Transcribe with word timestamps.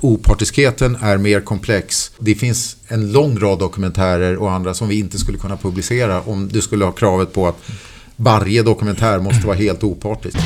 Opartiskheten 0.00 0.96
är 1.00 1.16
mer 1.18 1.40
komplex. 1.40 2.10
Det 2.18 2.34
finns 2.34 2.76
en 2.88 3.12
lång 3.12 3.38
rad 3.38 3.58
dokumentärer 3.58 4.36
och 4.36 4.52
andra 4.52 4.74
som 4.74 4.88
vi 4.88 4.98
inte 4.98 5.18
skulle 5.18 5.38
kunna 5.38 5.56
publicera 5.56 6.20
om 6.20 6.48
du 6.48 6.62
skulle 6.62 6.84
ha 6.84 6.92
kravet 6.92 7.32
på 7.32 7.48
att 7.48 7.56
varje 8.16 8.62
dokumentär 8.62 9.18
måste 9.18 9.46
vara 9.46 9.56
helt 9.56 9.84
opartisk. 9.84 10.36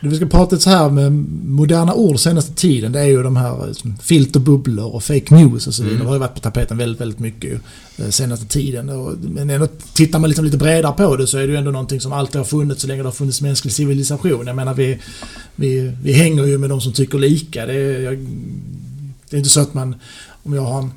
Vi 0.00 0.16
ska 0.16 0.26
prata 0.26 0.58
så 0.58 0.70
här 0.70 0.90
med 0.90 1.12
moderna 1.44 1.94
ord 1.94 2.20
senaste 2.20 2.54
tiden. 2.54 2.92
Det 2.92 3.00
är 3.00 3.04
ju 3.04 3.22
de 3.22 3.36
här 3.36 3.66
liksom, 3.66 3.96
filterbubblor 4.02 4.94
och 4.94 5.02
fake 5.02 5.34
news 5.34 5.66
och 5.66 5.74
så 5.74 5.82
vidare. 5.82 5.94
Mm. 5.94 6.04
Det 6.04 6.08
har 6.08 6.14
ju 6.14 6.20
varit 6.20 6.34
på 6.34 6.40
tapeten 6.40 6.78
väldigt, 6.78 7.00
väldigt 7.00 7.18
mycket 7.18 7.60
eh, 7.96 8.08
senaste 8.08 8.46
tiden. 8.46 8.86
men 9.20 9.50
ändå, 9.50 9.66
tittar 9.92 10.18
man 10.18 10.30
liksom 10.30 10.44
lite 10.44 10.56
bredare 10.56 10.92
på 10.92 11.16
det 11.16 11.26
så 11.26 11.38
är 11.38 11.46
det 11.46 11.52
ju 11.52 11.56
ändå 11.56 11.70
någonting 11.70 12.00
som 12.00 12.12
alltid 12.12 12.36
har 12.36 12.44
funnits 12.44 12.82
så 12.82 12.88
länge 12.88 13.02
det 13.02 13.08
har 13.08 13.12
funnits 13.12 13.42
mänsklig 13.42 13.72
civilisation. 13.72 14.46
Jag 14.46 14.56
menar 14.56 14.74
vi, 14.74 14.98
vi, 15.56 15.92
vi 16.02 16.12
hänger 16.12 16.44
ju 16.44 16.58
med 16.58 16.70
de 16.70 16.80
som 16.80 16.92
tycker 16.92 17.18
lika. 17.18 17.66
Det 17.66 17.74
är, 17.74 18.00
jag, 18.00 18.18
det 19.30 19.36
är 19.36 19.38
inte 19.38 19.50
så 19.50 19.60
att 19.60 19.74
man, 19.74 19.94
om 20.42 20.54
jag 20.54 20.62
har 20.62 20.78
en 20.78 20.90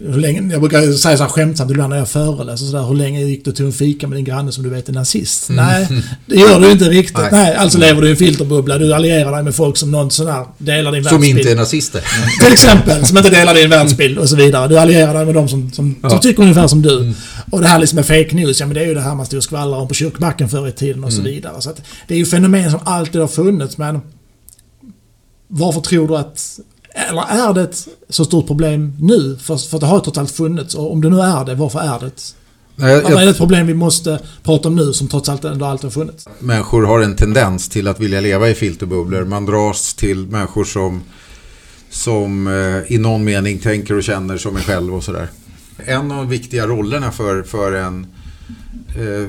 hur 0.00 0.20
länge, 0.20 0.52
jag 0.52 0.60
brukar 0.60 0.92
säga 0.92 1.16
så 1.16 1.22
här 1.22 1.30
skämtsamt 1.30 1.70
ibland 1.70 1.90
när 1.90 1.96
jag 1.96 2.08
föreläser 2.08 2.66
sådär. 2.66 2.82
Hur 2.82 2.94
länge 2.94 3.20
gick 3.20 3.44
du 3.44 3.52
till 3.52 3.64
en 3.64 3.72
fika 3.72 4.06
med 4.06 4.18
din 4.18 4.24
granne 4.24 4.52
som 4.52 4.64
du 4.64 4.70
vet 4.70 4.88
är 4.88 4.92
nazist? 4.92 5.48
Mm. 5.48 5.66
Nej, 5.66 6.02
det 6.26 6.36
gör 6.36 6.60
du 6.60 6.70
inte 6.70 6.84
riktigt. 6.84 7.16
Nej, 7.18 7.28
Nej 7.32 7.54
alltså 7.54 7.78
lever 7.78 8.02
du 8.02 8.08
i 8.08 8.10
en 8.10 8.16
filterbubbla. 8.16 8.78
Du 8.78 8.94
allierar 8.94 9.32
dig 9.32 9.42
med 9.42 9.54
folk 9.54 9.76
som 9.76 9.90
någon 9.90 10.10
sån 10.10 10.26
här 10.26 10.46
delar 10.58 10.92
din 10.92 11.02
världsbild. 11.02 11.30
Som 11.30 11.38
inte 11.38 11.52
är 11.52 11.56
nazister. 11.56 12.02
Till 12.44 12.52
exempel. 12.52 13.06
Som 13.06 13.16
inte 13.16 13.30
delar 13.30 13.54
din 13.54 13.70
världsbild 13.70 14.18
och 14.18 14.28
så 14.28 14.36
vidare. 14.36 14.68
Du 14.68 14.78
allierar 14.78 15.14
dig 15.14 15.24
med 15.24 15.34
de 15.34 15.48
som, 15.48 15.72
som, 15.72 15.96
ja. 16.02 16.10
som 16.10 16.20
tycker 16.20 16.42
ungefär 16.42 16.66
som 16.66 16.82
du. 16.82 17.00
Mm. 17.00 17.14
Och 17.50 17.60
det 17.60 17.68
här 17.68 17.78
liksom 17.78 17.96
med 17.96 18.06
fake 18.06 18.34
news. 18.34 18.60
Ja 18.60 18.66
men 18.66 18.74
det 18.74 18.80
är 18.80 18.86
ju 18.86 18.94
det 18.94 19.00
här 19.00 19.14
man 19.14 19.26
stod 19.26 19.36
och 19.36 19.44
skvallrade 19.44 19.82
om 19.82 19.88
på 19.88 19.94
kyrkbacken 19.94 20.48
förr 20.48 20.68
i 20.68 20.72
tiden 20.72 21.04
och 21.04 21.10
mm. 21.10 21.24
så 21.24 21.30
vidare. 21.30 21.60
Så 21.60 21.70
att 21.70 21.82
det 22.08 22.14
är 22.14 22.18
ju 22.18 22.26
fenomen 22.26 22.70
som 22.70 22.80
alltid 22.84 23.20
har 23.20 23.28
funnits 23.28 23.78
men 23.78 24.00
varför 25.48 25.80
tror 25.80 26.08
du 26.08 26.16
att 26.16 26.58
eller 27.08 27.22
är 27.22 27.54
det 27.54 27.62
ett 27.62 27.88
så 28.08 28.24
stort 28.24 28.46
problem 28.46 28.96
nu? 29.00 29.36
För, 29.36 29.56
för 29.56 29.78
det 29.78 29.86
har 29.86 30.00
trots 30.00 30.18
allt 30.18 30.30
funnits. 30.30 30.74
Och 30.74 30.92
om 30.92 31.00
det 31.00 31.10
nu 31.10 31.20
är 31.20 31.44
det, 31.44 31.54
varför 31.54 31.78
är 31.78 32.00
det 32.00 32.34
Nej, 32.80 32.92
jag, 32.92 33.22
är 33.22 33.24
det 33.24 33.30
ett 33.30 33.36
problem 33.36 33.66
vi 33.66 33.74
måste 33.74 34.18
prata 34.42 34.68
om 34.68 34.76
nu 34.76 34.92
som 34.92 35.08
trots 35.08 35.28
allt 35.28 35.44
ändå 35.44 35.66
alltid 35.66 35.84
har 35.84 35.90
funnits? 35.90 36.28
Människor 36.38 36.82
har 36.82 37.00
en 37.00 37.16
tendens 37.16 37.68
till 37.68 37.88
att 37.88 38.00
vilja 38.00 38.20
leva 38.20 38.48
i 38.48 38.54
filterbubblor. 38.54 39.24
Man 39.24 39.46
dras 39.46 39.94
till 39.94 40.26
människor 40.26 40.64
som, 40.64 41.02
som 41.90 42.46
eh, 42.46 42.94
i 42.94 42.98
någon 42.98 43.24
mening 43.24 43.58
tänker 43.58 43.94
och 43.94 44.02
känner 44.02 44.38
som 44.38 44.56
en 44.56 44.62
själv 44.62 44.94
och 44.94 45.04
sådär. 45.04 45.28
En 45.76 46.12
av 46.12 46.16
de 46.16 46.28
viktiga 46.28 46.66
rollerna 46.66 47.10
för, 47.10 47.42
för 47.42 47.72
en 47.72 48.06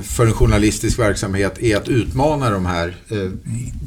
för 0.02 0.26
en 0.26 0.32
journalistisk 0.32 0.98
verksamhet 0.98 1.58
är 1.62 1.76
att 1.76 1.88
utmana 1.88 2.50
de 2.50 2.66
här 2.66 2.96
eh, 3.08 3.30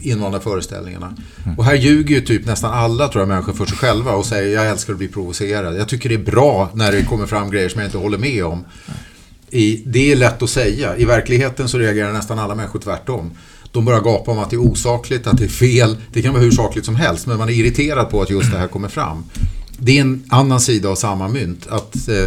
invanda 0.02 0.40
föreställningarna. 0.40 1.16
Mm. 1.46 1.58
Och 1.58 1.66
här 1.66 1.76
ljuger 1.76 2.16
ju 2.16 2.22
typ 2.22 2.46
nästan 2.46 2.74
alla 2.74 3.08
tror 3.08 3.22
jag 3.22 3.28
människor 3.28 3.54
för 3.54 3.66
sig 3.66 3.78
själva 3.78 4.12
och 4.12 4.26
säger 4.26 4.56
jag 4.56 4.68
älskar 4.68 4.94
att 4.94 5.00
bli 5.00 5.08
provocerad. 5.08 5.78
Jag 5.78 5.90
tycker 5.90 6.10
det 6.10 6.16
är 6.16 6.32
bra 6.32 6.70
när 6.74 6.92
det 6.92 7.04
kommer 7.04 7.26
fram 7.26 7.52
grejer 7.52 7.70
som 7.70 7.82
jag 7.82 7.88
inte 7.88 7.98
håller 7.98 8.18
med 8.18 8.46
om. 8.46 8.66
I, 9.50 9.84
det 9.86 10.12
är 10.12 10.16
lätt 10.16 10.42
att 10.42 10.50
säga. 10.50 10.98
I 10.98 11.06
verkligheten 11.06 11.70
så 11.70 11.78
reagerar 11.78 12.14
nästan 12.14 12.40
alla 12.40 12.56
människor 12.56 12.80
tvärtom. 12.80 13.32
De 13.72 13.86
börjar 13.86 14.02
gapa 14.02 14.32
om 14.32 14.40
att 14.40 14.50
det 14.50 14.56
är 14.56 14.72
osakligt, 14.72 15.28
att 15.28 15.38
det 15.38 15.44
är 15.44 15.50
fel. 15.50 15.98
Det 16.14 16.22
kan 16.22 16.34
vara 16.34 16.44
hur 16.44 16.52
sakligt 16.52 16.86
som 16.86 16.96
helst 16.96 17.28
men 17.28 17.38
man 17.38 17.50
är 17.50 17.54
irriterad 17.54 18.10
på 18.10 18.22
att 18.22 18.30
just 18.30 18.52
det 18.52 18.58
här 18.58 18.68
kommer 18.68 18.88
fram. 18.88 19.24
Det 19.78 19.98
är 19.98 20.02
en 20.02 20.24
annan 20.30 20.62
sida 20.62 20.90
av 20.90 20.96
samma 20.96 21.28
mynt. 21.28 21.68
Att 21.68 22.08
eh, 22.08 22.26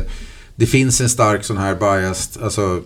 det 0.57 0.67
finns 0.67 1.01
en 1.01 1.09
stark 1.09 1.45
sån 1.45 1.57
här 1.57 1.75
biased, 1.75 2.43
alltså 2.43 2.83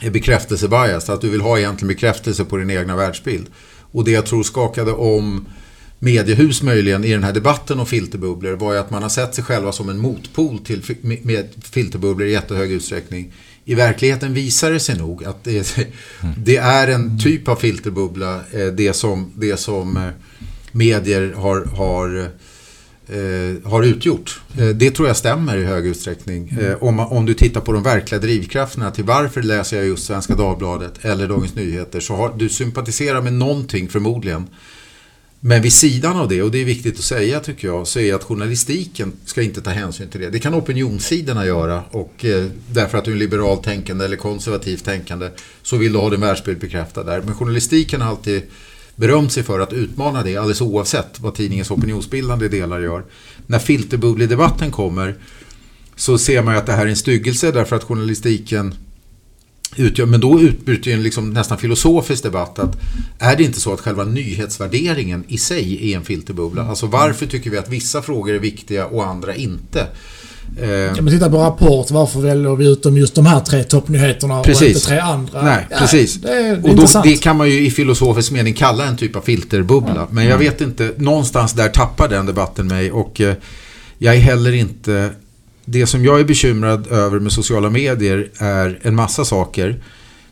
bekräftelsebias, 0.00 1.08
att 1.08 1.20
du 1.20 1.30
vill 1.30 1.40
ha 1.40 1.58
egentligen 1.58 1.88
bekräftelse 1.88 2.44
på 2.44 2.56
din 2.56 2.70
egna 2.70 2.96
världsbild. 2.96 3.46
Och 3.92 4.04
det 4.04 4.10
jag 4.10 4.26
tror 4.26 4.42
skakade 4.42 4.92
om 4.92 5.46
mediehus 5.98 6.62
möjligen 6.62 7.04
i 7.04 7.12
den 7.12 7.24
här 7.24 7.32
debatten 7.32 7.80
om 7.80 7.86
filterbubblor 7.86 8.52
var 8.52 8.72
ju 8.72 8.78
att 8.78 8.90
man 8.90 9.02
har 9.02 9.10
sett 9.10 9.34
sig 9.34 9.44
själva 9.44 9.72
som 9.72 9.88
en 9.88 9.98
motpol 9.98 10.58
till 10.58 10.82
med 11.00 11.48
filterbubblor 11.62 12.28
i 12.28 12.32
jättehög 12.32 12.72
utsträckning. 12.72 13.32
I 13.64 13.74
verkligheten 13.74 14.34
visar 14.34 14.70
det 14.70 14.80
sig 14.80 14.98
nog 14.98 15.24
att 15.24 15.44
det, 15.44 15.76
det 16.36 16.56
är 16.56 16.88
en 16.88 17.18
typ 17.18 17.48
av 17.48 17.56
filterbubbla, 17.56 18.40
eh, 18.52 18.66
det 18.66 18.92
som, 18.92 19.32
det 19.34 19.56
som 19.56 19.96
eh, 19.96 20.02
medier 20.72 21.32
har, 21.32 21.64
har 21.64 22.30
eh, 23.08 23.70
har 23.70 23.82
utgjort. 23.82 24.40
Eh, 24.58 24.68
det 24.68 24.90
tror 24.90 25.08
jag 25.08 25.16
stämmer 25.16 25.56
i 25.56 25.64
hög 25.64 25.86
utsträckning. 25.86 26.48
Mm. 26.48 26.70
Eh, 26.70 26.82
om, 26.82 27.00
om 27.00 27.26
du 27.26 27.34
tittar 27.34 27.60
på 27.60 27.72
de 27.72 27.82
verkliga 27.82 28.20
drivkrafterna 28.20 28.90
till 28.90 29.04
varför 29.04 29.42
läser 29.42 29.76
jag 29.76 29.86
just 29.86 30.06
Svenska 30.06 30.34
Dagbladet 30.34 31.04
eller 31.04 31.28
Dagens 31.28 31.54
Nyheter 31.54 32.00
så 32.00 32.14
har 32.16 32.34
du 32.36 32.48
sympatiserar 32.48 33.22
med 33.22 33.32
någonting 33.32 33.88
förmodligen. 33.88 34.46
Men 35.40 35.62
vid 35.62 35.72
sidan 35.72 36.16
av 36.16 36.28
det, 36.28 36.42
och 36.42 36.50
det 36.50 36.58
är 36.58 36.64
viktigt 36.64 36.98
att 36.98 37.04
säga 37.04 37.40
tycker 37.40 37.68
jag, 37.68 37.86
så 37.86 38.00
är 38.00 38.14
att 38.14 38.24
journalistiken 38.24 39.12
ska 39.24 39.42
inte 39.42 39.62
ta 39.62 39.70
hänsyn 39.70 40.08
till 40.08 40.20
det. 40.20 40.30
Det 40.30 40.38
kan 40.38 40.54
opinionssidorna 40.54 41.46
göra 41.46 41.82
och 41.90 42.24
eh, 42.24 42.46
därför 42.72 42.98
att 42.98 43.04
du 43.04 43.12
är 43.12 43.16
liberalt 43.16 43.62
tänkande 43.62 44.04
eller 44.04 44.16
konservativt 44.16 44.84
tänkande 44.84 45.28
så 45.62 45.76
vill 45.76 45.92
du 45.92 45.98
ha 45.98 46.10
din 46.10 46.20
världsbild 46.20 46.58
bekräftad 46.58 47.04
där. 47.04 47.22
Men 47.22 47.34
journalistiken 47.34 48.00
har 48.00 48.08
alltid 48.08 48.42
berömt 48.96 49.32
sig 49.32 49.42
för 49.42 49.60
att 49.60 49.72
utmana 49.72 50.22
det 50.22 50.36
alldeles 50.36 50.60
oavsett 50.60 51.20
vad 51.20 51.34
tidningens 51.34 51.70
opinionsbildande 51.70 52.48
delar 52.48 52.80
gör. 52.80 53.04
När 53.46 53.58
filterbubbledebatten 53.58 54.70
kommer 54.70 55.14
så 55.96 56.18
ser 56.18 56.42
man 56.42 56.54
ju 56.54 56.60
att 56.60 56.66
det 56.66 56.72
här 56.72 56.86
är 56.86 56.90
en 56.90 56.96
styggelse 56.96 57.52
därför 57.52 57.76
att 57.76 57.84
journalistiken 57.84 58.74
utgör, 59.76 60.06
men 60.06 60.20
då 60.20 60.40
utbryter 60.40 60.90
en 60.90 61.02
liksom 61.02 61.30
nästan 61.30 61.58
filosofisk 61.58 62.22
debatt 62.22 62.58
att 62.58 62.76
är 63.18 63.36
det 63.36 63.42
inte 63.44 63.60
så 63.60 63.72
att 63.72 63.80
själva 63.80 64.04
nyhetsvärderingen 64.04 65.24
i 65.28 65.38
sig 65.38 65.92
är 65.92 65.96
en 65.96 66.04
filterbubbla? 66.04 66.68
Alltså 66.68 66.86
varför 66.86 67.26
tycker 67.26 67.50
vi 67.50 67.58
att 67.58 67.68
vissa 67.68 68.02
frågor 68.02 68.34
är 68.34 68.38
viktiga 68.38 68.86
och 68.86 69.06
andra 69.06 69.34
inte? 69.34 69.86
Eh, 70.62 70.70
ja, 70.70 71.02
men 71.02 71.08
titta 71.08 71.30
på 71.30 71.36
Rapport. 71.36 71.90
Varför 71.90 72.20
väljer 72.20 72.56
vi 72.56 72.66
ut 72.66 72.84
just 72.84 73.14
de 73.14 73.26
här 73.26 73.40
tre 73.40 73.64
toppnyheterna 73.64 74.42
precis. 74.42 74.62
och 74.62 74.68
inte 74.68 74.80
tre 74.80 74.98
andra? 74.98 75.42
Nej, 75.42 75.66
ja, 75.70 75.76
precis. 75.78 76.14
Det, 76.14 76.28
är, 76.28 76.70
och 76.70 76.76
då, 76.76 76.86
det 77.04 77.16
kan 77.16 77.36
man 77.36 77.50
ju 77.50 77.66
i 77.66 77.70
filosofisk 77.70 78.32
mening 78.32 78.54
kalla 78.54 78.86
en 78.86 78.96
typ 78.96 79.16
av 79.16 79.20
filterbubbla. 79.20 79.94
Ja. 79.96 80.08
Men 80.10 80.24
jag 80.24 80.34
mm. 80.34 80.46
vet 80.46 80.60
inte, 80.60 80.92
någonstans 80.96 81.52
där 81.52 81.68
tappar 81.68 82.08
den 82.08 82.26
debatten 82.26 82.66
mig 82.66 82.92
och 82.92 83.20
eh, 83.20 83.34
jag 83.98 84.14
är 84.14 84.20
heller 84.20 84.52
inte... 84.52 85.10
Det 85.68 85.86
som 85.86 86.04
jag 86.04 86.20
är 86.20 86.24
bekymrad 86.24 86.86
över 86.86 87.18
med 87.18 87.32
sociala 87.32 87.70
medier 87.70 88.28
är 88.38 88.78
en 88.82 88.94
massa 88.94 89.24
saker. 89.24 89.80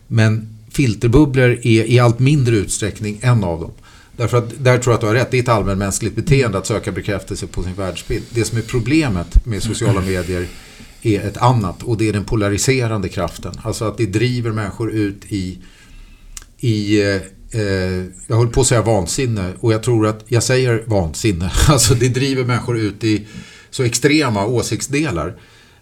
Men 0.07 0.47
filterbubblor 0.71 1.49
är 1.49 1.91
i 1.91 1.99
allt 1.99 2.19
mindre 2.19 2.55
utsträckning 2.55 3.19
en 3.21 3.43
av 3.43 3.59
dem. 3.59 3.71
Därför 4.17 4.37
att 4.37 4.63
där 4.63 4.77
tror 4.77 4.91
jag 4.91 4.95
att 4.95 5.01
du 5.01 5.07
har 5.07 5.13
rätt. 5.13 5.31
Det 5.31 5.37
är 5.37 5.41
ett 5.41 5.49
allmänmänskligt 5.49 6.15
beteende 6.15 6.57
att 6.57 6.67
söka 6.67 6.91
bekräftelse 6.91 7.47
på 7.47 7.63
sin 7.63 7.73
världsbild. 7.73 8.25
Det 8.29 8.45
som 8.45 8.57
är 8.57 8.61
problemet 8.61 9.45
med 9.45 9.63
sociala 9.63 10.01
medier 10.07 10.47
är 11.01 11.27
ett 11.27 11.37
annat 11.37 11.83
och 11.83 11.97
det 11.97 12.09
är 12.09 12.13
den 12.13 12.25
polariserande 12.25 13.09
kraften. 13.09 13.53
Alltså 13.63 13.85
att 13.85 13.97
det 13.97 14.05
driver 14.05 14.51
människor 14.51 14.91
ut 14.91 15.21
i, 15.29 15.59
i 16.59 17.01
eh, 17.01 17.15
eh 17.61 18.05
jag 18.27 18.35
håller 18.35 18.51
på 18.51 18.61
att 18.61 18.67
säga 18.67 18.81
vansinne 18.81 19.53
och 19.59 19.73
jag 19.73 19.83
tror 19.83 20.07
att 20.07 20.25
jag 20.27 20.43
säger 20.43 20.83
vansinne. 20.85 21.51
Alltså 21.67 21.93
det 21.93 22.07
driver 22.07 22.43
människor 22.43 22.77
ut 22.77 23.03
i 23.03 23.27
så 23.69 23.83
extrema 23.83 24.45
åsiktsdelar. 24.45 25.35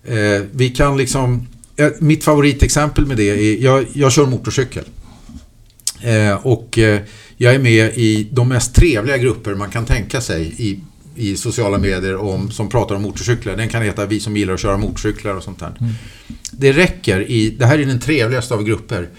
Eh, 0.03 0.41
vi 0.51 0.69
kan 0.69 0.97
liksom, 0.97 1.47
eh, 1.75 1.91
mitt 1.99 2.23
favoritexempel 2.23 3.05
med 3.05 3.17
det 3.17 3.29
är, 3.29 3.63
jag, 3.63 3.85
jag 3.93 4.11
kör 4.11 4.25
motorcykel. 4.25 4.83
Eh, 6.01 6.33
och 6.47 6.77
eh, 6.77 7.01
jag 7.37 7.55
är 7.55 7.59
med 7.59 7.91
i 7.95 8.27
de 8.31 8.49
mest 8.49 8.75
trevliga 8.75 9.17
grupper 9.17 9.55
man 9.55 9.69
kan 9.69 9.85
tänka 9.85 10.21
sig 10.21 10.55
i, 10.57 10.79
i 11.15 11.35
sociala 11.35 11.77
medier 11.77 12.15
om, 12.15 12.51
som 12.51 12.69
pratar 12.69 12.95
om 12.95 13.01
motorcyklar. 13.01 13.55
Den 13.55 13.69
kan 13.69 13.81
heta 13.81 14.05
Vi 14.05 14.19
som 14.19 14.37
gillar 14.37 14.53
att 14.53 14.59
köra 14.59 14.77
motorcyklar 14.77 15.33
och 15.33 15.43
sånt 15.43 15.59
där. 15.59 15.77
Mm. 15.79 15.93
Det 16.51 16.71
räcker 16.71 17.31
i, 17.31 17.49
det 17.49 17.65
här 17.65 17.79
är 17.79 17.85
den 17.85 17.99
trevligaste 17.99 18.53
av 18.53 18.63
grupper, 18.63 19.09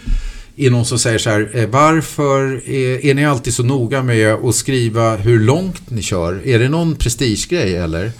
i 0.56 0.70
någon 0.70 0.84
som 0.84 0.98
säger 0.98 1.18
så 1.18 1.30
här, 1.30 1.50
eh, 1.52 1.66
varför 1.68 2.68
är, 2.68 3.06
är 3.06 3.14
ni 3.14 3.24
alltid 3.26 3.54
så 3.54 3.62
noga 3.62 4.02
med 4.02 4.34
att 4.34 4.54
skriva 4.54 5.16
hur 5.16 5.40
långt 5.40 5.90
ni 5.90 6.02
kör? 6.02 6.46
Är 6.46 6.58
det 6.58 6.68
någon 6.68 6.96
prestigegrej 6.96 7.76
eller? 7.76 8.12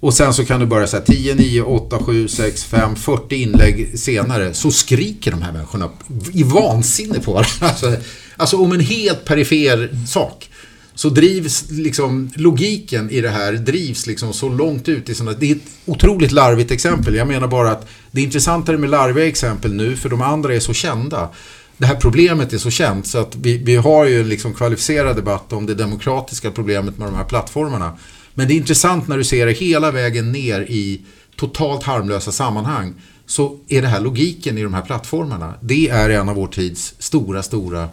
Och 0.00 0.14
sen 0.14 0.34
så 0.34 0.44
kan 0.44 0.60
du 0.60 0.66
börja 0.66 0.86
säga 0.86 1.02
10, 1.02 1.34
9, 1.34 1.62
8, 1.62 1.98
7, 1.98 2.28
6, 2.28 2.64
5, 2.64 2.96
40 2.96 3.36
inlägg 3.36 3.98
senare 3.98 4.54
så 4.54 4.70
skriker 4.70 5.30
de 5.30 5.42
här 5.42 5.52
människorna 5.52 5.90
i 6.32 6.42
vansinne 6.42 7.20
på 7.20 7.32
varandra. 7.32 7.96
Alltså, 8.36 8.56
om 8.56 8.72
en 8.72 8.80
helt 8.80 9.24
perifer 9.24 10.06
sak. 10.06 10.50
Så 10.94 11.08
drivs 11.08 11.70
liksom 11.70 12.30
logiken 12.34 13.10
i 13.10 13.20
det 13.20 13.30
här 13.30 13.52
drivs 13.52 14.06
liksom 14.06 14.32
så 14.32 14.48
långt 14.48 14.88
ut 14.88 15.08
i 15.08 15.14
sådana. 15.14 15.36
Det 15.38 15.50
är 15.50 15.54
ett 15.54 15.62
otroligt 15.84 16.32
larvigt 16.32 16.70
exempel. 16.70 17.14
Jag 17.14 17.28
menar 17.28 17.48
bara 17.48 17.70
att 17.70 17.88
det 18.10 18.20
är 18.20 18.24
intressantare 18.24 18.78
med 18.78 18.90
larviga 18.90 19.26
exempel 19.26 19.74
nu 19.74 19.96
för 19.96 20.08
de 20.08 20.22
andra 20.22 20.54
är 20.54 20.60
så 20.60 20.72
kända. 20.72 21.28
Det 21.76 21.86
här 21.86 21.94
problemet 21.94 22.52
är 22.52 22.58
så 22.58 22.70
känt 22.70 23.06
så 23.06 23.18
att 23.18 23.36
vi, 23.36 23.56
vi 23.58 23.76
har 23.76 24.06
ju 24.06 24.24
liksom 24.24 24.54
kvalificerad 24.54 25.16
debatt 25.16 25.52
om 25.52 25.66
det 25.66 25.74
demokratiska 25.74 26.50
problemet 26.50 26.98
med 26.98 27.08
de 27.08 27.14
här 27.14 27.24
plattformarna. 27.24 27.98
Men 28.34 28.48
det 28.48 28.54
är 28.54 28.56
intressant 28.56 29.08
när 29.08 29.18
du 29.18 29.24
ser 29.24 29.46
det 29.46 29.52
hela 29.52 29.90
vägen 29.90 30.32
ner 30.32 30.60
i 30.60 31.00
totalt 31.36 31.82
harmlösa 31.82 32.32
sammanhang. 32.32 32.94
så 33.26 33.58
är 33.68 33.82
det 33.82 33.88
här 33.88 34.00
logiken 34.00 34.58
i 34.58 34.62
de 34.62 34.74
här 34.74 34.82
plattformarna. 34.82 35.54
Det 35.60 35.88
är 35.88 36.10
en 36.10 36.28
av 36.28 36.34
vår 36.36 36.46
tids 36.46 36.94
stora, 36.98 37.42
stora 37.42 37.88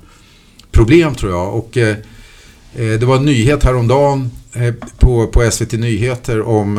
problem 0.74 1.16
tror 1.16 1.32
jag. 1.32 1.56
Och 1.56 1.78
eh, 1.78 1.98
eh, 2.76 3.00
det 3.00 3.06
var 3.06 3.16
en 3.16 3.26
nyhet 3.26 3.64
häromdagen 3.64 4.32
eh, 4.54 4.74
på, 5.00 5.28
på 5.28 5.52
SVT 5.52 5.72
Nyheter 5.72 6.42
om 6.42 6.78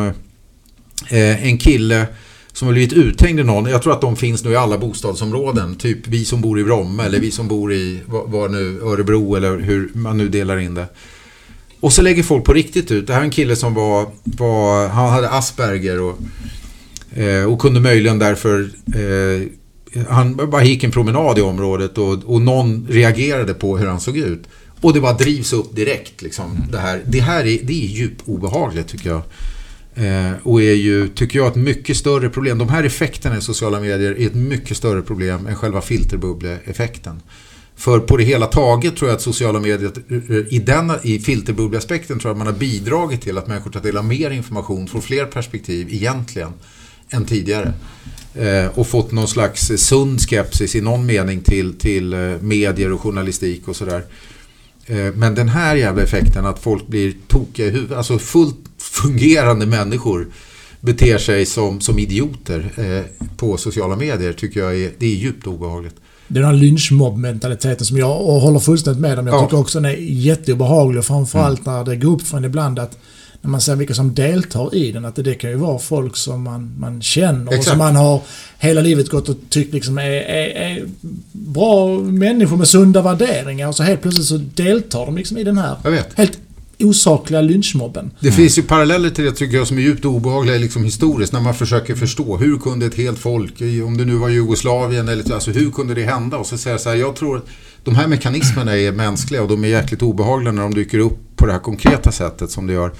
eh, 1.09 1.45
en 1.45 1.57
kille 1.57 2.07
som 2.53 2.67
har 2.67 2.73
blivit 2.73 2.93
uthängd 2.93 3.39
i 3.39 3.43
någon. 3.43 3.65
Jag 3.65 3.81
tror 3.81 3.93
att 3.93 4.01
de 4.01 4.15
finns 4.15 4.43
nu 4.43 4.51
i 4.51 4.55
alla 4.55 4.77
bostadsområden. 4.77 5.75
Typ 5.75 6.07
vi 6.07 6.25
som 6.25 6.41
bor 6.41 6.59
i 6.59 6.63
Bromma 6.63 7.05
eller 7.05 7.19
vi 7.19 7.31
som 7.31 7.47
bor 7.47 7.73
i 7.73 7.99
var 8.07 8.49
nu, 8.49 8.79
Örebro 8.81 9.35
eller 9.35 9.57
hur 9.57 9.89
man 9.93 10.17
nu 10.17 10.27
delar 10.29 10.57
in 10.57 10.73
det. 10.73 10.87
Och 11.79 11.93
så 11.93 12.01
lägger 12.01 12.23
folk 12.23 12.43
på 12.43 12.53
riktigt 12.53 12.91
ut. 12.91 13.07
Det 13.07 13.13
här 13.13 13.19
är 13.19 13.23
en 13.23 13.31
kille 13.31 13.55
som 13.55 13.73
var, 13.73 14.07
var 14.23 14.87
han 14.87 15.09
hade 15.09 15.29
Asperger 15.29 16.01
och, 16.01 16.17
eh, 17.19 17.53
och 17.53 17.59
kunde 17.59 17.79
möjligen 17.79 18.19
därför 18.19 18.69
eh, 18.95 19.47
han 20.09 20.35
bara 20.35 20.63
gick 20.63 20.83
en 20.83 20.91
promenad 20.91 21.37
i 21.37 21.41
området 21.41 21.97
och, 21.97 22.23
och 22.23 22.41
någon 22.41 22.87
reagerade 22.89 23.53
på 23.53 23.77
hur 23.77 23.87
han 23.87 23.99
såg 23.99 24.17
ut. 24.17 24.43
Och 24.81 24.93
det 24.93 25.01
bara 25.01 25.13
drivs 25.13 25.53
upp 25.53 25.75
direkt. 25.75 26.21
Liksom, 26.21 26.57
det, 26.71 26.79
här. 26.79 27.01
det 27.05 27.19
här 27.19 27.45
är, 27.45 27.59
det 27.63 27.73
är 27.73 27.87
djupt 27.87 28.21
obehagligt 28.25 28.87
tycker 28.87 29.09
jag. 29.09 29.21
Eh, 29.95 30.31
och 30.43 30.61
är 30.61 30.73
ju, 30.73 31.07
tycker 31.07 31.39
jag, 31.39 31.47
ett 31.47 31.55
mycket 31.55 31.97
större 31.97 32.29
problem. 32.29 32.57
De 32.57 32.69
här 32.69 32.83
effekterna 32.83 33.37
i 33.37 33.41
sociala 33.41 33.79
medier 33.79 34.19
är 34.19 34.27
ett 34.27 34.35
mycket 34.35 34.77
större 34.77 35.01
problem 35.01 35.47
än 35.47 35.55
själva 35.55 35.81
filterbubbleeffekten. 35.81 37.21
För 37.75 37.99
på 37.99 38.17
det 38.17 38.23
hela 38.23 38.45
taget 38.45 38.95
tror 38.95 39.09
jag 39.09 39.15
att 39.15 39.21
sociala 39.21 39.59
medier, 39.59 39.91
i, 40.49 40.59
denna, 40.59 40.99
i 41.03 41.19
filterbubbleaspekten 41.19 42.19
tror 42.19 42.29
jag 42.29 42.33
att 42.33 42.37
man 42.37 42.47
har 42.47 42.59
bidragit 42.59 43.21
till 43.21 43.37
att 43.37 43.47
människor 43.47 43.71
tar 43.71 43.81
del 43.81 43.97
av 43.97 44.05
mer 44.05 44.31
information, 44.31 44.87
får 44.87 45.01
fler 45.01 45.25
perspektiv 45.25 45.93
egentligen 45.93 46.53
än 47.09 47.25
tidigare. 47.25 47.73
Eh, 48.37 48.67
och 48.79 48.87
fått 48.87 49.11
någon 49.11 49.27
slags 49.27 49.71
sund 49.77 50.21
skepsis 50.21 50.75
i 50.75 50.81
någon 50.81 51.05
mening 51.05 51.41
till, 51.41 51.73
till 51.73 52.13
eh, 52.13 52.19
medier 52.41 52.93
och 52.93 53.01
journalistik 53.01 53.67
och 53.67 53.75
sådär. 53.75 54.03
Eh, 54.85 55.13
men 55.13 55.35
den 55.35 55.49
här 55.49 55.75
jävla 55.75 56.03
effekten 56.03 56.45
att 56.45 56.59
folk 56.59 56.87
blir 56.87 57.13
tokiga 57.27 57.67
i 57.67 57.69
huvudet, 57.69 57.97
alltså 57.97 58.19
fullt 58.19 58.55
fungerande 58.77 59.65
människor 59.65 60.27
beter 60.79 61.17
sig 61.17 61.45
som, 61.45 61.81
som 61.81 61.99
idioter 61.99 62.71
på 63.37 63.57
sociala 63.57 63.95
medier 63.95 64.33
tycker 64.33 64.59
jag 64.59 64.75
är, 64.75 64.91
det 64.97 65.05
är 65.05 65.15
djupt 65.15 65.47
obehagligt. 65.47 65.95
Det 66.27 66.39
är 66.39 66.43
den 66.43 66.51
här 66.51 66.57
lynchmobb-mentaliteten 66.57 67.85
som 67.85 67.97
jag 67.97 68.15
håller 68.17 68.59
fullständigt 68.59 69.01
med 69.01 69.19
om. 69.19 69.27
Jag 69.27 69.43
tycker 69.43 69.59
också 69.59 69.79
den 69.79 69.91
är 69.91 69.97
jätteobehaglig. 69.99 71.03
Framförallt 71.03 71.67
mm. 71.67 71.73
när 71.73 71.85
det 71.85 71.95
går 71.95 72.13
upp 72.13 72.21
för 72.21 72.37
en 72.37 72.45
ibland 72.45 72.79
att 72.79 72.97
när 73.45 73.51
man 73.51 73.61
ser 73.61 73.75
vilka 73.75 73.93
som 73.93 74.13
deltar 74.13 74.75
i 74.75 74.91
den, 74.91 75.05
att 75.05 75.15
det, 75.15 75.23
det 75.23 75.33
kan 75.33 75.49
ju 75.49 75.55
vara 75.55 75.79
folk 75.79 76.17
som 76.17 76.43
man, 76.43 76.71
man 76.79 77.01
känner 77.01 77.43
Exakt. 77.43 77.59
och 77.59 77.63
som 77.63 77.77
man 77.77 77.95
har 77.95 78.21
hela 78.59 78.81
livet 78.81 79.09
gått 79.09 79.29
och 79.29 79.37
tyckt 79.49 79.73
liksom 79.73 79.97
är, 79.97 80.11
är, 80.11 80.47
är, 80.47 80.85
bra 81.31 81.99
människor 81.99 82.57
med 82.57 82.67
sunda 82.67 83.01
värderingar. 83.01 83.67
Och 83.67 83.75
så 83.75 83.83
helt 83.83 84.01
plötsligt 84.01 84.27
så 84.27 84.37
deltar 84.37 85.05
de 85.05 85.17
liksom 85.17 85.37
i 85.37 85.43
den 85.43 85.57
här 85.57 85.77
helt 86.15 86.39
osakliga 86.79 87.41
lynchmobben. 87.41 88.11
Det 88.19 88.27
mm. 88.27 88.37
finns 88.37 88.57
ju 88.57 88.61
paralleller 88.61 89.09
till 89.09 89.23
det 89.23 89.31
tycker 89.31 89.57
jag 89.57 89.67
som 89.67 89.77
är 89.77 89.81
djupt 89.81 90.05
obehagliga 90.05 90.57
liksom 90.57 90.83
historiskt 90.83 91.33
när 91.33 91.41
man 91.41 91.53
försöker 91.55 91.95
förstå 91.95 92.37
hur 92.37 92.57
kunde 92.57 92.85
ett 92.85 92.95
helt 92.95 93.19
folk, 93.19 93.61
om 93.85 93.97
det 93.97 94.05
nu 94.05 94.15
var 94.15 94.29
Jugoslavien 94.29 95.09
eller 95.09 95.33
alltså 95.33 95.51
hur 95.51 95.71
kunde 95.71 95.93
det 95.93 96.03
hända? 96.03 96.37
Och 96.37 96.47
så 96.47 96.57
säger 96.57 96.73
jag 96.73 96.81
så 96.81 96.89
här, 96.89 96.95
jag 96.95 97.15
tror 97.15 97.37
att 97.37 97.45
de 97.83 97.95
här 97.95 98.07
mekanismerna 98.07 98.77
är 98.77 98.91
mänskliga 98.91 99.41
och 99.41 99.47
de 99.47 99.63
är 99.63 99.67
jäkligt 99.67 100.01
obehagliga 100.01 100.51
när 100.51 100.61
de 100.61 100.73
dyker 100.73 100.99
upp 100.99 101.17
på 101.35 101.45
det 101.45 101.51
här 101.51 101.59
konkreta 101.59 102.11
sättet 102.11 102.51
som 102.51 102.67
det 102.67 102.73
gör. 102.73 102.91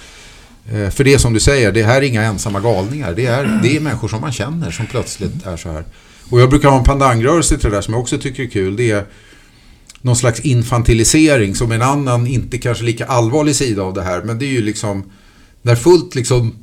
Eh, 0.72 0.90
för 0.90 1.04
det 1.04 1.14
är 1.14 1.18
som 1.18 1.34
du 1.34 1.40
säger, 1.40 1.72
det 1.72 1.84
här 1.84 1.98
är 1.98 2.02
inga 2.02 2.24
ensamma 2.24 2.60
galningar. 2.60 3.14
Det 3.16 3.26
är, 3.26 3.60
det 3.64 3.76
är 3.76 3.80
människor 3.80 4.08
som 4.08 4.22
man 4.22 4.32
känner 4.32 4.72
som 4.72 4.86
plötsligt 4.86 5.46
är 5.46 5.58
så 5.58 5.72
här. 5.72 5.84
Och 6.30 6.42
jag 6.42 6.50
brukar 6.50 6.70
ha 6.70 6.78
en 6.78 6.84
pandangrörelse 6.84 7.58
till 7.58 7.70
det 7.70 7.76
där 7.76 7.82
som 7.82 7.94
jag 7.94 8.02
också 8.02 8.18
tycker 8.18 8.44
är 8.44 8.48
kul. 8.48 8.76
Det 8.76 8.92
är 8.92 9.06
någon 10.02 10.16
slags 10.16 10.40
infantilisering 10.40 11.56
som 11.56 11.72
en 11.72 11.82
annan, 11.82 12.28
inte 12.28 12.58
kanske 12.58 12.84
lika 12.84 13.06
allvarlig 13.06 13.56
sida 13.56 13.82
av 13.82 13.94
det 13.94 14.04
här. 14.04 14.22
Men 14.22 14.40
det 14.40 14.46
är 14.46 14.52
ju 14.52 14.62
liksom 14.62 15.04
när 15.62 15.76
fullt 15.76 16.16
liksom 16.16 16.56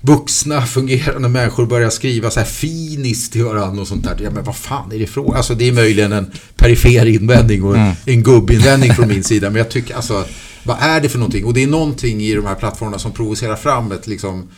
vuxna 0.00 0.66
fungerande 0.66 1.28
människor 1.28 1.66
börjar 1.66 1.90
skriva 1.90 2.30
så 2.30 2.40
här 2.40 2.46
finiskt 2.46 3.32
till 3.32 3.44
varandra 3.44 3.82
och 3.82 3.88
sånt 3.88 4.04
där. 4.04 4.16
Ja 4.22 4.30
men 4.30 4.44
vad 4.44 4.56
fan 4.56 4.92
är 4.92 4.98
det 4.98 5.06
frågan? 5.06 5.36
Alltså 5.36 5.54
det 5.54 5.68
är 5.68 5.72
möjligen 5.72 6.12
en 6.12 6.30
perifer 6.56 7.06
invändning 7.06 7.64
och 7.64 7.76
mm. 7.76 7.94
en 8.04 8.22
gubbinvändning 8.22 8.94
från 8.94 9.08
min 9.08 9.24
sida. 9.24 9.50
Men 9.50 9.58
jag 9.58 9.70
tycker 9.70 9.94
alltså, 9.94 10.24
vad 10.68 10.76
är 10.80 11.00
det 11.00 11.08
för 11.08 11.18
någonting? 11.18 11.44
Och 11.44 11.54
det 11.54 11.62
är 11.62 11.66
någonting 11.66 12.20
i 12.20 12.34
de 12.34 12.46
här 12.46 12.54
plattformarna 12.54 12.98
som 12.98 13.12
provocerar 13.12 13.56
fram 13.56 13.92
ett 13.92 14.06
liksom 14.06 14.48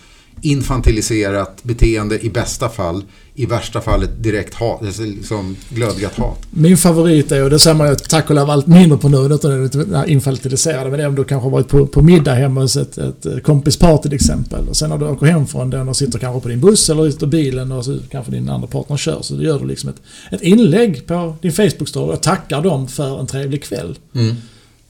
infantiliserat 0.42 1.64
beteende 1.64 2.24
i 2.24 2.30
bästa 2.30 2.68
fall. 2.68 3.02
I 3.34 3.46
värsta 3.46 3.80
fall 3.80 4.02
ett 4.02 4.22
direkt 4.22 4.54
hat, 4.54 4.82
alltså 4.82 5.02
liksom 5.02 5.56
glödgat 5.68 6.18
hat. 6.18 6.46
Min 6.50 6.76
favorit 6.76 7.32
är, 7.32 7.44
och 7.44 7.50
det 7.50 7.58
ser 7.58 7.74
man 7.74 7.88
ju 7.88 7.94
tack 7.94 8.30
och 8.30 8.36
lov 8.36 8.50
allt 8.50 8.66
mindre 8.66 8.98
på 8.98 9.08
nu, 9.08 9.34
utan 9.34 9.70
det 9.70 10.04
infantiliserade, 10.06 10.90
men 10.90 10.98
det 10.98 11.04
är 11.04 11.08
om 11.08 11.14
du 11.14 11.24
kanske 11.24 11.48
varit 11.48 11.68
på, 11.68 11.86
på 11.86 12.02
middag 12.02 12.34
hemma 12.34 12.60
hos 12.60 12.76
ett, 12.76 12.98
ett 12.98 13.44
kompispar 13.44 13.96
till 13.98 14.12
exempel. 14.12 14.68
Och 14.68 14.76
sen 14.76 14.90
när 14.90 14.98
du 14.98 15.06
åker 15.06 15.26
hem 15.26 15.46
från 15.46 15.70
den 15.70 15.88
och 15.88 15.96
sitter 15.96 16.18
kanske 16.18 16.40
på 16.40 16.48
din 16.48 16.60
buss 16.60 16.90
eller 16.90 17.06
ute 17.06 17.24
i 17.24 17.28
bilen 17.28 17.72
och 17.72 17.84
så 17.84 17.98
kanske 18.10 18.32
din 18.32 18.48
andra 18.48 18.68
partner 18.68 18.96
kör. 18.96 19.22
Så 19.22 19.42
gör 19.42 19.58
du 19.58 19.66
liksom 19.66 19.90
ett, 19.90 20.02
ett 20.30 20.42
inlägg 20.42 21.06
på 21.06 21.36
din 21.42 21.52
Facebook-story 21.52 22.12
och 22.12 22.22
tackar 22.22 22.62
dem 22.62 22.88
för 22.88 23.20
en 23.20 23.26
trevlig 23.26 23.62
kväll. 23.62 23.98
Mm. 24.14 24.36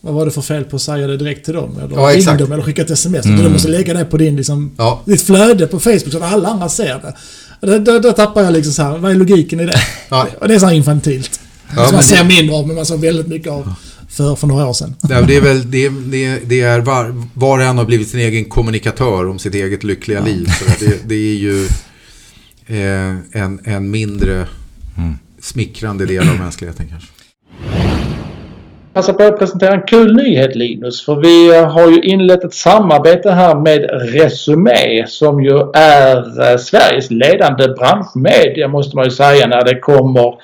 Vad 0.00 0.14
var 0.14 0.24
det 0.24 0.30
för 0.30 0.42
fel 0.42 0.64
på 0.64 0.76
att 0.76 0.82
säga 0.82 1.06
det 1.06 1.16
direkt 1.16 1.44
till 1.44 1.54
dem? 1.54 1.78
Eller 1.84 1.96
ja, 1.96 2.16
ringa 2.16 2.36
dem 2.36 2.52
eller 2.52 2.62
skicka 2.62 2.82
ett 2.82 2.90
sms. 2.90 3.26
Mm. 3.26 3.42
Du 3.42 3.48
måste 3.48 3.68
lägga 3.68 3.94
det 3.94 4.04
på 4.04 4.16
din, 4.16 4.36
liksom, 4.36 4.70
ja. 4.76 5.02
ditt 5.04 5.22
flöde 5.22 5.66
på 5.66 5.80
Facebook 5.80 6.12
så 6.12 6.16
att 6.16 6.32
alla 6.32 6.48
andra 6.48 6.68
ser 6.68 7.14
det. 7.60 7.78
Då, 7.78 7.98
då, 7.98 8.12
tappar 8.12 8.42
jag 8.42 8.52
liksom 8.52 8.72
så 8.72 8.82
här, 8.82 8.98
vad 8.98 9.10
är 9.10 9.14
logiken 9.14 9.60
i 9.60 9.66
det? 9.66 9.80
Ja. 10.08 10.26
Och 10.40 10.48
det 10.48 10.54
är 10.54 10.58
så 10.58 10.66
här 10.66 10.74
infantilt. 10.74 11.40
Ja, 11.76 11.86
som 11.86 11.94
man 11.94 12.04
ser 12.04 12.16
det... 12.16 12.24
mindre 12.24 12.56
av, 12.56 12.66
men 12.66 12.76
man 12.76 12.86
såg 12.86 13.00
väldigt 13.00 13.26
mycket 13.26 13.52
av 13.52 13.74
för, 14.08 14.36
för 14.36 14.46
några 14.46 14.66
år 14.66 14.72
sedan. 14.72 14.94
Ja, 15.08 15.20
det 15.22 15.36
är 15.36 15.40
väl, 15.40 15.70
det, 15.70 15.88
det, 15.88 16.38
det 16.44 16.60
är 16.60 16.80
var, 16.80 17.26
var 17.34 17.58
och 17.58 17.64
en 17.64 17.78
har 17.78 17.84
blivit 17.84 18.08
sin 18.08 18.20
egen 18.20 18.44
kommunikatör 18.44 19.28
om 19.28 19.38
sitt 19.38 19.54
eget 19.54 19.84
lyckliga 19.84 20.18
ja. 20.18 20.24
liv. 20.24 20.46
Så 20.58 20.84
det, 20.84 21.08
det 21.08 21.14
är 21.14 21.36
ju 21.36 21.64
eh, 22.66 23.42
en, 23.42 23.60
en 23.64 23.90
mindre 23.90 24.46
mm. 24.96 25.18
smickrande 25.40 26.06
del 26.06 26.28
av 26.28 26.36
mänskligheten 26.36 26.88
kanske 26.88 27.08
passa 28.92 29.12
på 29.12 29.22
att 29.22 29.38
presentera 29.38 29.74
en 29.74 29.82
kul 29.82 30.16
nyhet 30.16 30.56
Linus. 30.56 31.04
För 31.04 31.16
vi 31.16 31.54
har 31.64 31.90
ju 31.90 32.02
inlett 32.02 32.44
ett 32.44 32.54
samarbete 32.54 33.30
här 33.30 33.54
med 33.54 33.90
Resumé 34.14 35.06
som 35.06 35.44
ju 35.44 35.60
är 35.74 36.16
eh, 36.50 36.56
Sveriges 36.56 37.10
ledande 37.10 37.68
branschmedia 37.68 38.68
måste 38.68 38.96
man 38.96 39.04
ju 39.04 39.10
säga 39.10 39.46
när 39.46 39.64
det 39.64 39.78
kommer 39.78 40.34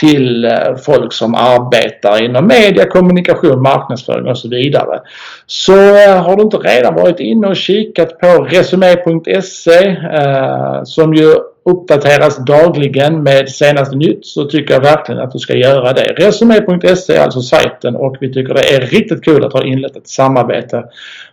till 0.00 0.44
eh, 0.44 0.76
folk 0.84 1.12
som 1.12 1.34
arbetar 1.34 2.24
inom 2.24 2.46
media, 2.46 2.86
kommunikation, 2.86 3.62
marknadsföring 3.62 4.26
och 4.26 4.38
så 4.38 4.48
vidare. 4.48 5.00
Så 5.46 5.72
eh, 5.72 6.22
har 6.22 6.36
du 6.36 6.42
inte 6.42 6.56
redan 6.56 6.94
varit 6.94 7.20
inne 7.20 7.46
och 7.46 7.56
kikat 7.56 8.18
på 8.18 8.26
resumé.se 8.26 9.86
eh, 9.88 10.82
som 10.84 11.14
ju 11.14 11.34
uppdateras 11.64 12.44
dagligen 12.44 13.22
med 13.22 13.48
senaste 13.48 13.96
nytt 13.96 14.26
så 14.26 14.44
tycker 14.44 14.74
jag 14.74 14.80
verkligen 14.80 15.20
att 15.20 15.32
du 15.32 15.38
ska 15.38 15.54
göra 15.54 15.92
det. 15.92 16.14
Resumé.se 16.16 17.16
är 17.16 17.22
alltså 17.22 17.40
sajten 17.40 17.96
och 17.96 18.16
vi 18.20 18.32
tycker 18.32 18.54
det 18.54 18.74
är 18.74 18.80
riktigt 18.80 19.24
kul 19.24 19.44
att 19.44 19.52
ha 19.52 19.64
inlett 19.64 19.96
ett 19.96 20.08
samarbete 20.08 20.84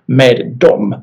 med 0.06 0.52
dem. 0.56 0.96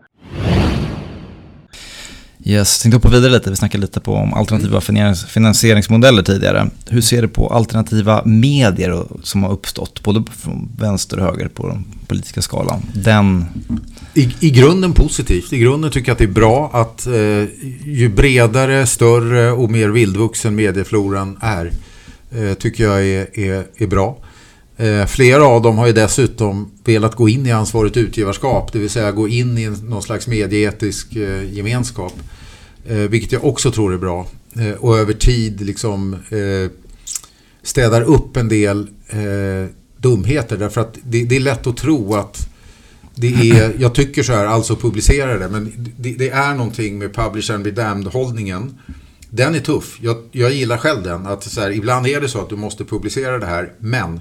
Yes, 2.45 2.83
tänkte 2.83 2.97
hoppa 2.97 3.09
vidare 3.09 3.33
lite. 3.33 3.51
Vi 3.51 3.57
snackade 3.57 3.81
lite 3.81 4.01
på 4.01 4.15
om 4.15 4.35
alternativa 4.35 4.81
finansieringsmodeller 5.29 6.23
tidigare. 6.23 6.71
Hur 6.89 7.01
ser 7.01 7.23
du 7.23 7.29
på 7.29 7.49
alternativa 7.49 8.23
medier 8.25 9.05
som 9.23 9.43
har 9.43 9.53
uppstått, 9.53 10.03
både 10.03 10.25
från 10.33 10.69
vänster 10.79 11.19
och 11.19 11.25
höger 11.25 11.49
på 11.49 11.69
den 11.69 11.85
politiska 12.07 12.43
skalan? 12.43 12.83
Den... 12.95 13.45
I, 14.15 14.35
I 14.41 14.51
grunden 14.51 14.93
positivt. 14.93 15.53
I 15.53 15.59
grunden 15.59 15.91
tycker 15.91 16.09
jag 16.09 16.15
att 16.15 16.19
det 16.19 16.25
är 16.25 16.29
bra 16.29 16.71
att 16.73 17.07
eh, 17.07 17.13
ju 17.85 18.09
bredare, 18.17 18.87
större 18.87 19.51
och 19.53 19.71
mer 19.71 19.89
vildvuxen 19.89 20.55
mediefloran 20.55 21.39
är, 21.41 21.73
eh, 22.31 22.55
tycker 22.55 22.85
jag 22.85 23.07
är, 23.07 23.39
är, 23.39 23.65
är 23.77 23.87
bra. 23.87 24.19
Eh, 24.83 25.07
flera 25.07 25.45
av 25.45 25.63
dem 25.63 25.79
har 25.79 25.87
ju 25.87 25.93
dessutom 25.93 26.71
velat 26.85 27.15
gå 27.15 27.29
in 27.29 27.47
i 27.47 27.53
ansvarigt 27.53 27.97
utgivarskap, 27.97 28.73
det 28.73 28.79
vill 28.79 28.91
säga 28.91 29.13
gå 29.13 29.29
in 29.29 29.59
i 29.59 29.71
någon 29.71 30.03
slags 30.03 30.27
medieetisk 30.27 31.17
eh, 31.17 31.53
gemenskap. 31.53 32.13
Eh, 32.87 32.97
vilket 32.97 33.33
jag 33.33 33.45
också 33.45 33.71
tror 33.71 33.95
är 33.95 33.99
bra. 33.99 34.27
Eh, 34.57 34.73
och 34.73 34.99
över 34.99 35.13
tid 35.13 35.61
liksom 35.61 36.15
eh, 36.15 36.71
städar 37.63 38.03
upp 38.03 38.37
en 38.37 38.49
del 38.49 38.89
eh, 39.09 39.71
dumheter. 39.97 40.57
Därför 40.57 40.81
att 40.81 40.99
det, 41.03 41.37
är 41.37 41.41
lätt 41.41 41.67
att 41.67 41.77
tro 41.77 42.15
att 42.15 42.49
det 43.15 43.51
är, 43.51 43.75
jag 43.79 43.95
tycker 43.95 44.23
så 44.23 44.33
här, 44.33 44.47
alltså 44.47 44.77
publicera 44.77 45.39
det. 45.39 45.49
Men 45.49 45.93
det, 45.97 46.13
det 46.13 46.31
är 46.31 46.55
någonting 46.55 46.99
med 46.99 47.15
publish 47.15 47.51
and 47.51 47.65
be 47.65 47.71
damned-hållningen. 47.71 48.79
Den 49.31 49.55
är 49.55 49.61
tuff. 49.61 49.99
Jag, 50.01 50.17
jag 50.33 50.53
gillar 50.53 50.77
själv 50.77 51.03
den. 51.03 51.27
Att 51.27 51.45
så 51.45 51.61
här, 51.61 51.71
ibland 51.71 52.07
är 52.07 52.21
det 52.21 52.29
så 52.29 52.41
att 52.41 52.49
du 52.49 52.57
måste 52.57 52.85
publicera 52.85 53.39
det 53.39 53.47
här, 53.47 53.73
men 53.79 54.21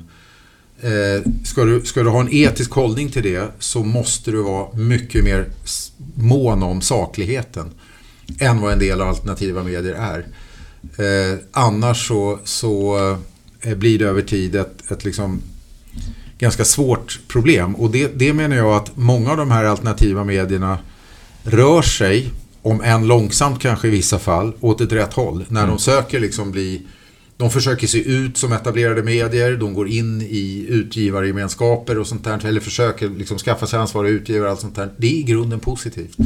Eh, 0.84 1.32
ska, 1.44 1.64
du, 1.64 1.82
ska 1.86 2.04
du 2.04 2.10
ha 2.10 2.22
en 2.22 2.34
etisk 2.34 2.72
hållning 2.72 3.10
till 3.10 3.24
det 3.24 3.52
så 3.60 3.84
måste 3.84 4.32
du 4.32 4.42
vara 4.42 4.78
mycket 4.78 5.24
mer 5.24 5.46
mån 6.16 6.64
om 6.64 6.82
sakligheten 6.82 7.72
än 8.40 8.62
vad 8.62 8.74
en 8.74 8.80
del 8.80 9.02
alternativa 9.02 9.64
medier 9.64 9.94
är. 9.94 10.20
Eh, 10.82 11.40
annars 11.52 12.08
så, 12.08 12.40
så 12.44 12.98
eh, 13.62 13.76
blir 13.76 14.00
det 14.00 14.06
över 14.06 14.22
tid 14.22 14.56
ett, 14.56 14.92
ett 14.92 15.06
liksom 15.06 15.42
ganska 16.40 16.66
svårt 16.66 17.20
problem. 17.28 17.76
Och 17.76 17.92
det, 17.92 18.20
det 18.20 18.34
menar 18.34 18.56
jag 18.56 18.76
att 18.76 18.98
många 18.98 19.32
av 19.32 19.38
de 19.38 19.52
här 19.52 19.64
alternativa 19.64 20.24
medierna 20.24 20.78
rör 21.44 21.82
sig, 21.82 22.30
om 22.62 22.82
än 22.82 23.08
långsamt 23.08 23.62
kanske 23.62 23.88
i 23.88 23.92
vissa 23.92 24.20
fall, 24.20 24.54
åt 24.60 24.82
ett 24.82 24.92
rätt 24.92 25.14
håll. 25.14 25.46
När 25.48 25.64
mm. 25.64 25.76
de 25.76 25.80
söker 25.80 26.20
liksom 26.20 26.52
bli 26.52 26.82
de 27.42 27.52
försöker 27.52 27.88
se 27.88 27.98
ut 28.04 28.38
som 28.38 28.54
etablerade 28.54 29.04
medier, 29.04 29.58
de 29.58 29.74
går 29.74 29.88
in 29.88 30.22
i 30.22 30.66
utgivargemenskaper 30.70 32.00
och 32.00 32.08
sånt 32.08 32.24
där, 32.24 32.46
eller 32.46 32.60
försöker 32.60 33.10
liksom 33.10 33.38
skaffa 33.38 33.68
sig 33.68 33.80
ansvariga 33.80 34.14
utgivare 34.14 34.46
och 34.46 34.52
allt 34.52 34.60
sånt 34.60 34.76
där. 34.76 34.90
Det 34.98 35.08
är 35.08 35.12
i 35.12 35.24
grunden 35.24 35.60
positivt. 35.60 36.18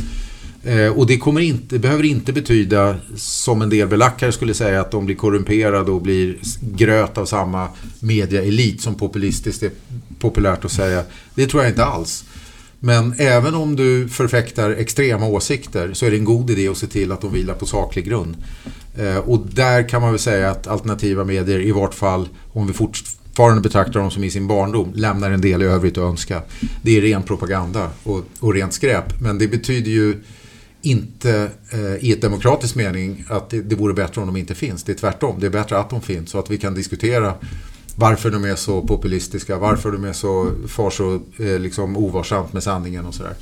Eh, 0.63 0.87
och 0.87 1.07
det 1.07 1.17
kommer 1.17 1.41
inte, 1.41 1.79
behöver 1.79 2.03
inte 2.03 2.33
betyda, 2.33 2.95
som 3.15 3.61
en 3.61 3.69
del 3.69 3.87
belackare 3.87 4.31
skulle 4.31 4.53
säga, 4.53 4.81
att 4.81 4.91
de 4.91 5.05
blir 5.05 5.15
korrumperade 5.15 5.91
och 5.91 6.01
blir 6.01 6.37
gröt 6.61 7.17
av 7.17 7.25
samma 7.25 7.67
mediaelit 7.99 8.81
som 8.81 8.95
populistiskt 8.95 9.63
är 9.63 9.71
populärt 10.19 10.65
att 10.65 10.71
säga. 10.71 11.03
Det 11.35 11.47
tror 11.47 11.63
jag 11.63 11.71
inte 11.71 11.85
alls. 11.85 12.25
Men 12.85 13.13
även 13.17 13.55
om 13.55 13.75
du 13.75 14.07
förfäktar 14.07 14.71
extrema 14.71 15.27
åsikter 15.27 15.93
så 15.93 16.05
är 16.05 16.11
det 16.11 16.17
en 16.17 16.25
god 16.25 16.49
idé 16.49 16.67
att 16.67 16.77
se 16.77 16.87
till 16.87 17.11
att 17.11 17.21
de 17.21 17.33
vilar 17.33 17.53
på 17.53 17.65
saklig 17.65 18.05
grund. 18.05 18.37
Eh, 18.97 19.17
och 19.17 19.47
där 19.51 19.89
kan 19.89 20.01
man 20.01 20.11
väl 20.11 20.19
säga 20.19 20.51
att 20.51 20.67
alternativa 20.67 21.23
medier, 21.23 21.59
i 21.59 21.71
vart 21.71 21.93
fall 21.93 22.29
om 22.53 22.67
vi 22.67 22.73
fortfarande 22.73 23.61
betraktar 23.61 23.99
dem 23.99 24.11
som 24.11 24.23
i 24.23 24.31
sin 24.31 24.47
barndom, 24.47 24.91
lämnar 24.95 25.31
en 25.31 25.41
del 25.41 25.61
i 25.61 25.65
övrigt 25.65 25.97
att 25.97 26.03
önska. 26.03 26.41
Det 26.81 26.97
är 26.97 27.01
ren 27.01 27.23
propaganda 27.23 27.89
och, 28.03 28.23
och 28.39 28.53
rent 28.53 28.73
skräp. 28.73 29.21
Men 29.21 29.37
det 29.37 29.47
betyder 29.47 29.91
ju 29.91 30.21
inte 30.81 31.49
eh, 31.71 32.05
i 32.05 32.11
ett 32.11 32.21
demokratisk 32.21 32.75
mening 32.75 33.25
att 33.29 33.49
det, 33.49 33.61
det 33.61 33.75
vore 33.75 33.93
bättre 33.93 34.21
om 34.21 34.27
de 34.27 34.37
inte 34.37 34.55
finns. 34.55 34.83
Det 34.83 34.91
är 34.91 34.97
tvärtom, 34.97 35.39
det 35.39 35.45
är 35.45 35.51
bättre 35.51 35.77
att 35.77 35.89
de 35.89 36.01
finns 36.01 36.29
så 36.29 36.39
att 36.39 36.51
vi 36.51 36.57
kan 36.57 36.73
diskutera 36.73 37.33
varför 37.95 38.31
de 38.31 38.45
är 38.45 38.55
så 38.55 38.81
populistiska, 38.81 39.57
varför 39.57 39.91
de 39.91 40.03
är 40.03 40.13
så, 40.13 40.51
far 40.67 40.89
så 40.89 41.19
eh, 41.39 41.59
liksom 41.59 41.97
ovarsamt 41.97 42.53
med 42.53 42.63
sanningen 42.63 43.05
och 43.05 43.13
sådär. 43.13 43.33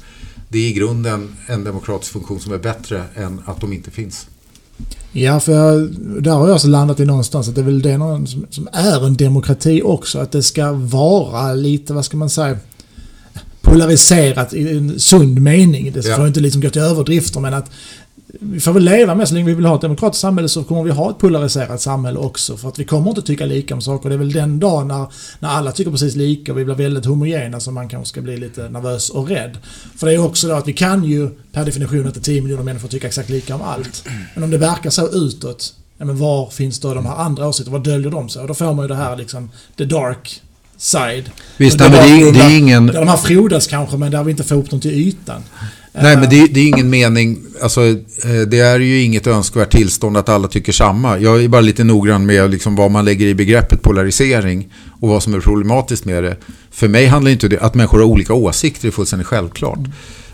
Det 0.50 0.57
är 0.57 0.69
i 0.69 0.74
grunden 0.74 1.36
en 1.48 1.63
demokratisk 1.63 2.12
funktion 2.12 2.39
som 2.39 2.53
är 2.53 2.57
bättre 2.57 3.03
än 3.15 3.41
att 3.45 3.62
de 3.62 3.74
inte 3.74 3.91
finns. 3.91 4.27
Ja, 5.12 5.39
för 5.39 5.51
jag, 5.51 5.89
där 6.24 6.31
har 6.31 6.48
jag 6.48 6.55
också 6.55 6.67
landat 6.67 7.00
i 7.00 7.05
någonstans 7.05 7.48
att 7.48 7.55
det 7.55 7.62
är 7.62 7.65
väl 7.65 7.81
det 7.81 7.98
som, 8.27 8.45
som 8.50 8.67
är 8.74 9.05
en 9.05 9.15
demokrati 9.15 9.81
också. 9.83 10.19
Att 10.19 10.31
det 10.31 10.43
ska 10.43 10.72
vara 10.72 11.53
lite, 11.53 11.93
vad 11.93 12.05
ska 12.05 12.17
man 12.17 12.29
säga, 12.29 12.57
polariserat 13.62 14.53
i 14.53 14.77
en 14.77 15.00
sund 15.00 15.41
mening. 15.41 15.91
Det 15.93 16.01
får 16.01 16.12
ja. 16.12 16.27
inte 16.27 16.39
liksom 16.39 16.62
gå 16.62 16.69
till 16.69 16.81
överdrifter 16.81 17.39
men 17.39 17.53
att 17.53 17.72
vi 18.40 18.60
får 18.60 18.74
väl 18.74 18.84
leva 18.84 19.16
med, 19.16 19.28
så 19.28 19.34
länge 19.34 19.46
vi 19.46 19.54
vill 19.54 19.66
ha 19.66 19.75
ett 19.75 19.82
demokratiskt 19.82 20.22
samhälle 20.22 20.50
så 20.50 20.63
kommer 20.63 20.84
vi 20.84 20.92
ha 20.92 21.10
ett 21.10 21.18
polariserat 21.18 21.82
samhälle 21.82 22.20
också. 22.20 22.58
För 22.58 22.70
att 22.70 22.80
vi 22.80 22.86
kommer 22.86 23.10
inte 23.10 23.22
tycka 23.22 23.46
lika 23.46 23.74
om 23.74 23.82
saker. 23.82 24.10
Det 24.10 24.16
är 24.16 24.20
väl 24.20 24.32
den 24.32 24.60
dag 24.60 24.88
när, 24.88 25.08
när 25.40 25.50
alla 25.50 25.72
tycker 25.72 25.92
precis 25.92 26.16
lika 26.16 26.52
och 26.52 26.58
vi 26.58 26.66
blir 26.66 26.75
väldigt 26.75 27.06
homogena 27.06 27.60
som 27.60 27.74
man 27.74 27.90
kanske 27.90 28.10
ska 28.10 28.22
bli 28.22 28.38
lite 28.38 28.70
nervös 28.70 29.10
och 29.10 29.30
rädd. 29.30 29.58
För 29.98 30.08
det 30.08 30.13
är 30.13 30.25
också 30.25 30.48
då 30.48 30.54
att 30.54 30.68
vi 30.68 30.74
kan 30.74 31.04
ju 31.04 31.30
per 31.52 31.66
definition 31.66 32.06
inte 32.08 32.22
10 32.22 32.42
miljoner 32.42 32.63
människor 32.63 32.88
tycka 32.88 33.08
exakt 33.08 33.30
lika 33.30 33.56
om 33.56 33.62
allt. 33.62 34.08
Men 34.34 34.44
om 34.44 34.52
det 34.52 34.58
verkar 34.58 34.90
så 34.90 35.08
utåt, 35.08 35.74
ja 35.98 36.06
men 36.06 36.18
var 36.18 36.50
finns 36.50 36.80
då 36.80 36.94
de 36.94 37.06
här 37.06 37.16
andra 37.16 37.48
åsikterna? 37.48 37.78
Var 37.78 37.86
döljer 37.86 38.12
de 38.12 38.30
sig? 38.30 38.42
Och 38.42 38.48
då 38.48 38.54
får 38.54 38.74
man 38.74 38.84
ju 38.86 38.88
det 38.88 38.96
här 38.96 39.16
liksom, 39.16 39.52
the 39.78 39.86
dark 39.86 40.42
side. 40.78 41.32
Visst, 41.58 41.78
det, 41.78 41.90
det, 41.90 41.98
är, 41.98 42.32
det 42.32 42.40
är 42.40 42.58
ingen... 42.58 42.88
Där 42.88 42.94
de 42.94 43.08
här 43.08 43.18
frodas 43.18 43.68
kanske, 43.68 43.98
men 43.98 44.12
där 44.12 44.24
vi 44.24 44.32
inte 44.32 44.44
får 44.44 44.56
upp 44.56 44.70
dem 44.70 44.80
till 44.80 44.92
ytan. 44.92 45.44
Nej, 45.94 46.18
men 46.18 46.30
det, 46.30 46.48
det, 46.48 46.60
är 46.60 46.68
ingen 46.68 46.90
mening. 46.90 47.40
Alltså, 47.62 47.86
eh, 47.86 48.42
det 48.48 48.60
är 48.60 48.80
ju 48.80 49.02
inget 49.02 49.28
önskvärt 49.28 49.72
tillstånd 49.72 50.18
att 50.18 50.30
alla 50.30 50.48
tycker 50.48 50.72
samma. 50.72 51.20
Jag 51.20 51.44
är 51.44 51.48
bara 51.48 51.62
lite 51.62 51.84
noggrann 51.84 52.26
med 52.26 52.52
liksom 52.52 52.76
vad 52.76 52.92
man 52.92 53.06
lägger 53.06 53.28
i 53.28 53.36
begreppet 53.36 53.82
polarisering 53.82 54.74
och 55.02 55.10
vad 55.10 55.24
som 55.24 55.34
är 55.34 55.40
problematiskt 55.40 56.06
med 56.06 56.24
det. 56.24 56.38
För 56.72 56.88
mig 56.88 57.06
handlar 57.06 57.32
inte 57.32 57.48
det 57.48 57.60
att 57.60 57.76
människor 57.76 58.00
har 58.00 58.06
olika 58.06 58.34
åsikter, 58.34 58.82
det 58.82 58.88
är 58.88 58.92
fullständigt 58.92 59.28
självklart. 59.28 59.80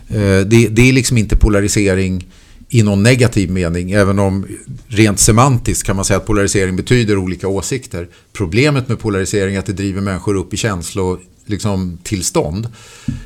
Eh, 0.08 0.40
det, 0.46 0.68
det 0.70 0.90
är 0.90 0.94
liksom 0.94 1.18
inte 1.18 1.38
polarisering 1.38 2.28
i 2.70 2.84
någon 2.84 3.04
negativ 3.04 3.52
mening, 3.52 3.92
även 3.92 4.20
om 4.20 4.46
rent 4.88 5.20
semantiskt 5.20 5.84
kan 5.84 5.96
man 5.96 6.06
säga 6.06 6.18
att 6.18 6.26
polarisering 6.26 6.76
betyder 6.76 7.18
olika 7.18 7.48
åsikter. 7.48 8.08
Problemet 8.34 8.88
med 8.88 9.00
polarisering 9.00 9.56
är 9.56 9.60
att 9.60 9.66
det 9.66 9.74
driver 9.74 10.02
människor 10.02 10.36
upp 10.36 10.54
i 10.54 10.58
känslor 10.58 11.20
liksom, 11.50 11.98
tillstånd 12.04 12.68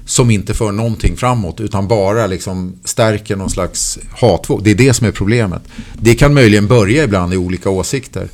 som 0.05 0.31
inte 0.31 0.53
för 0.53 0.71
någonting 0.71 1.17
framåt 1.17 1.61
utan 1.61 1.87
bara 1.87 2.27
liksom 2.27 2.75
stärker 2.83 3.35
någon 3.35 3.49
slags 3.49 3.99
hatvåg. 4.11 4.63
Det 4.63 4.71
är 4.71 4.75
det 4.75 4.93
som 4.93 5.07
är 5.07 5.11
problemet. 5.11 5.61
Det 5.93 6.15
kan 6.15 6.33
möjligen 6.33 6.67
börja 6.67 7.03
ibland 7.03 7.33
i 7.33 7.37
olika 7.37 7.69
åsikter. 7.69 8.27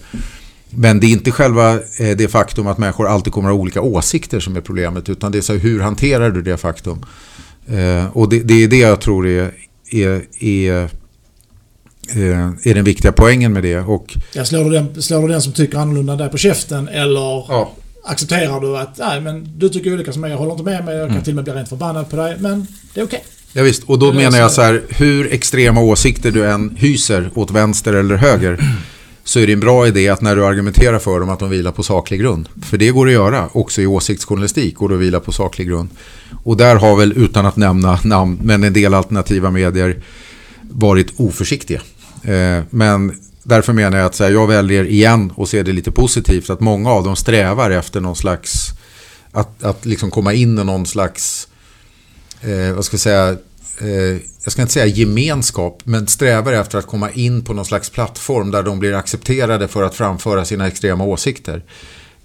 Men 0.69 0.99
det 0.99 1.07
är 1.07 1.11
inte 1.11 1.31
själva 1.31 1.73
eh, 1.73 2.17
det 2.17 2.27
faktum 2.27 2.67
att 2.67 2.77
människor 2.77 3.07
alltid 3.07 3.33
kommer 3.33 3.49
att 3.49 3.55
ha 3.55 3.61
olika 3.61 3.81
åsikter 3.81 4.39
som 4.39 4.55
är 4.55 4.61
problemet 4.61 5.09
utan 5.09 5.31
det 5.31 5.37
är 5.37 5.41
så 5.41 5.53
hur 5.53 5.79
hanterar 5.79 6.29
du 6.29 6.41
det 6.41 6.57
faktum? 6.57 7.05
Eh, 7.67 8.17
och 8.17 8.29
det, 8.29 8.39
det 8.39 8.63
är 8.63 8.67
det 8.67 8.77
jag 8.79 9.01
tror 9.01 9.27
är, 9.27 9.51
är, 9.91 10.21
är 10.39 10.83
eh, 12.09 12.49
är 12.63 12.73
den 12.73 12.83
viktiga 12.83 13.11
poängen 13.11 13.53
med 13.53 13.63
det. 13.63 13.79
Och, 13.79 14.17
ja, 14.33 14.45
slår, 14.45 14.63
du 14.63 14.69
den, 14.69 15.01
slår 15.01 15.21
du 15.21 15.27
den 15.27 15.41
som 15.41 15.53
tycker 15.53 15.77
annorlunda 15.77 16.15
där 16.15 16.29
på 16.29 16.37
käften 16.37 16.87
eller 16.87 17.45
ja 17.49 17.73
accepterar 18.11 18.61
du 18.61 18.77
att 18.77 18.97
nej, 18.97 19.21
men 19.21 19.49
du 19.57 19.69
tycker 19.69 19.93
olika 19.93 20.13
som 20.13 20.21
mig, 20.21 20.31
jag 20.31 20.37
håller 20.37 20.51
inte 20.51 20.63
med 20.63 20.85
mig, 20.85 20.95
jag 20.95 21.07
kan 21.07 21.11
mm. 21.11 21.23
till 21.23 21.31
och 21.31 21.35
med 21.35 21.43
bli 21.43 21.53
rent 21.53 21.69
förbannad 21.69 22.09
på 22.09 22.15
dig, 22.15 22.37
men 22.39 22.67
det 22.93 22.99
är 22.99 23.05
okej. 23.05 23.19
Okay. 23.19 23.31
Ja, 23.53 23.63
visst, 23.63 23.83
och 23.83 23.99
då 23.99 24.13
menar 24.13 24.37
jag 24.37 24.51
så 24.51 24.61
här, 24.61 24.81
hur 24.89 25.33
extrema 25.33 25.81
åsikter 25.81 26.31
du 26.31 26.49
än 26.49 26.75
hyser 26.75 27.29
åt 27.35 27.51
vänster 27.51 27.93
eller 27.93 28.15
höger 28.15 28.59
så 29.23 29.39
är 29.39 29.47
det 29.47 29.53
en 29.53 29.59
bra 29.59 29.87
idé 29.87 30.09
att 30.09 30.21
när 30.21 30.35
du 30.35 30.45
argumenterar 30.45 30.99
för 30.99 31.19
dem 31.19 31.29
att 31.29 31.39
de 31.39 31.49
vilar 31.49 31.71
på 31.71 31.83
saklig 31.83 32.19
grund. 32.19 32.49
För 32.61 32.77
det 32.77 32.89
går 32.89 33.07
att 33.07 33.13
göra, 33.13 33.49
också 33.51 33.81
i 33.81 33.87
åsiktsjournalistik 33.87 34.75
går 34.75 34.89
det 34.89 34.95
att 34.95 35.01
vila 35.01 35.19
på 35.19 35.31
saklig 35.31 35.67
grund. 35.67 35.89
Och 36.43 36.57
där 36.57 36.75
har 36.75 36.95
väl, 36.95 37.13
utan 37.17 37.45
att 37.45 37.55
nämna 37.55 37.99
namn, 38.03 38.39
men 38.43 38.63
en 38.63 38.73
del 38.73 38.93
alternativa 38.93 39.51
medier 39.51 39.95
varit 40.61 41.13
oförsiktiga. 41.19 41.81
Eh, 42.23 42.63
men 42.69 43.13
därför 43.49 43.73
menar 43.73 43.97
jag 43.97 44.05
att 44.05 44.19
här, 44.19 44.31
jag 44.31 44.47
väljer 44.47 44.85
igen 44.85 45.33
och 45.35 45.49
ser 45.49 45.63
det 45.63 45.71
lite 45.71 45.91
positivt 45.91 46.49
att 46.49 46.59
många 46.59 46.91
av 46.91 47.03
dem 47.03 47.15
strävar 47.15 47.71
efter 47.71 48.01
någon 48.01 48.15
slags 48.15 48.69
att, 49.31 49.63
att 49.63 49.85
liksom 49.85 50.11
komma 50.11 50.33
in 50.33 50.59
i 50.59 50.63
någon 50.63 50.85
slags 50.85 51.47
eh, 52.41 52.73
vad 52.75 52.85
ska 52.85 52.93
jag 52.93 53.01
säga 53.01 53.29
eh, 53.81 54.21
jag 54.43 54.51
ska 54.51 54.61
inte 54.61 54.73
säga 54.73 54.85
gemenskap 54.85 55.81
men 55.83 56.07
strävar 56.07 56.53
efter 56.53 56.77
att 56.77 56.87
komma 56.87 57.11
in 57.11 57.43
på 57.43 57.53
någon 57.53 57.65
slags 57.65 57.89
plattform 57.89 58.51
där 58.51 58.63
de 58.63 58.79
blir 58.79 58.93
accepterade 58.93 59.67
för 59.67 59.83
att 59.83 59.95
framföra 59.95 60.45
sina 60.45 60.67
extrema 60.67 61.03
åsikter. 61.03 61.63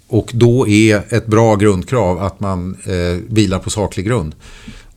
Och 0.07 0.31
då 0.33 0.67
är 0.67 1.03
ett 1.09 1.27
bra 1.27 1.55
grundkrav 1.55 2.23
att 2.23 2.39
man 2.39 2.77
eh, 2.85 3.17
vilar 3.29 3.59
på 3.59 3.69
saklig 3.69 4.05
grund. 4.05 4.35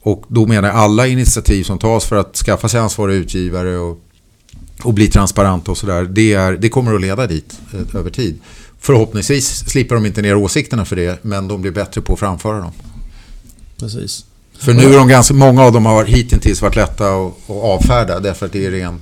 Och 0.00 0.24
då 0.28 0.46
menar 0.46 0.68
jag 0.68 0.76
alla 0.76 1.06
initiativ 1.06 1.64
som 1.64 1.78
tas 1.78 2.04
för 2.04 2.16
att 2.16 2.36
skaffa 2.36 2.68
sig 2.68 2.80
ansvariga 2.80 3.16
utgivare 3.16 3.76
och 3.76 4.00
och 4.82 4.94
bli 4.94 5.08
transparenta 5.08 5.70
och 5.70 5.78
sådär. 5.78 6.04
Det, 6.04 6.36
det 6.36 6.68
kommer 6.68 6.94
att 6.94 7.00
leda 7.00 7.26
dit 7.26 7.58
eh, 7.74 8.00
över 8.00 8.10
tid. 8.10 8.38
Förhoppningsvis 8.80 9.70
slipper 9.70 9.94
de 9.94 10.06
inte 10.06 10.22
ner 10.22 10.36
åsikterna 10.36 10.84
för 10.84 10.96
det, 10.96 11.24
men 11.24 11.48
de 11.48 11.62
blir 11.62 11.72
bättre 11.72 12.00
på 12.00 12.12
att 12.12 12.18
framföra 12.18 12.58
dem. 12.58 12.72
Precis. 13.78 14.24
För 14.58 14.74
nu 14.74 14.82
är 14.82 14.96
de 14.96 15.08
ganska, 15.08 15.34
många 15.34 15.62
av 15.62 15.72
dem 15.72 15.86
har 15.86 16.04
hittills 16.04 16.62
varit 16.62 16.76
lätta 16.76 17.14
att, 17.14 17.50
att 17.50 17.50
avfärda 17.50 18.20
därför 18.20 18.46
att 18.46 18.52
det 18.52 18.66
är 18.66 18.70
ren 18.70 19.00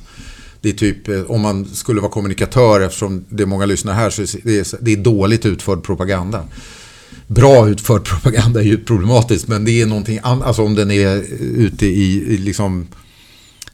det 0.61 0.69
är 0.71 0.73
typ, 0.73 1.09
eh, 1.09 1.21
om 1.21 1.41
man 1.41 1.65
skulle 1.65 2.01
vara 2.01 2.11
kommunikatör 2.11 2.81
eftersom 2.81 3.25
det 3.29 3.43
är 3.43 3.47
många 3.47 3.67
lyssnare 3.67 3.95
här 3.95 4.11
så 4.11 4.23
det 4.45 4.59
är 4.59 4.85
det 4.85 4.93
är 4.93 4.97
dåligt 4.97 5.47
utförd 5.47 5.83
propaganda. 5.83 6.45
Bra 7.27 7.69
utförd 7.69 8.05
propaganda 8.05 8.61
är 8.61 8.65
ju 8.65 8.85
problematiskt 8.85 9.49
men 9.49 9.65
det 9.65 9.83
är 9.83 9.87
någonting 9.87 10.19
annat, 10.23 10.47
alltså 10.47 10.63
om 10.63 10.75
den 10.75 10.91
är 10.91 11.25
ute 11.41 11.87
i, 11.87 12.35
i 12.35 12.37
liksom 12.37 12.87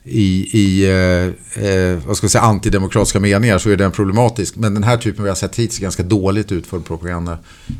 i, 0.05 0.59
i 0.59 0.85
eh, 0.85 1.65
eh 1.65 1.99
vad 2.07 2.17
ska 2.17 2.25
jag 2.25 2.31
säga, 2.31 2.43
antidemokratiska 2.43 3.21
meningar 3.21 3.59
så 3.59 3.71
är 3.71 3.77
den 3.77 3.91
problematisk. 3.91 4.57
Men 4.57 4.75
den 4.75 4.85
här 4.85 4.97
typen 4.97 5.23
vi 5.23 5.29
har 5.31 5.37
sett 5.37 5.59
hittills 5.59 5.79
är 5.79 5.83
ganska 5.83 6.03
dåligt 6.03 6.53
utförd 6.53 6.85
propaganda. 6.85 7.39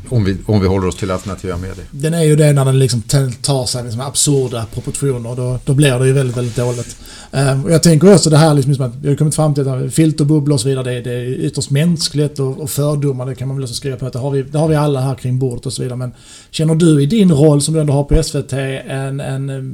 Om 0.09 0.23
vi, 0.23 0.37
om 0.45 0.61
vi 0.61 0.67
håller 0.67 0.87
oss 0.87 0.95
till 0.95 1.11
alternativa 1.11 1.57
medier. 1.57 1.85
Den 1.91 2.13
är 2.13 2.23
ju 2.23 2.35
det 2.35 2.53
när 2.53 2.65
den 2.65 2.79
liksom 2.79 3.01
tar 3.41 3.65
sig 3.65 3.83
liksom 3.83 4.01
absurda 4.01 4.65
proportioner. 4.73 5.35
Då, 5.35 5.59
då 5.65 5.73
blir 5.73 5.99
det 5.99 6.07
ju 6.07 6.13
väldigt, 6.13 6.37
väldigt 6.37 6.55
dåligt. 6.55 6.97
Eh, 7.31 7.65
och 7.65 7.71
jag 7.71 7.83
tänker 7.83 8.13
också 8.13 8.29
det 8.29 8.37
här 8.37 8.53
liksom 8.53 8.85
att 8.85 8.95
vi 8.95 9.09
har 9.09 9.15
kommit 9.15 9.35
fram 9.35 9.53
till 9.53 9.67
att 9.67 9.93
filterbubblor 9.93 10.53
och 10.53 10.61
så 10.61 10.67
vidare. 10.67 10.93
Det, 10.93 11.01
det 11.01 11.11
är 11.11 11.25
ytterst 11.25 11.69
mänskligt 11.69 12.39
och, 12.39 12.59
och 12.59 12.69
fördomar. 12.69 13.25
Det 13.25 13.35
kan 13.35 13.47
man 13.47 13.57
väl 13.57 13.63
också 13.63 13.75
skriva 13.75 13.97
på 13.97 14.05
att 14.05 14.13
det 14.13 14.19
har, 14.19 14.31
vi, 14.31 14.43
det 14.43 14.57
har 14.57 14.67
vi 14.67 14.75
alla 14.75 15.01
här 15.01 15.15
kring 15.15 15.39
bordet 15.39 15.65
och 15.65 15.73
så 15.73 15.81
vidare. 15.81 15.97
Men 15.97 16.11
känner 16.53 16.75
du 16.75 17.01
i 17.01 17.05
din 17.05 17.31
roll 17.31 17.61
som 17.61 17.73
du 17.73 17.79
ändå 17.79 17.93
har 17.93 18.03
på 18.03 18.23
SVT 18.23 18.53
en, 18.53 19.19
en 19.19 19.73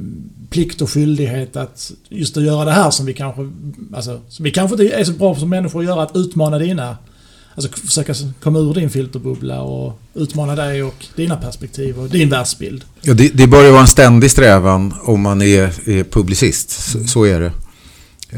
plikt 0.50 0.82
och 0.82 0.90
skyldighet 0.90 1.56
att 1.56 1.92
just 2.08 2.36
att 2.36 2.42
göra 2.42 2.64
det 2.64 2.72
här 2.72 2.90
som 2.90 3.06
vi 3.06 3.14
kanske... 3.14 3.50
Alltså, 3.94 4.20
som 4.28 4.44
vi 4.44 4.50
kanske 4.50 4.82
inte 4.82 4.96
är 4.96 5.04
så 5.04 5.12
bra 5.12 5.34
som 5.34 5.48
människor 5.48 5.80
att 5.80 5.86
göra, 5.86 6.02
att 6.02 6.16
utmana 6.16 6.58
dina... 6.58 6.96
Alltså 7.54 7.72
försöka 7.86 8.14
komma 8.42 8.58
ur 8.58 8.74
din 8.74 8.90
filterbubbla 8.90 9.62
och 9.62 10.00
utmana 10.14 10.56
dig 10.56 10.82
och 10.82 11.06
dina 11.16 11.36
perspektiv 11.36 11.98
och 11.98 12.08
din 12.08 12.28
världsbild. 12.28 12.84
Ja, 13.02 13.14
det, 13.14 13.28
det 13.28 13.42
ju 13.42 13.70
vara 13.70 13.80
en 13.80 13.86
ständig 13.86 14.30
strävan 14.30 14.94
om 15.02 15.20
man 15.20 15.42
är, 15.42 15.88
är 15.88 16.04
publicist. 16.04 16.70
Så, 16.70 16.98
mm. 16.98 17.08
så 17.08 17.24
är 17.24 17.40
det. 17.40 17.52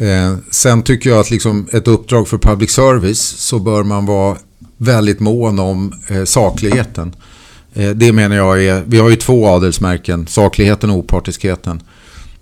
Eh, 0.08 0.36
sen 0.50 0.82
tycker 0.82 1.10
jag 1.10 1.20
att 1.20 1.30
liksom 1.30 1.68
ett 1.72 1.88
uppdrag 1.88 2.28
för 2.28 2.38
public 2.38 2.70
service 2.70 3.20
så 3.20 3.58
bör 3.58 3.82
man 3.82 4.06
vara 4.06 4.36
väldigt 4.76 5.20
mån 5.20 5.58
om 5.58 5.92
eh, 6.08 6.24
sakligheten. 6.24 7.14
Eh, 7.74 7.90
det 7.90 8.12
menar 8.12 8.36
jag 8.36 8.64
är, 8.64 8.82
vi 8.86 8.98
har 8.98 9.10
ju 9.10 9.16
två 9.16 9.46
adelsmärken, 9.46 10.26
sakligheten 10.26 10.90
och 10.90 10.96
opartiskheten. 10.96 11.82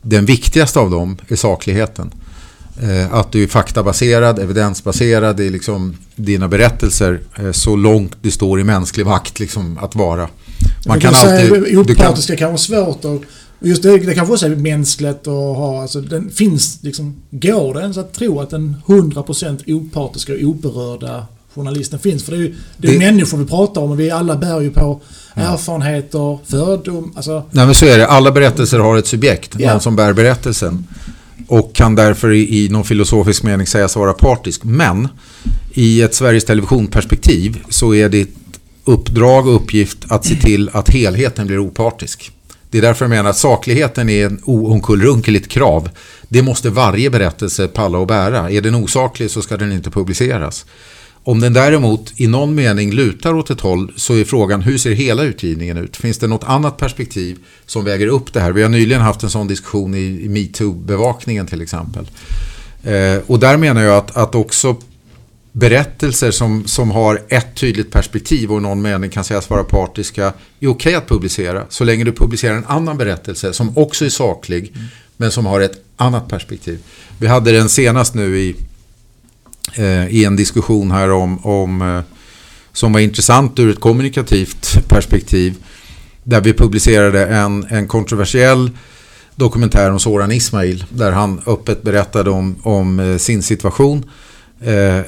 Den 0.03 0.25
viktigaste 0.25 0.79
av 0.79 0.91
dem 0.91 1.17
är 1.29 1.37
sakligheten. 1.37 2.11
Eh, 2.83 3.15
att 3.15 3.33
du 3.33 3.43
är 3.43 3.47
faktabaserad, 3.47 4.39
evidensbaserad 4.39 5.41
i 5.41 5.51
liksom 5.51 5.97
dina 6.17 6.49
berättelser 6.49 7.21
eh, 7.39 7.53
så 7.53 7.77
långt 7.77 8.17
det 8.23 8.31
står 8.31 8.61
i 8.61 8.65
mänsklig 8.65 9.07
makt 9.07 9.41
liksom, 9.41 9.79
att 9.79 9.95
vara. 9.95 10.29
Man 10.87 11.01
kan 11.01 11.15
alltid... 11.15 11.79
Opartiska 11.79 12.37
kan 12.37 12.49
vara 12.49 12.59
svårt 12.59 13.05
och 13.05 13.25
Just 13.63 13.83
det, 13.83 13.99
det 13.99 14.15
kanske 14.15 14.33
också 14.33 14.47
är 14.47 14.57
mänskligt 14.57 15.21
att 15.21 15.27
ha, 15.27 15.83
alltså 15.83 16.01
den 16.01 16.31
finns 16.31 16.79
liksom, 16.83 17.23
går 17.31 17.75
det 17.75 17.81
ens 17.81 17.97
att 17.97 18.15
tro 18.15 18.41
att 18.41 18.53
en 18.53 18.77
100% 18.87 19.73
opartiska 19.73 20.33
och 20.33 20.41
oberörda 20.43 21.27
journalisten 21.55 21.99
finns? 21.99 22.25
För 22.25 22.33
det 22.33 22.39
är 22.39 22.43
ju 22.43 22.55
det 22.77 22.89
är 22.89 22.93
det... 22.93 22.99
människor 22.99 23.39
vi 23.39 23.47
pratar 23.47 23.81
om 23.81 23.91
och 23.91 24.01
vi 24.01 24.11
alla 24.11 24.37
bär 24.37 24.61
ju 24.61 24.71
på 24.71 25.01
ja. 25.35 25.43
erfarenheter, 25.43 26.39
fördom, 26.47 27.13
alltså... 27.17 27.45
Nej 27.51 27.67
men 27.67 27.75
så 27.75 27.87
är 27.87 27.99
det, 27.99 28.07
alla 28.07 28.33
berättelser 28.33 28.79
har 28.79 28.97
ett 28.97 29.07
subjekt, 29.07 29.55
ja. 29.59 29.73
någon 29.73 29.81
som 29.81 29.97
bär 29.97 30.13
berättelsen. 30.13 30.87
Och 31.49 31.75
kan 31.75 31.95
därför 31.95 32.33
i, 32.33 32.65
i 32.65 32.69
någon 32.69 32.85
filosofisk 32.85 33.43
mening 33.43 33.67
sägas 33.67 33.97
vara 33.97 34.13
partisk. 34.13 34.65
Men 34.65 35.09
i 35.73 36.03
ett 36.03 36.15
Sveriges 36.15 36.45
Television-perspektiv 36.45 37.59
så 37.69 37.95
är 37.95 38.09
det 38.09 38.29
uppdrag 38.85 39.47
och 39.47 39.55
uppgift 39.55 39.99
att 40.09 40.25
se 40.25 40.35
till 40.35 40.71
att 40.73 40.89
helheten 40.89 41.47
blir 41.47 41.59
opartisk. 41.59 42.33
Det 42.71 42.79
är 42.79 42.83
därför 42.83 43.05
jag 43.05 43.11
menar 43.11 43.31
att 43.31 43.37
sakligheten 43.37 44.09
är 44.09 44.27
en 44.27 44.41
oomkullrunkeligt 44.45 45.49
krav. 45.49 45.91
Det 46.29 46.43
måste 46.43 46.71
varje 46.71 47.11
berättelse 47.11 47.69
palla 47.69 47.99
och 47.99 48.07
bära. 48.07 48.51
Är 48.51 48.61
den 48.61 48.75
osaklig 48.75 49.31
så 49.31 49.43
ska 49.43 49.57
den 49.57 49.73
inte 49.73 49.91
publiceras. 49.91 50.67
Om 51.25 51.41
den 51.41 51.53
däremot 51.53 52.13
i 52.17 52.27
någon 52.27 52.55
mening 52.55 52.93
lutar 52.93 53.35
åt 53.35 53.51
ett 53.51 53.61
håll 53.61 53.93
så 53.97 54.15
är 54.15 54.25
frågan 54.25 54.63
hur 54.63 54.79
ser 54.79 54.93
hela 54.93 55.23
utgivningen 55.23 55.77
ut? 55.77 55.97
Finns 55.97 56.19
det 56.19 56.27
något 56.27 56.45
annat 56.45 56.77
perspektiv 56.77 57.39
som 57.67 57.85
väger 57.85 58.07
upp 58.07 58.33
det 58.33 58.41
här? 58.41 58.53
Vi 58.53 58.63
har 58.63 58.69
nyligen 58.69 59.03
haft 59.03 59.23
en 59.23 59.31
sån 59.31 59.49
diskussion 59.49 59.95
i, 59.95 60.29
metoo-bevakningen 60.29 61.47
till 61.47 61.63
exempel. 61.63 62.11
Eh, 62.83 63.17
och 63.27 63.39
där 63.39 63.57
menar 63.57 63.83
jag 63.83 63.97
att, 63.97 64.17
att 64.17 64.35
också 64.35 64.77
berättelser 65.53 66.31
som, 66.31 66.67
som 66.67 66.91
har 66.91 67.23
ett 67.29 67.55
tydligt 67.55 67.91
perspektiv 67.91 68.53
och 68.53 68.59
i 68.59 68.63
någon 68.63 68.83
mening 68.83 69.11
kan 69.11 69.25
sägas 69.25 69.51
vara 69.51 69.65
partiska 69.65 70.25
är 70.27 70.33
okej 70.61 70.69
okay 70.69 70.95
att 70.95 71.09
publicera 71.09 71.65
så 71.69 71.85
länge 71.85 72.05
du 72.05 72.13
publicerar 72.13 72.57
en 72.57 72.67
annan 72.67 72.97
berättelse 72.97 73.53
som 73.53 73.79
också 73.79 74.05
är 74.05 74.09
saklig 74.09 74.73
mm. 74.75 74.87
men 75.17 75.31
som 75.31 75.47
har 75.47 75.61
ett 75.61 75.85
annat 75.97 76.29
perspektiv. 76.29 76.79
Vi 77.19 77.27
hade 77.27 77.53
den 77.53 77.69
senast 77.69 78.15
nu 78.15 78.39
i, 78.39 78.57
Eh, 79.75 80.09
i 80.09 80.25
en 80.25 80.37
diskussion 80.37 80.91
här 80.91 81.11
om, 81.11 81.47
om 81.47 81.83
eh, 81.83 82.01
som 82.73 82.93
var 82.93 83.01
intressant 83.01 83.59
ur 83.59 83.71
ett 83.71 83.81
kommunikativt 83.81 84.89
perspektiv 84.89 85.55
där 86.25 86.41
vi 86.41 86.53
publicerade 86.53 87.27
en, 87.27 87.67
en 87.71 87.89
kontroversiell 87.89 88.71
dokumentär 89.35 89.91
om 89.91 90.01
Soran 90.01 90.33
Ismail 90.33 90.85
där 90.89 91.13
han 91.13 91.41
öppet 91.47 91.83
berättade 91.83 92.31
om, 92.31 92.57
om 92.63 93.01
eh, 93.01 93.17
sin 93.17 93.43
situation 93.43 94.05
eh, 94.61 95.01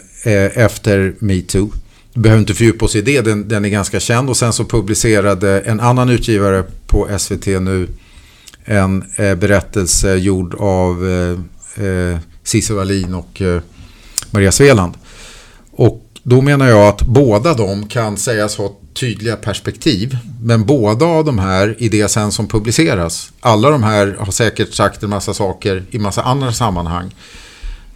efter 0.55 1.15
metoo. 1.19 1.73
Vi 2.15 2.21
behöver 2.21 2.41
inte 2.41 2.55
fördjupa 2.55 2.85
oss 2.85 2.97
i 2.97 3.03
det, 3.03 3.21
den, 3.21 3.49
den, 3.49 3.65
är 3.65 3.69
ganska 3.69 4.01
känd. 4.01 4.29
Och 4.29 4.37
sen 4.37 4.53
så 4.53 4.65
publicerade 4.65 5.61
en 5.61 5.81
annan 5.81 6.09
utgivare 6.09 6.65
på 6.87 7.09
SVT 7.19 7.47
nu 7.47 7.89
en 8.65 9.05
eh, 9.17 9.35
berättelse 9.35 10.15
gjord 10.15 10.55
av 10.55 11.09
eh, 11.77 12.19
Cissi 12.45 12.73
Wallin 12.73 13.15
och 13.15 13.43
eh, 13.43 13.63
Maria 14.33 14.53
Sveland. 14.53 14.95
Och 15.71 16.07
då 16.23 16.41
menar 16.41 16.69
jag 16.69 16.89
att 16.89 17.03
båda 17.03 17.55
de 17.55 17.89
kan 17.89 18.17
sägas 18.17 18.57
ha 18.57 18.77
tydliga 18.95 19.37
perspektiv. 19.37 20.19
Men 20.43 20.67
båda 20.67 21.07
av 21.07 21.25
de 21.25 21.39
här 21.39 21.77
i 21.79 21.89
det 21.89 22.09
sen 22.09 22.33
som 22.33 22.49
publiceras. 22.49 23.33
Alla 23.41 23.71
de 23.71 23.83
här 23.83 24.17
har 24.19 24.33
säkert 24.33 24.75
sagt 24.75 25.03
en 25.03 25.11
massa 25.11 25.35
saker 25.35 25.85
i 25.91 25.99
massa 25.99 26.23
andra 26.23 26.53
sammanhang 26.53 27.11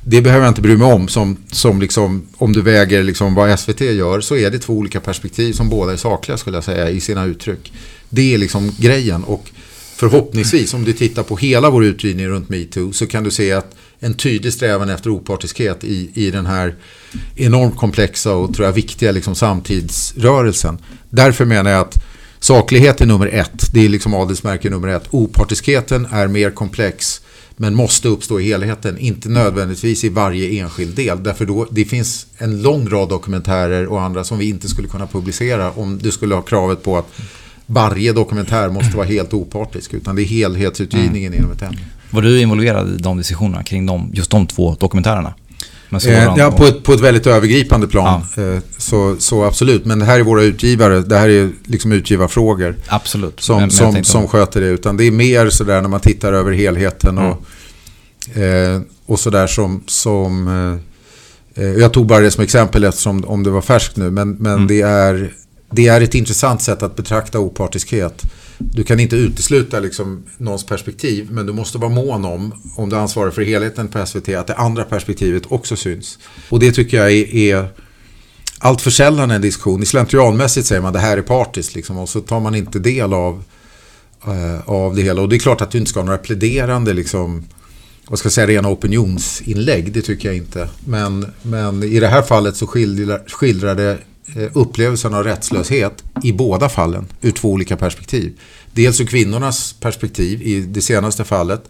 det 0.08 0.20
behöver 0.20 0.44
jag 0.44 0.50
inte 0.50 0.60
bry 0.60 0.76
mig 0.76 0.92
om. 0.92 1.08
Som, 1.08 1.36
som 1.52 1.80
liksom, 1.80 2.26
om 2.36 2.52
du 2.52 2.62
väger 2.62 3.02
liksom 3.02 3.34
vad 3.34 3.60
SVT 3.60 3.80
gör 3.80 4.20
så 4.20 4.36
är 4.36 4.50
det 4.50 4.58
två 4.58 4.72
olika 4.72 5.00
perspektiv 5.00 5.52
som 5.52 5.68
båda 5.68 5.92
är 5.92 5.96
sakliga 5.96 6.38
skulle 6.38 6.56
jag 6.56 6.64
säga 6.64 6.90
i 6.90 7.00
sina 7.00 7.24
uttryck. 7.24 7.72
Det 8.08 8.34
är 8.34 8.38
liksom 8.38 8.72
grejen. 8.78 9.24
Och 9.24 9.50
förhoppningsvis 9.96 10.74
om 10.74 10.84
du 10.84 10.92
tittar 10.92 11.22
på 11.22 11.36
hela 11.36 11.70
vår 11.70 11.84
utgivning 11.84 12.28
runt 12.28 12.48
metoo 12.48 12.92
så 12.92 13.06
kan 13.06 13.24
du 13.24 13.30
se 13.30 13.52
att 13.52 13.76
en 14.00 14.14
tydlig 14.14 14.52
strävan 14.52 14.88
efter 14.88 15.10
opartiskhet 15.10 15.84
i, 15.84 16.10
i 16.14 16.30
den 16.30 16.46
här 16.46 16.74
enormt 17.36 17.76
komplexa 17.76 18.34
och 18.34 18.54
tror 18.54 18.66
jag 18.66 18.72
viktiga 18.72 19.12
liksom 19.12 19.34
samtidsrörelsen. 19.34 20.78
Därför 21.10 21.44
menar 21.44 21.70
jag 21.70 21.80
att 21.80 22.04
saklighet 22.38 23.00
är 23.00 23.06
nummer 23.06 23.26
ett. 23.26 23.72
Det 23.72 23.84
är 23.84 23.88
liksom 23.88 24.14
adelsmärke 24.14 24.70
nummer 24.70 24.88
ett. 24.88 25.04
Opartiskheten 25.10 26.06
är 26.10 26.26
mer 26.26 26.50
komplex 26.50 27.20
men 27.56 27.74
måste 27.74 28.08
uppstå 28.08 28.40
i 28.40 28.44
helheten, 28.44 28.98
inte 28.98 29.28
nödvändigtvis 29.28 30.04
i 30.04 30.08
varje 30.08 30.60
enskild 30.60 30.96
del. 30.96 31.22
Därför 31.22 31.46
då, 31.46 31.66
det 31.70 31.84
finns 31.84 32.26
en 32.38 32.62
lång 32.62 32.88
rad 32.88 33.08
dokumentärer 33.08 33.86
och 33.86 34.02
andra 34.02 34.24
som 34.24 34.38
vi 34.38 34.48
inte 34.48 34.68
skulle 34.68 34.88
kunna 34.88 35.06
publicera 35.06 35.70
om 35.70 35.98
du 35.98 36.12
skulle 36.12 36.34
ha 36.34 36.42
kravet 36.42 36.82
på 36.82 36.98
att 36.98 37.12
varje 37.66 38.12
dokumentär 38.12 38.68
måste 38.68 38.96
vara 38.96 39.06
helt 39.06 39.34
opartisk. 39.34 39.94
Utan 39.94 40.16
det 40.16 40.22
är 40.22 40.24
helhetsutgivningen 40.24 41.32
mm. 41.32 41.38
inom 41.38 41.52
ett 41.52 41.62
ämne. 41.62 41.80
Var 42.10 42.22
du 42.22 42.40
involverad 42.40 42.88
i 42.88 42.96
de 42.96 43.18
diskussionerna 43.18 43.62
kring 43.62 43.86
de, 43.86 44.10
just 44.14 44.30
de 44.30 44.46
två 44.46 44.76
dokumentärerna? 44.80 45.34
Eh, 46.06 46.34
ja, 46.36 46.50
på 46.50 46.64
ett, 46.64 46.82
på 46.82 46.92
ett 46.92 47.00
väldigt 47.00 47.26
övergripande 47.26 47.88
plan. 47.88 48.22
Ja. 48.36 48.42
Eh, 48.42 48.58
så, 48.78 49.16
så 49.18 49.44
absolut. 49.44 49.84
Men 49.84 49.98
det 49.98 50.04
här 50.04 50.18
är 50.18 50.22
våra 50.22 50.42
utgivare. 50.42 51.00
Det 51.00 51.18
här 51.18 51.28
är 51.28 51.50
liksom 51.64 51.92
utgivarfrågor. 51.92 52.76
Absolut. 52.86 53.40
Som, 53.40 53.60
men, 53.60 53.70
som, 53.70 54.04
som 54.04 54.28
sköter 54.28 54.60
det. 54.60 54.66
Utan 54.66 54.96
det 54.96 55.04
är 55.04 55.10
mer 55.10 55.50
sådär 55.50 55.82
när 55.82 55.88
man 55.88 56.00
tittar 56.00 56.32
över 56.32 56.52
helheten. 56.52 57.18
Och, 57.18 57.42
mm. 58.34 58.74
eh, 58.74 58.82
och 59.06 59.20
sådär 59.20 59.46
som... 59.46 59.82
som 59.86 60.48
eh, 61.56 61.64
eh, 61.64 61.70
jag 61.70 61.92
tog 61.92 62.06
bara 62.06 62.20
det 62.20 62.30
som 62.30 62.44
exempel 62.44 62.84
eftersom 62.84 63.24
om 63.24 63.42
det 63.42 63.50
var 63.50 63.62
färskt 63.62 63.96
nu. 63.96 64.10
Men, 64.10 64.30
men 64.30 64.54
mm. 64.54 64.66
det, 64.66 64.80
är, 64.80 65.32
det 65.70 65.86
är 65.86 66.00
ett 66.00 66.14
intressant 66.14 66.62
sätt 66.62 66.82
att 66.82 66.96
betrakta 66.96 67.38
opartiskhet 67.38 68.24
du 68.58 68.84
kan 68.84 69.00
inte 69.00 69.16
utesluta 69.16 69.80
liksom 69.80 70.22
någons 70.36 70.66
perspektiv 70.66 71.28
men 71.30 71.46
du 71.46 71.52
måste 71.52 71.78
vara 71.78 71.90
mån 71.90 72.24
om, 72.24 72.52
om 72.76 72.88
du 72.88 72.96
ansvarar 72.96 73.30
för 73.30 73.42
helheten 73.42 73.88
på 73.88 74.06
SVT, 74.06 74.28
att 74.28 74.46
det 74.46 74.54
andra 74.54 74.84
perspektivet 74.84 75.42
också 75.48 75.76
syns. 75.76 76.18
Och 76.48 76.58
det 76.60 76.72
tycker 76.72 76.96
jag 76.96 77.12
är, 77.12 77.34
är 77.34 77.68
allt 78.58 78.80
för 78.80 78.90
sällan 78.90 79.30
en 79.30 79.40
diskussion. 79.40 79.82
I 79.82 79.86
slentrianmässigt 79.86 80.66
säger 80.66 80.82
man 80.82 80.92
det 80.92 80.98
här 80.98 81.18
är 81.18 81.22
partiskt 81.22 81.74
liksom, 81.74 81.98
och 81.98 82.08
så 82.08 82.20
tar 82.20 82.40
man 82.40 82.54
inte 82.54 82.78
del 82.78 83.12
av, 83.12 83.42
eh, 84.26 84.68
av 84.68 84.94
det 84.94 85.02
hela. 85.02 85.22
Och 85.22 85.28
det 85.28 85.36
är 85.36 85.40
klart 85.40 85.60
att 85.60 85.70
du 85.70 85.78
inte 85.78 85.90
ska 85.90 86.00
ha 86.00 86.04
några 86.04 86.18
pläderande 86.18 86.92
liksom, 86.92 87.44
vad 88.08 88.18
ska 88.18 88.26
jag 88.26 88.32
säga, 88.32 88.46
rena 88.46 88.68
opinionsinlägg, 88.68 89.92
det 89.92 90.02
tycker 90.02 90.28
jag 90.28 90.36
inte. 90.36 90.68
Men, 90.84 91.32
men 91.42 91.82
i 91.82 92.00
det 92.00 92.08
här 92.08 92.22
fallet 92.22 92.56
så 92.56 92.66
skildrar, 92.66 93.22
skildrar 93.28 93.74
det 93.74 93.98
Eh, 94.34 94.50
upplevelsen 94.52 95.14
av 95.14 95.24
rättslöshet 95.24 96.04
i 96.22 96.32
båda 96.32 96.68
fallen 96.68 97.06
ur 97.20 97.30
två 97.30 97.52
olika 97.52 97.76
perspektiv. 97.76 98.40
Dels 98.72 99.00
ur 99.00 99.06
kvinnornas 99.06 99.72
perspektiv 99.72 100.42
i 100.42 100.60
det 100.60 100.82
senaste 100.82 101.24
fallet 101.24 101.64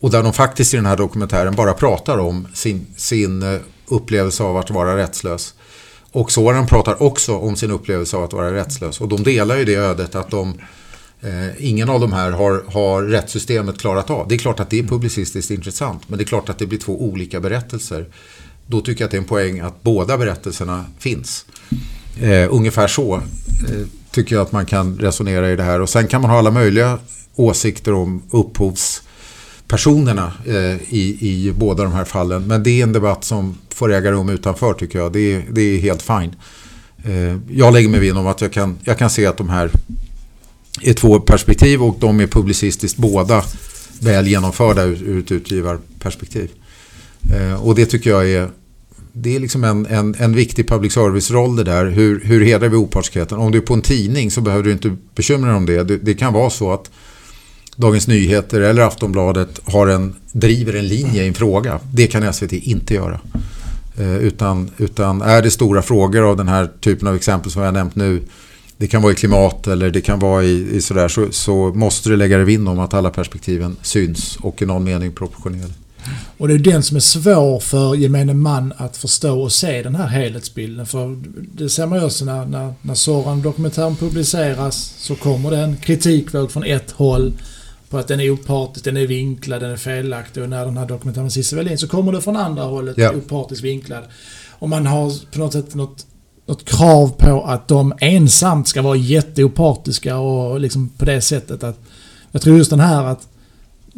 och 0.00 0.10
där 0.10 0.22
de 0.22 0.32
faktiskt 0.32 0.74
i 0.74 0.76
den 0.76 0.86
här 0.86 0.96
dokumentären 0.96 1.54
bara 1.54 1.72
pratar 1.72 2.18
om 2.18 2.48
sin, 2.54 2.86
sin 2.96 3.42
eh, 3.42 3.60
upplevelse 3.86 4.42
av 4.42 4.56
att 4.56 4.70
vara 4.70 4.96
rättslös. 4.96 5.54
Och 6.12 6.32
Soran 6.32 6.66
pratar 6.66 7.02
också 7.02 7.36
om 7.36 7.56
sin 7.56 7.70
upplevelse 7.70 8.16
av 8.16 8.24
att 8.24 8.32
vara 8.32 8.54
rättslös. 8.54 9.00
Och 9.00 9.08
de 9.08 9.22
delar 9.22 9.56
ju 9.56 9.64
det 9.64 9.74
ödet 9.74 10.14
att 10.14 10.30
de, 10.30 10.54
eh, 11.20 11.66
ingen 11.66 11.88
av 11.88 12.00
de 12.00 12.12
här 12.12 12.30
har, 12.30 12.64
har 12.66 13.02
rättssystemet 13.02 13.78
klarat 13.78 14.10
av. 14.10 14.28
Det 14.28 14.34
är 14.34 14.38
klart 14.38 14.60
att 14.60 14.70
det 14.70 14.78
är 14.78 14.82
publicistiskt 14.82 15.50
intressant, 15.50 16.08
men 16.08 16.18
det 16.18 16.24
är 16.24 16.26
klart 16.26 16.48
att 16.48 16.58
det 16.58 16.66
blir 16.66 16.78
två 16.78 17.02
olika 17.02 17.40
berättelser. 17.40 18.06
Då 18.66 18.80
tycker 18.80 19.02
jag 19.02 19.06
att 19.06 19.10
det 19.10 19.16
är 19.16 19.20
en 19.20 19.28
poäng 19.28 19.60
att 19.60 19.82
båda 19.82 20.18
berättelserna 20.18 20.84
finns. 20.98 21.46
Eh, 22.20 22.48
ungefär 22.50 22.88
så 22.88 23.16
eh, 23.16 23.22
tycker 24.10 24.34
jag 24.34 24.42
att 24.42 24.52
man 24.52 24.66
kan 24.66 24.98
resonera 24.98 25.52
i 25.52 25.56
det 25.56 25.62
här. 25.62 25.80
Och 25.80 25.88
sen 25.88 26.06
kan 26.06 26.20
man 26.20 26.30
ha 26.30 26.38
alla 26.38 26.50
möjliga 26.50 26.98
åsikter 27.34 27.92
om 27.92 28.22
upphovspersonerna 28.30 30.32
eh, 30.46 30.94
i, 30.94 31.16
i 31.20 31.52
båda 31.58 31.82
de 31.82 31.92
här 31.92 32.04
fallen. 32.04 32.46
Men 32.46 32.62
det 32.62 32.70
är 32.70 32.82
en 32.82 32.92
debatt 32.92 33.24
som 33.24 33.58
får 33.70 33.92
äga 33.92 34.12
rum 34.12 34.28
utanför 34.28 34.74
tycker 34.74 34.98
jag. 34.98 35.12
Det 35.12 35.34
är, 35.34 35.44
det 35.50 35.60
är 35.60 35.78
helt 35.78 36.02
fine. 36.02 36.34
Eh, 37.04 37.36
jag 37.50 37.74
lägger 37.74 37.88
mig 37.88 38.00
vinn 38.00 38.16
om 38.16 38.26
att 38.26 38.40
jag 38.40 38.52
kan, 38.52 38.78
jag 38.84 38.98
kan 38.98 39.10
se 39.10 39.26
att 39.26 39.36
de 39.36 39.48
här 39.48 39.70
är 40.82 40.92
två 40.92 41.20
perspektiv 41.20 41.82
och 41.82 41.96
de 42.00 42.20
är 42.20 42.26
publicistiskt 42.26 42.98
båda 42.98 43.44
väl 44.00 44.26
genomförda 44.26 44.82
ur, 44.82 45.02
ur 45.02 45.18
ett 45.18 45.32
utgivarperspektiv. 45.32 46.50
Eh, 47.34 47.66
och 47.66 47.74
det 47.74 47.86
tycker 47.86 48.10
jag 48.10 48.30
är 48.30 48.50
det 49.18 49.36
är 49.36 49.40
liksom 49.40 49.64
en, 49.64 49.86
en, 49.86 50.14
en 50.18 50.34
viktig 50.34 50.68
public 50.68 50.92
service-roll 50.92 51.56
det 51.56 51.64
där. 51.64 51.86
Hur, 51.86 52.20
hur 52.24 52.44
hedrar 52.44 52.68
vi 52.68 52.76
opartiskheten? 52.76 53.38
Om 53.38 53.52
du 53.52 53.58
är 53.58 53.62
på 53.62 53.74
en 53.74 53.82
tidning 53.82 54.30
så 54.30 54.40
behöver 54.40 54.64
du 54.64 54.72
inte 54.72 54.96
bekymra 55.14 55.48
dig 55.48 55.56
om 55.56 55.66
det. 55.66 55.84
det. 55.84 55.96
det. 55.96 56.14
kan 56.14 56.32
vara 56.32 56.50
så 56.50 56.72
att 56.72 56.90
Dagens 57.76 58.08
Nyheter 58.08 58.60
eller 58.60 58.82
Aftonbladet 58.82 59.60
har 59.64 59.86
en, 59.86 60.14
driver 60.32 60.74
en 60.74 60.86
linje 60.86 61.24
i 61.24 61.28
en 61.28 61.34
fråga. 61.34 61.80
Det 61.92 62.06
kan 62.06 62.32
SVT 62.32 62.52
inte 62.52 62.94
göra. 62.94 63.20
Eh, 63.98 64.16
utan, 64.16 64.70
utan 64.76 65.22
är 65.22 65.42
det 65.42 65.50
stora 65.50 65.82
frågor 65.82 66.30
av 66.30 66.36
den 66.36 66.48
här 66.48 66.70
typen 66.80 67.08
av 67.08 67.16
exempel 67.16 67.50
som 67.50 67.62
jag 67.62 67.68
har 67.68 67.72
nämnt 67.72 67.96
nu 67.96 68.22
det 68.78 68.86
kan 68.86 69.02
vara 69.02 69.12
i 69.12 69.14
klimat 69.14 69.66
eller 69.66 69.90
det 69.90 70.00
kan 70.00 70.18
vara 70.18 70.44
i, 70.44 70.76
i 70.76 70.80
sådär 70.80 71.08
så, 71.08 71.26
så 71.30 71.72
måste 71.74 72.08
du 72.08 72.16
lägga 72.16 72.36
dig 72.36 72.46
vinn 72.46 72.68
om 72.68 72.78
att 72.78 72.94
alla 72.94 73.10
perspektiven 73.10 73.76
syns 73.82 74.38
och 74.40 74.62
i 74.62 74.66
någon 74.66 74.84
mening 74.84 75.12
proportionerligt. 75.12 75.85
Och 76.38 76.48
det 76.48 76.54
är 76.54 76.58
den 76.58 76.82
som 76.82 76.96
är 76.96 77.00
svår 77.00 77.60
för 77.60 77.94
gemene 77.94 78.34
man 78.34 78.72
att 78.76 78.96
förstå 78.96 79.40
och 79.40 79.52
se 79.52 79.82
den 79.82 79.94
här 79.94 80.06
helhetsbilden. 80.06 80.86
För 80.86 81.16
det 81.54 81.68
ser 81.68 81.86
man 81.86 81.98
ju 81.98 82.04
också 82.04 82.24
när, 82.24 82.44
när, 82.44 82.74
när 82.82 82.94
Soran-dokumentären 82.94 83.96
publiceras 83.96 84.94
så 84.98 85.14
kommer 85.14 85.50
det 85.50 85.58
en 85.58 85.76
kritikvåg 85.76 86.50
från 86.50 86.64
ett 86.64 86.90
håll 86.90 87.32
på 87.90 87.98
att 87.98 88.08
den 88.08 88.20
är 88.20 88.30
opartisk, 88.30 88.84
den 88.84 88.96
är 88.96 89.06
vinklad, 89.06 89.62
den 89.62 89.70
är 89.70 89.76
felaktig. 89.76 90.42
Och 90.42 90.48
när 90.48 90.64
den 90.64 90.76
här 90.76 90.86
dokumentären 90.86 91.30
Cissi 91.30 91.56
Wallin 91.56 91.78
så 91.78 91.88
kommer 91.88 92.12
det 92.12 92.20
från 92.20 92.36
andra 92.36 92.62
hållet, 92.62 92.98
ja. 92.98 93.12
opartiskt 93.12 93.64
vinklad. 93.64 94.04
Och 94.58 94.68
man 94.68 94.86
har 94.86 95.32
på 95.32 95.38
något 95.38 95.52
sätt 95.52 95.74
något, 95.74 96.06
något 96.46 96.64
krav 96.64 97.08
på 97.08 97.44
att 97.44 97.68
de 97.68 97.94
ensamt 98.00 98.68
ska 98.68 98.82
vara 98.82 98.96
jätteopartiska 98.96 100.18
och 100.18 100.60
liksom 100.60 100.88
på 100.88 101.04
det 101.04 101.20
sättet 101.20 101.64
att... 101.64 101.80
Jag 102.32 102.42
tror 102.42 102.58
just 102.58 102.70
den 102.70 102.80
här 102.80 103.04
att 103.04 103.28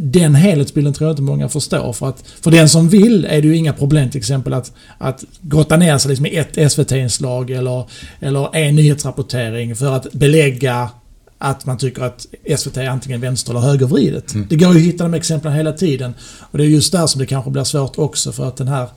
den 0.00 0.34
helhetsbilden 0.34 0.94
tror 0.94 1.08
jag 1.08 1.12
inte 1.12 1.22
många 1.22 1.48
förstår. 1.48 1.92
För 1.92 2.08
att 2.08 2.24
för 2.40 2.50
den 2.50 2.68
som 2.68 2.88
vill 2.88 3.24
är 3.24 3.42
det 3.42 3.48
ju 3.48 3.56
inga 3.56 3.72
problem 3.72 4.10
till 4.10 4.18
exempel 4.18 4.52
att, 4.52 4.72
att 4.98 5.24
grotta 5.40 5.76
ner 5.76 5.98
sig 5.98 6.08
liksom 6.08 6.26
i 6.26 6.36
ett 6.36 6.72
SVT-inslag 6.72 7.50
eller, 7.50 7.84
eller 8.20 8.56
en 8.56 8.76
nyhetsrapportering 8.76 9.76
för 9.76 9.96
att 9.96 10.12
belägga 10.12 10.90
att 11.38 11.66
man 11.66 11.78
tycker 11.78 12.02
att 12.02 12.26
SVT 12.56 12.76
är 12.76 12.88
antingen 12.88 13.20
vänster 13.20 13.50
eller 13.50 13.60
högervridet. 13.60 14.34
Mm. 14.34 14.46
Det 14.50 14.56
går 14.56 14.72
ju 14.72 14.78
att 14.78 14.86
hitta 14.86 15.04
de 15.04 15.14
exemplen 15.14 15.52
hela 15.52 15.72
tiden. 15.72 16.14
Och 16.40 16.58
det 16.58 16.64
är 16.64 16.68
just 16.68 16.92
där 16.92 17.06
som 17.06 17.18
det 17.18 17.26
kanske 17.26 17.50
blir 17.50 17.64
svårt 17.64 17.98
också 17.98 18.32
för 18.32 18.48
att 18.48 18.56
den 18.56 18.68
här, 18.68 18.88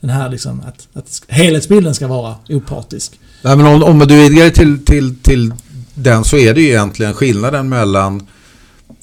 den 0.00 0.10
här 0.10 0.28
liksom, 0.28 0.62
att, 0.66 0.88
att 0.92 1.22
helhetsbilden 1.28 1.94
ska 1.94 2.06
vara 2.06 2.34
opartisk. 2.48 3.20
Nej, 3.42 3.56
men 3.56 3.66
om, 3.66 3.82
om 3.82 3.98
du 3.98 4.16
vidgar 4.16 4.50
till, 4.50 4.84
till, 4.84 5.16
till 5.22 5.52
den 5.94 6.24
så 6.24 6.36
är 6.36 6.54
det 6.54 6.60
ju 6.60 6.68
egentligen 6.68 7.14
skillnaden 7.14 7.68
mellan 7.68 8.26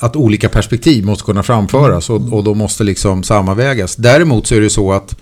att 0.03 0.15
olika 0.15 0.49
perspektiv 0.49 1.05
måste 1.05 1.23
kunna 1.23 1.43
framföras 1.43 2.09
och, 2.09 2.33
och 2.33 2.43
då 2.43 2.53
måste 2.53 2.83
liksom 2.83 3.23
sammanvägas. 3.23 3.95
Däremot 3.95 4.47
så 4.47 4.55
är 4.55 4.61
det 4.61 4.69
så 4.69 4.93
att 4.93 5.15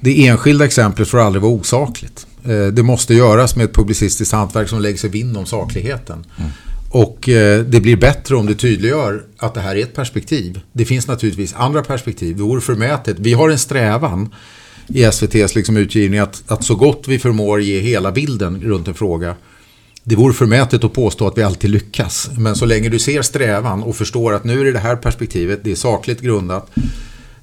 det 0.00 0.26
enskilda 0.26 0.64
exemplet 0.64 1.08
får 1.08 1.18
aldrig 1.18 1.42
vara 1.42 1.52
osakligt. 1.52 2.26
Eh, 2.44 2.66
det 2.66 2.82
måste 2.82 3.14
göras 3.14 3.56
med 3.56 3.64
ett 3.64 3.74
publicistiskt 3.74 4.34
hantverk 4.34 4.68
som 4.68 4.80
lägger 4.80 4.98
sig 4.98 5.10
vinn 5.10 5.36
om 5.36 5.46
sakligheten. 5.46 6.24
Mm. 6.38 6.50
Och 6.90 7.28
eh, 7.28 7.62
det 7.64 7.80
blir 7.80 7.96
bättre 7.96 8.36
om 8.36 8.46
det 8.46 8.54
tydliggör 8.54 9.22
att 9.38 9.54
det 9.54 9.60
här 9.60 9.76
är 9.76 9.82
ett 9.82 9.94
perspektiv. 9.94 10.60
Det 10.72 10.84
finns 10.84 11.06
naturligtvis 11.06 11.54
andra 11.54 11.82
perspektiv. 11.82 12.36
Det 12.36 12.42
vore 12.42 12.60
förmätet. 12.60 13.16
Vi 13.18 13.32
har 13.32 13.50
en 13.50 13.58
strävan 13.58 14.34
i 14.88 15.04
SVTs 15.04 15.54
liksom 15.54 15.76
utgivning 15.76 16.20
att, 16.20 16.42
att 16.46 16.64
så 16.64 16.74
gott 16.74 17.04
vi 17.08 17.18
förmår 17.18 17.60
ge 17.60 17.80
hela 17.80 18.12
bilden 18.12 18.62
runt 18.62 18.88
en 18.88 18.94
fråga. 18.94 19.34
Det 20.04 20.16
vore 20.16 20.34
förmätet 20.34 20.84
att 20.84 20.92
påstå 20.92 21.26
att 21.26 21.38
vi 21.38 21.42
alltid 21.42 21.70
lyckas. 21.70 22.30
Men 22.38 22.56
så 22.56 22.66
länge 22.66 22.88
du 22.88 22.98
ser 22.98 23.22
strävan 23.22 23.82
och 23.82 23.96
förstår 23.96 24.32
att 24.32 24.44
nu 24.44 24.60
är 24.60 24.64
det 24.64 24.72
det 24.72 24.78
här 24.78 24.96
perspektivet, 24.96 25.60
det 25.64 25.70
är 25.70 25.76
sakligt 25.76 26.20
grundat. 26.20 26.70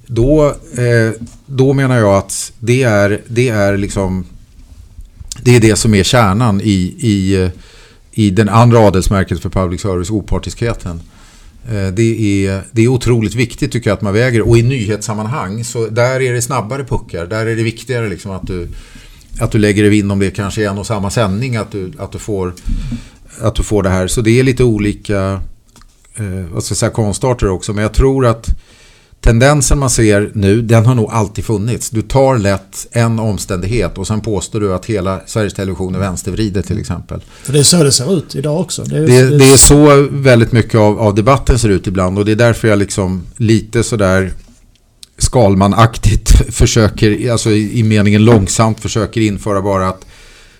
Då, 0.06 0.46
eh, 0.76 1.12
då 1.46 1.72
menar 1.72 1.98
jag 1.98 2.14
att 2.14 2.52
det 2.58 2.82
är, 2.82 3.20
det 3.26 3.48
är 3.48 3.76
liksom 3.76 4.24
det 5.42 5.56
är 5.56 5.60
det 5.60 5.76
som 5.76 5.94
är 5.94 6.02
kärnan 6.02 6.60
i, 6.60 6.94
i, 6.98 7.50
i 8.12 8.30
den 8.30 8.48
andra 8.48 8.78
adelsmärket 8.78 9.40
för 9.40 9.48
public 9.48 9.80
service, 9.80 10.10
opartiskheten. 10.10 11.00
Eh, 11.68 11.86
det 11.86 12.46
är, 12.46 12.62
det 12.72 12.82
är 12.82 12.88
otroligt 12.88 13.34
viktigt 13.34 13.72
tycker 13.72 13.90
jag 13.90 13.96
att 13.96 14.02
man 14.02 14.12
väger 14.12 14.48
och 14.48 14.58
i 14.58 14.62
nyhetssammanhang 14.62 15.64
så 15.64 15.86
där 15.86 16.20
är 16.20 16.32
det 16.32 16.42
snabbare 16.42 16.84
puckar. 16.84 17.26
Där 17.26 17.46
är 17.46 17.56
det 17.56 17.62
viktigare 17.62 18.08
liksom 18.08 18.30
att 18.30 18.46
du 18.46 18.68
att 19.40 19.50
du 19.50 19.58
lägger 19.58 19.82
dig 19.82 19.90
vinn 19.90 20.10
om 20.10 20.18
det 20.18 20.30
kanske 20.30 20.64
är 20.64 20.68
en 20.68 20.78
och 20.78 20.86
samma 20.86 21.10
sändning 21.10 21.56
att 21.56 21.72
du, 21.72 21.92
att 21.98 22.12
du, 22.12 22.18
får, 22.18 22.54
att 23.40 23.54
du 23.54 23.62
får 23.62 23.82
det 23.82 23.90
här. 23.90 24.06
Så 24.06 24.20
det 24.20 24.40
är 24.40 24.42
lite 24.42 24.64
olika 24.64 25.40
eh, 26.14 26.52
vad 26.52 26.64
ska 26.64 26.72
jag 26.72 26.78
säga, 26.78 26.90
konstarter 26.90 27.48
också. 27.48 27.72
Men 27.72 27.82
jag 27.82 27.92
tror 27.92 28.26
att 28.26 28.48
tendensen 29.20 29.78
man 29.78 29.90
ser 29.90 30.30
nu, 30.34 30.62
den 30.62 30.86
har 30.86 30.94
nog 30.94 31.10
alltid 31.10 31.44
funnits. 31.44 31.90
Du 31.90 32.02
tar 32.02 32.38
lätt 32.38 32.86
en 32.92 33.18
omständighet 33.18 33.98
och 33.98 34.06
sen 34.06 34.20
påstår 34.20 34.60
du 34.60 34.74
att 34.74 34.86
hela 34.86 35.20
Sveriges 35.26 35.54
Television 35.54 35.94
är 35.94 35.98
vänstervridet 35.98 36.66
till 36.66 36.78
exempel. 36.78 37.20
För 37.42 37.52
det 37.52 37.58
är 37.58 37.62
så 37.62 37.84
det 37.84 37.92
ser 37.92 38.18
ut 38.18 38.34
idag 38.34 38.60
också. 38.60 38.82
Det 38.82 38.96
är, 38.96 39.06
det, 39.06 39.38
det 39.38 39.44
är 39.44 39.56
så 39.56 40.08
väldigt 40.10 40.52
mycket 40.52 40.74
av, 40.74 41.00
av, 41.00 41.14
debatten 41.14 41.58
ser 41.58 41.68
ut 41.68 41.86
ibland 41.86 42.18
och 42.18 42.24
det 42.24 42.32
är 42.32 42.36
därför 42.36 42.68
jag 42.68 42.78
liksom 42.78 43.22
lite 43.36 43.82
sådär 43.82 44.32
Skalman-aktigt 45.20 46.30
försöker, 46.54 47.32
alltså 47.32 47.50
i, 47.50 47.82
meningen 47.82 48.24
långsamt 48.24 48.80
försöker 48.80 49.20
införa 49.20 49.62
bara 49.62 49.88
att 49.88 50.06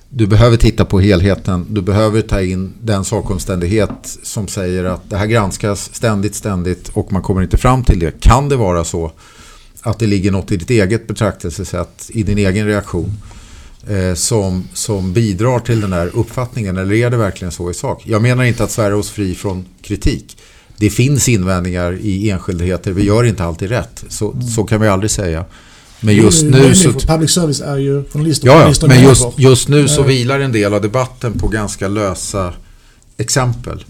du 0.09 0.27
behöver 0.27 0.57
titta 0.57 0.85
på 0.85 1.01
helheten. 1.01 1.67
Du 1.69 1.83
behöver 1.83 2.23
ta 2.23 2.43
in 2.43 2.73
den 2.83 3.05
sakomständighet 3.05 4.19
som 4.23 4.49
säger 4.49 4.85
att 4.85 5.11
det 5.11 5.17
här 5.17 5.27
granskas 5.27 5.91
ständigt, 5.95 6.35
ständigt 6.35 6.89
och 6.89 7.13
man 7.13 7.23
kommer 7.23 7.43
inte 7.43 7.57
fram 7.57 7.85
till 7.85 7.99
det. 7.99 8.21
Kan 8.21 8.49
det 8.49 8.57
vara 8.57 8.85
så 8.85 9.13
att 9.83 9.99
det 9.99 10.07
ligger 10.07 10.31
något 10.31 10.53
i 10.53 10.57
ditt 10.57 10.71
eget 10.71 11.07
betraktelsesätt, 11.07 12.11
i 12.15 12.23
din 12.23 12.39
egen 12.39 12.67
reaktion 12.67 13.13
eh, 13.89 14.15
som, 14.15 14.69
som 14.73 15.13
bidrar 15.13 15.59
till 15.59 15.81
den 15.81 15.93
här 15.93 16.11
uppfattningen? 16.15 16.77
Eller 16.77 16.95
är 16.95 17.11
det 17.11 17.17
verkligen 17.17 17.53
så 17.53 17.71
i 17.71 17.75
sak? 17.75 18.03
Jag 18.07 18.23
menar 18.23 18.45
inte 18.45 18.65
att 18.65 18.71
svära 18.71 18.97
oss 18.97 19.11
fri 19.11 19.35
från 19.35 19.65
kritik 19.83 20.37
det 20.81 20.91
finns 20.91 21.29
invändningar 21.29 21.99
i 22.01 22.31
enskildheter. 22.31 22.93
Vi 22.93 23.05
gör 23.05 23.25
inte 23.25 23.45
alltid 23.45 23.69
rätt. 23.69 24.05
Så, 24.09 24.33
mm. 24.33 24.43
så 24.43 24.65
kan 24.65 24.81
vi 24.81 24.89
aldrig 24.89 25.11
säga. 25.11 25.45
Men 26.01 26.17
just 26.17 26.45
nu 26.45 26.75
så... 26.75 26.93
Public 26.93 27.31
service 27.31 27.61
är 27.61 27.77
ju 27.77 28.05
journalister 28.05 28.47
Ja, 28.47 28.73
ja 28.81 28.87
men 28.89 29.03
just, 29.03 29.27
just 29.37 29.69
nu 29.69 29.89
så 29.89 30.03
vilar 30.03 30.41
en 30.41 30.53
del 30.53 30.75
av 30.75 30.83
debatten 30.83 31.39
på 31.39 31.49
ganska 31.49 31.89
lösa 31.89 32.53
exempel. 33.17 33.85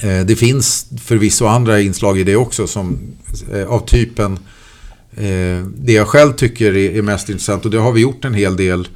Eh, 0.00 0.20
det 0.20 0.36
finns 0.36 0.86
förvisso 1.04 1.46
andra 1.46 1.80
inslag 1.80 2.18
i 2.18 2.24
det 2.24 2.36
också 2.36 2.66
som 2.66 2.98
eh, 3.52 3.66
av 3.66 3.86
typen 3.86 4.38
eh, 5.16 5.66
det 5.76 5.92
jag 5.92 6.08
själv 6.08 6.32
tycker 6.32 6.76
är 6.76 7.02
mest 7.02 7.28
intressant 7.28 7.64
och 7.64 7.70
det 7.70 7.78
har 7.78 7.92
vi 7.92 8.00
gjort 8.00 8.24
en 8.24 8.34
hel 8.34 8.56
del 8.56 8.88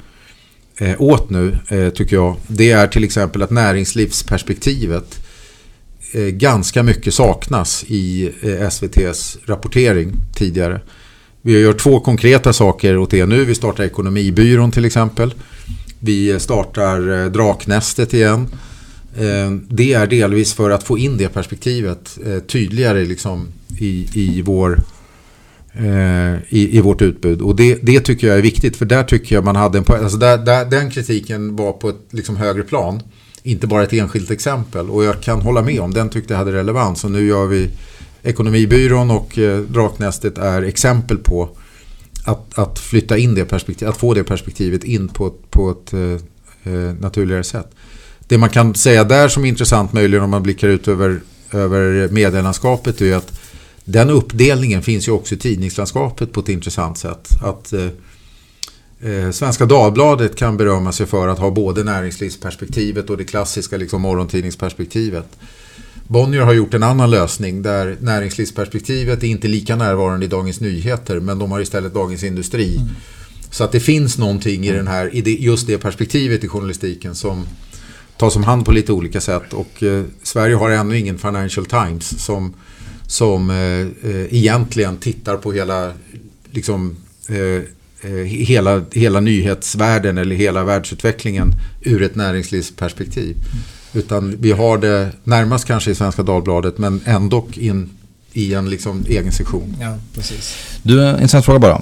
åt 0.97 1.29
nu 1.29 1.57
tycker 1.95 2.15
jag. 2.15 2.35
Det 2.47 2.71
är 2.71 2.87
till 2.87 3.03
exempel 3.03 3.41
att 3.41 3.51
näringslivsperspektivet 3.51 5.19
Eh, 5.19 5.26
Eh, 6.11 6.21
ganska 6.21 6.83
mycket 6.83 7.13
saknas 7.13 7.85
i 7.87 8.31
eh, 8.41 8.67
SVTs 8.67 9.37
rapportering 9.45 10.13
tidigare. 10.35 10.81
Vi 11.41 11.59
gör 11.59 11.73
två 11.73 11.99
konkreta 11.99 12.53
saker 12.53 12.97
åt 12.97 13.11
det 13.11 13.25
nu. 13.25 13.45
Vi 13.45 13.55
startar 13.55 13.83
Ekonomibyrån 13.83 14.71
till 14.71 14.85
exempel. 14.85 15.33
Vi 15.99 16.39
startar 16.39 17.23
eh, 17.23 17.31
Draknästet 17.31 18.13
igen. 18.13 18.47
Det 19.69 19.93
är 19.93 20.07
delvis 20.07 20.53
för 20.53 20.69
att 20.69 20.83
få 20.83 20.97
in 20.97 21.17
det 21.17 21.27
perspektivet 21.27 22.17
tydligare 22.47 23.05
liksom 23.05 23.47
i, 23.77 24.07
i, 24.13 24.41
vår, 24.41 24.79
i, 26.49 26.77
i 26.77 26.81
vårt 26.81 27.01
utbud. 27.01 27.41
Och 27.41 27.55
det, 27.55 27.79
det 27.81 27.99
tycker 27.99 28.27
jag 28.27 28.37
är 28.37 28.41
viktigt 28.41 28.77
för 28.77 28.85
där 28.85 29.03
tycker 29.03 29.35
jag 29.35 29.43
man 29.43 29.55
hade 29.55 29.77
en 29.77 29.85
alltså 29.87 30.17
där, 30.17 30.37
där, 30.37 30.65
Den 30.65 30.91
kritiken 30.91 31.55
var 31.55 31.73
på 31.73 31.89
ett 31.89 32.01
liksom 32.09 32.37
högre 32.37 32.63
plan 32.63 33.01
inte 33.47 33.67
bara 33.67 33.83
ett 33.83 33.93
enskilt 33.93 34.31
exempel. 34.31 34.89
Och 34.89 35.03
jag 35.03 35.21
kan 35.21 35.41
hålla 35.41 35.61
med 35.61 35.79
om, 35.79 35.93
den 35.93 36.09
tyckte 36.09 36.33
jag 36.33 36.37
hade 36.37 36.51
relevans. 36.51 37.03
Och 37.03 37.11
nu 37.11 37.27
gör 37.27 37.45
vi 37.45 37.69
Ekonomibyrån 38.23 39.11
och 39.11 39.37
eh, 39.37 39.59
Draknästet 39.59 40.37
är 40.37 40.61
exempel 40.61 41.17
på 41.17 41.49
att, 42.25 42.59
att 42.59 42.79
flytta 42.79 43.17
in 43.17 43.35
det 43.35 43.45
perspektivet, 43.45 43.93
att 43.93 43.99
få 43.99 44.13
det 44.13 44.23
perspektivet 44.23 44.83
in 44.83 45.07
på, 45.07 45.33
på 45.49 45.71
ett 45.71 45.93
eh, 45.93 46.73
eh, 46.73 46.93
naturligare 46.99 47.43
sätt. 47.43 47.67
Det 48.27 48.37
man 48.37 48.49
kan 48.49 48.75
säga 48.75 49.03
där 49.03 49.27
som 49.27 49.45
är 49.45 49.49
intressant 49.49 49.93
möjligen 49.93 50.23
om 50.23 50.29
man 50.29 50.43
blickar 50.43 50.67
ut 50.67 50.87
över, 50.87 51.19
över 51.51 52.09
medielandskapet 52.11 53.01
är 53.01 53.15
att 53.15 53.39
den 53.83 54.09
uppdelningen 54.09 54.81
finns 54.83 55.07
ju 55.07 55.11
också 55.11 55.35
i 55.35 55.37
tidningslandskapet 55.37 56.31
på 56.31 56.39
ett 56.39 56.49
intressant 56.49 56.97
sätt. 56.97 57.29
Att 57.41 57.73
eh, 57.73 57.87
Eh, 59.01 59.31
Svenska 59.31 59.65
Dagbladet 59.65 60.35
kan 60.35 60.57
berömma 60.57 60.91
sig 60.91 61.05
för 61.05 61.27
att 61.27 61.39
ha 61.39 61.51
både 61.51 61.83
näringslivsperspektivet 61.83 63.09
och 63.09 63.17
det 63.17 63.23
klassiska 63.23 63.77
liksom, 63.77 64.01
morgontidningsperspektivet. 64.01 65.25
Bonnier 66.07 66.41
har 66.41 66.53
gjort 66.53 66.73
en 66.73 66.83
annan 66.83 67.09
lösning 67.09 67.61
där 67.61 67.97
näringslivsperspektivet 68.01 69.23
är 69.23 69.27
inte 69.27 69.47
lika 69.47 69.75
närvarande 69.75 70.25
i 70.25 70.29
Dagens 70.29 70.59
Nyheter 70.59 71.19
men 71.19 71.39
de 71.39 71.51
har 71.51 71.59
istället 71.59 71.93
Dagens 71.93 72.23
Industri. 72.23 72.75
Mm. 72.75 72.87
Så 73.51 73.63
att 73.63 73.71
det 73.71 73.79
finns 73.79 74.17
någonting 74.17 74.65
i, 74.65 74.71
den 74.71 74.87
här, 74.87 75.15
i 75.15 75.21
det, 75.21 75.31
just 75.31 75.67
det 75.67 75.77
perspektivet 75.77 76.43
i 76.43 76.47
journalistiken 76.47 77.15
som 77.15 77.45
tas 78.17 78.35
om 78.35 78.43
hand 78.43 78.65
på 78.65 78.71
lite 78.71 78.91
olika 78.93 79.21
sätt. 79.21 79.53
Och 79.53 79.83
eh, 79.83 80.03
Sverige 80.23 80.55
har 80.55 80.69
ännu 80.69 80.97
ingen 80.97 81.17
Financial 81.17 81.65
Times 81.65 82.25
som, 82.25 82.53
som 83.07 83.49
eh, 83.49 84.11
eh 84.11 84.33
egentligen 84.33 84.97
tittar 84.97 85.37
på 85.37 85.51
hela 85.51 85.93
liksom, 86.51 86.95
eh, 87.29 87.35
Eh, 87.35 87.63
hela, 88.25 88.81
hela 88.91 89.19
nyhetsvärlden 89.19 90.17
eller 90.17 90.35
hela 90.35 90.63
världsutvecklingen 90.63 91.51
ur 91.81 92.01
ett 92.03 92.15
näringslivsperspektiv. 92.15 93.35
Utan 93.93 94.35
vi 94.39 94.51
har 94.51 94.77
det 94.77 95.11
närmast 95.23 95.65
kanske 95.65 95.91
i 95.91 95.95
Svenska 95.95 96.23
Dagbladet 96.23 96.77
men 96.77 97.01
ändå 97.05 97.47
in 97.53 97.89
i 98.33 98.53
en 98.53 98.69
liksom 98.69 99.05
egen 99.07 99.31
sektion. 99.31 99.75
Ja, 99.81 99.97
precis. 100.15 100.55
Du, 100.83 101.03
en 101.05 101.13
intressant 101.15 101.45
fråga 101.45 101.59
bara. 101.59 101.81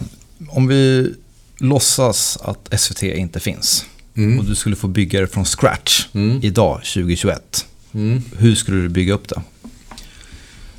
Om 0.49 0.67
vi 0.67 1.13
låtsas 1.57 2.37
att 2.41 2.79
SVT 2.81 3.03
inte 3.03 3.39
finns 3.39 3.85
Mm. 4.17 4.39
och 4.39 4.45
du 4.45 4.55
skulle 4.55 4.75
få 4.75 4.87
bygga 4.87 5.21
det 5.21 5.27
från 5.27 5.45
scratch 5.45 6.05
Mm. 6.13 6.39
idag, 6.43 6.81
2021. 6.83 7.65
Mm. 7.93 8.21
Hur 8.37 8.55
skulle 8.55 8.81
du 8.81 8.89
bygga 8.89 9.13
upp 9.13 9.27
det? 9.29 9.41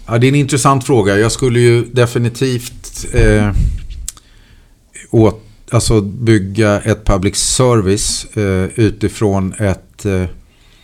Ja, 0.06 0.18
det 0.18 0.26
är 0.26 0.28
en 0.28 0.34
intressant 0.34 0.84
fråga. 0.86 1.18
Jag 1.18 1.32
skulle 1.32 1.60
ju 1.60 1.84
definitivt 1.84 3.06
eh, 3.12 3.52
åt, 5.10 5.42
alltså 5.70 6.00
bygga 6.00 6.80
ett 6.80 7.04
public 7.04 7.36
service 7.36 8.26
eh, 8.36 8.68
utifrån 8.74 9.52
ett 9.52 10.04
eh, 10.04 10.24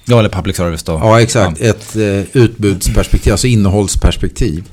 Ja, 0.05 0.19
eller 0.19 0.29
public 0.29 0.57
service 0.57 0.83
då. 0.83 0.93
Ja, 0.93 1.21
exakt. 1.21 1.61
Ett 1.61 1.97
eh, 1.97 2.37
utbudsperspektiv, 2.37 3.33
alltså 3.33 3.47
innehållsperspektiv. 3.47 4.65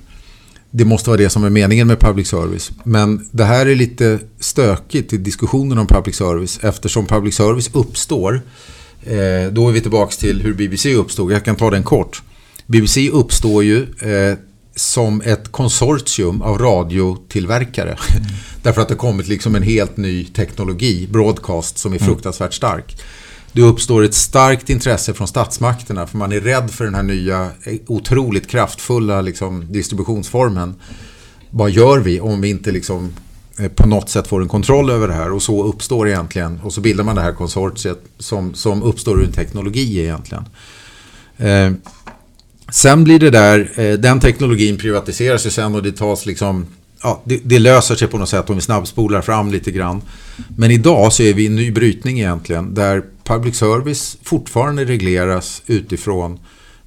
Det 0.71 0.85
måste 0.85 1.09
vara 1.09 1.17
det 1.17 1.29
som 1.29 1.43
är 1.43 1.49
meningen 1.49 1.87
med 1.87 1.99
public 1.99 2.27
service. 2.27 2.71
Men 2.83 3.27
det 3.31 3.43
här 3.43 3.65
är 3.65 3.75
lite 3.75 4.19
stökigt 4.39 5.13
i 5.13 5.17
diskussionen 5.17 5.77
om 5.77 5.87
public 5.87 6.15
service 6.15 6.59
eftersom 6.61 7.05
public 7.05 7.35
service 7.35 7.69
uppstår. 7.73 8.41
Eh, 9.03 9.51
då 9.51 9.69
är 9.69 9.71
vi 9.71 9.81
tillbaka 9.81 10.11
till 10.11 10.41
hur 10.41 10.53
BBC 10.53 10.95
uppstod. 10.95 11.31
Jag 11.31 11.45
kan 11.45 11.55
ta 11.55 11.69
den 11.69 11.83
kort. 11.83 12.21
BBC 12.65 13.09
uppstår 13.09 13.63
ju 13.63 13.81
eh, 13.81 14.37
som 14.79 15.21
ett 15.21 15.51
konsortium 15.51 16.41
av 16.41 16.57
radiotillverkare. 16.57 17.97
Därför 18.63 18.81
att 18.81 18.87
det 18.87 18.95
kommit 18.95 19.27
liksom 19.27 19.55
en 19.55 19.63
helt 19.63 19.97
ny 19.97 20.25
teknologi, 20.25 21.07
broadcast, 21.11 21.77
som 21.77 21.93
är 21.93 21.99
fruktansvärt 21.99 22.53
stark. 22.53 23.01
Det 23.51 23.61
uppstår 23.61 24.03
ett 24.03 24.13
starkt 24.13 24.69
intresse 24.69 25.13
från 25.13 25.27
statsmakterna 25.27 26.07
för 26.07 26.17
man 26.17 26.31
är 26.31 26.39
rädd 26.39 26.71
för 26.71 26.85
den 26.85 26.95
här 26.95 27.03
nya 27.03 27.51
eh, 27.63 27.75
otroligt 27.87 28.47
kraftfulla 28.47 29.21
liksom, 29.21 29.65
distributionsformen. 29.71 30.75
Vad 31.49 31.71
gör 31.71 31.99
vi 31.99 32.19
om 32.19 32.41
vi 32.41 32.49
inte 32.49 32.71
liksom, 32.71 33.13
eh, 33.59 33.67
på 33.67 33.87
något 33.87 34.09
sätt 34.09 34.27
får 34.27 34.41
en 34.41 34.47
kontroll 34.47 34.89
över 34.89 35.07
det 35.07 35.13
här? 35.13 35.31
Och 35.31 35.41
så 35.41 35.63
uppstår 35.63 36.07
egentligen, 36.07 36.59
och 36.63 36.73
så 36.73 36.81
bildar 36.81 37.03
man 37.03 37.15
det 37.15 37.21
här 37.21 37.33
konsortiet 37.33 37.99
som, 38.17 38.53
som 38.53 38.83
uppstår 38.83 39.21
ur 39.21 39.25
en 39.25 39.31
teknologi 39.31 39.99
egentligen. 39.99 40.45
Eh, 41.37 41.71
sen 42.71 43.03
blir 43.03 43.19
det 43.19 43.29
där, 43.29 43.71
eh, 43.75 43.93
den 43.93 44.19
teknologin 44.19 44.77
privatiseras 44.77 45.45
ju 45.45 45.49
sen 45.49 45.75
och 45.75 45.83
det 45.83 45.91
tas 45.91 46.25
liksom 46.25 46.65
Ja, 47.03 47.21
det, 47.23 47.39
det 47.43 47.59
löser 47.59 47.95
sig 47.95 48.07
på 48.07 48.17
något 48.17 48.29
sätt 48.29 48.49
om 48.49 48.55
vi 48.55 48.61
snabbspolar 48.61 49.21
fram 49.21 49.51
lite 49.51 49.71
grann. 49.71 50.01
Men 50.57 50.71
idag 50.71 51.13
så 51.13 51.23
är 51.23 51.33
vi 51.33 51.43
i 51.43 51.47
en 51.47 51.55
ny 51.55 51.71
brytning 51.71 52.19
egentligen 52.19 52.73
där 52.73 53.03
public 53.23 53.55
service 53.55 54.17
fortfarande 54.23 54.85
regleras 54.85 55.61
utifrån 55.65 56.39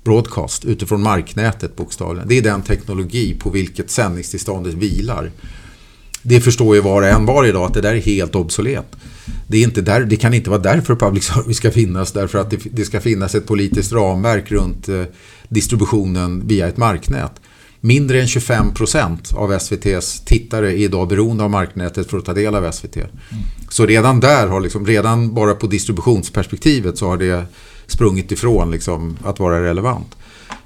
broadcast, 0.04 0.64
utifrån 0.64 1.02
marknätet 1.02 1.76
bokstavligen. 1.76 2.28
Det 2.28 2.38
är 2.38 2.42
den 2.42 2.62
teknologi 2.62 3.36
på 3.40 3.50
vilket 3.50 3.90
sändningstillståndet 3.90 4.74
vilar. 4.74 5.30
Det 6.22 6.40
förstår 6.40 6.74
ju 6.76 6.82
var 6.82 7.02
och 7.02 7.08
en 7.08 7.26
var 7.26 7.44
idag 7.44 7.66
att 7.66 7.74
det 7.74 7.80
där 7.80 7.94
är 7.94 8.00
helt 8.00 8.34
obsolet. 8.34 8.96
Det, 9.46 9.56
är 9.56 9.62
inte 9.62 9.80
där, 9.80 10.00
det 10.00 10.16
kan 10.16 10.34
inte 10.34 10.50
vara 10.50 10.60
därför 10.60 10.96
public 10.96 11.24
service 11.34 11.56
ska 11.56 11.70
finnas, 11.70 12.12
därför 12.12 12.38
att 12.38 12.50
det, 12.50 12.58
det 12.72 12.84
ska 12.84 13.00
finnas 13.00 13.34
ett 13.34 13.46
politiskt 13.46 13.92
ramverk 13.92 14.50
runt 14.50 14.88
eh, 14.88 15.02
distributionen 15.52 16.46
via 16.46 16.68
ett 16.68 16.76
marknät. 16.76 17.40
Mindre 17.80 18.20
än 18.20 18.28
25 18.28 18.74
procent 18.74 19.32
av 19.34 19.52
SVTs 19.52 20.20
tittare 20.20 20.72
är 20.72 20.76
idag 20.76 21.08
beroende 21.08 21.44
av 21.44 21.50
marknätet 21.50 22.10
för 22.10 22.18
att 22.18 22.24
ta 22.24 22.32
del 22.32 22.54
av 22.54 22.72
SVT. 22.72 22.96
Så 23.68 23.86
redan 23.86 24.20
där 24.20 24.46
har 24.46 24.60
liksom, 24.60 24.86
redan 24.86 25.34
bara 25.34 25.54
på 25.54 25.66
distributionsperspektivet 25.66 26.98
så 26.98 27.08
har 27.08 27.16
det 27.16 27.44
sprungit 27.86 28.32
ifrån 28.32 28.70
liksom 28.70 29.16
att 29.24 29.40
vara 29.40 29.64
relevant. 29.64 30.16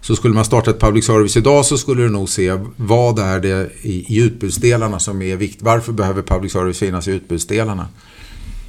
Så 0.01 0.17
skulle 0.17 0.35
man 0.35 0.45
starta 0.45 0.71
ett 0.71 0.81
public 0.81 1.07
service 1.07 1.37
idag 1.37 1.65
så 1.65 1.79
skulle 1.79 2.03
du 2.03 2.09
nog 2.09 2.29
se 2.29 2.59
vad 2.77 3.19
är 3.19 3.41
det 3.41 3.71
i, 3.83 4.15
i 4.17 4.23
utbudsdelarna 4.23 4.99
som 4.99 5.23
är 5.23 5.37
viktigt. 5.37 5.63
Varför 5.63 5.93
behöver 5.93 6.23
public 6.23 6.53
service 6.53 6.79
finnas 6.79 7.09
i 7.09 7.11
utbudsdelarna? 7.11 7.89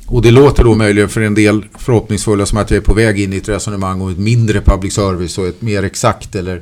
Och 0.07 0.21
det 0.21 0.31
låter 0.31 0.63
då 0.63 0.75
möjligen 0.75 1.09
för 1.09 1.21
en 1.21 1.33
del 1.33 1.65
förhoppningsfulla 1.77 2.45
som 2.45 2.57
att 2.57 2.71
jag 2.71 2.77
är 2.77 2.81
på 2.81 2.93
väg 2.93 3.19
in 3.19 3.33
i 3.33 3.37
ett 3.37 3.49
resonemang 3.49 4.01
om 4.01 4.09
ett 4.09 4.17
mindre 4.17 4.61
public 4.61 4.93
service 4.93 5.37
och 5.37 5.47
ett 5.47 5.61
mer 5.61 5.83
exakt 5.83 6.35
eller 6.35 6.61